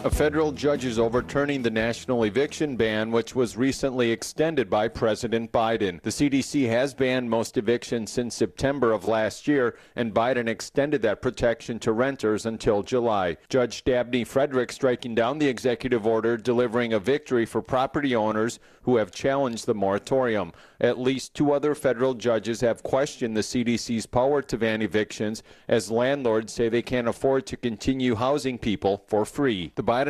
A 0.03 0.09
federal 0.09 0.51
judge 0.51 0.83
is 0.83 0.99
overturning 0.99 1.61
the 1.61 1.69
national 1.69 2.25
eviction 2.25 2.75
ban, 2.75 3.09
which 3.09 3.35
was 3.35 3.55
recently 3.55 4.11
extended 4.11 4.69
by 4.69 4.89
President 4.89 5.53
Biden. 5.53 6.01
The 6.01 6.09
CDC 6.09 6.67
has 6.67 6.93
banned 6.93 7.29
most 7.29 7.55
evictions 7.55 8.11
since 8.11 8.35
September 8.35 8.91
of 8.91 9.07
last 9.07 9.47
year, 9.47 9.77
and 9.95 10.13
Biden 10.13 10.49
extended 10.49 11.01
that 11.03 11.21
protection 11.21 11.79
to 11.79 11.93
renters 11.93 12.45
until 12.45 12.83
July. 12.83 13.37
Judge 13.47 13.85
Dabney 13.85 14.25
Friedrich 14.25 14.73
striking 14.73 15.15
down 15.15 15.39
the 15.39 15.47
executive 15.47 16.05
order, 16.05 16.35
delivering 16.35 16.91
a 16.91 16.99
victory 16.99 17.45
for 17.45 17.61
property 17.61 18.13
owners 18.13 18.59
who 18.81 18.97
have 18.97 19.09
challenged 19.09 19.65
the 19.65 19.73
moratorium. 19.73 20.51
At 20.83 20.99
least 20.99 21.33
two 21.33 21.53
other 21.53 21.75
federal 21.75 22.13
judges 22.13 22.59
have 22.59 22.83
questioned 22.83 23.37
the 23.37 23.41
CDC's 23.41 24.05
power 24.05 24.41
to 24.41 24.57
ban 24.57 24.81
evictions, 24.81 25.41
as 25.69 25.89
landlords 25.89 26.51
say 26.51 26.67
they 26.67 26.81
can't 26.81 27.07
afford 27.07 27.45
to 27.45 27.55
continue 27.55 28.15
housing 28.15 28.57
people 28.57 29.05
for 29.07 29.23
free. 29.23 29.71
The 29.75 29.81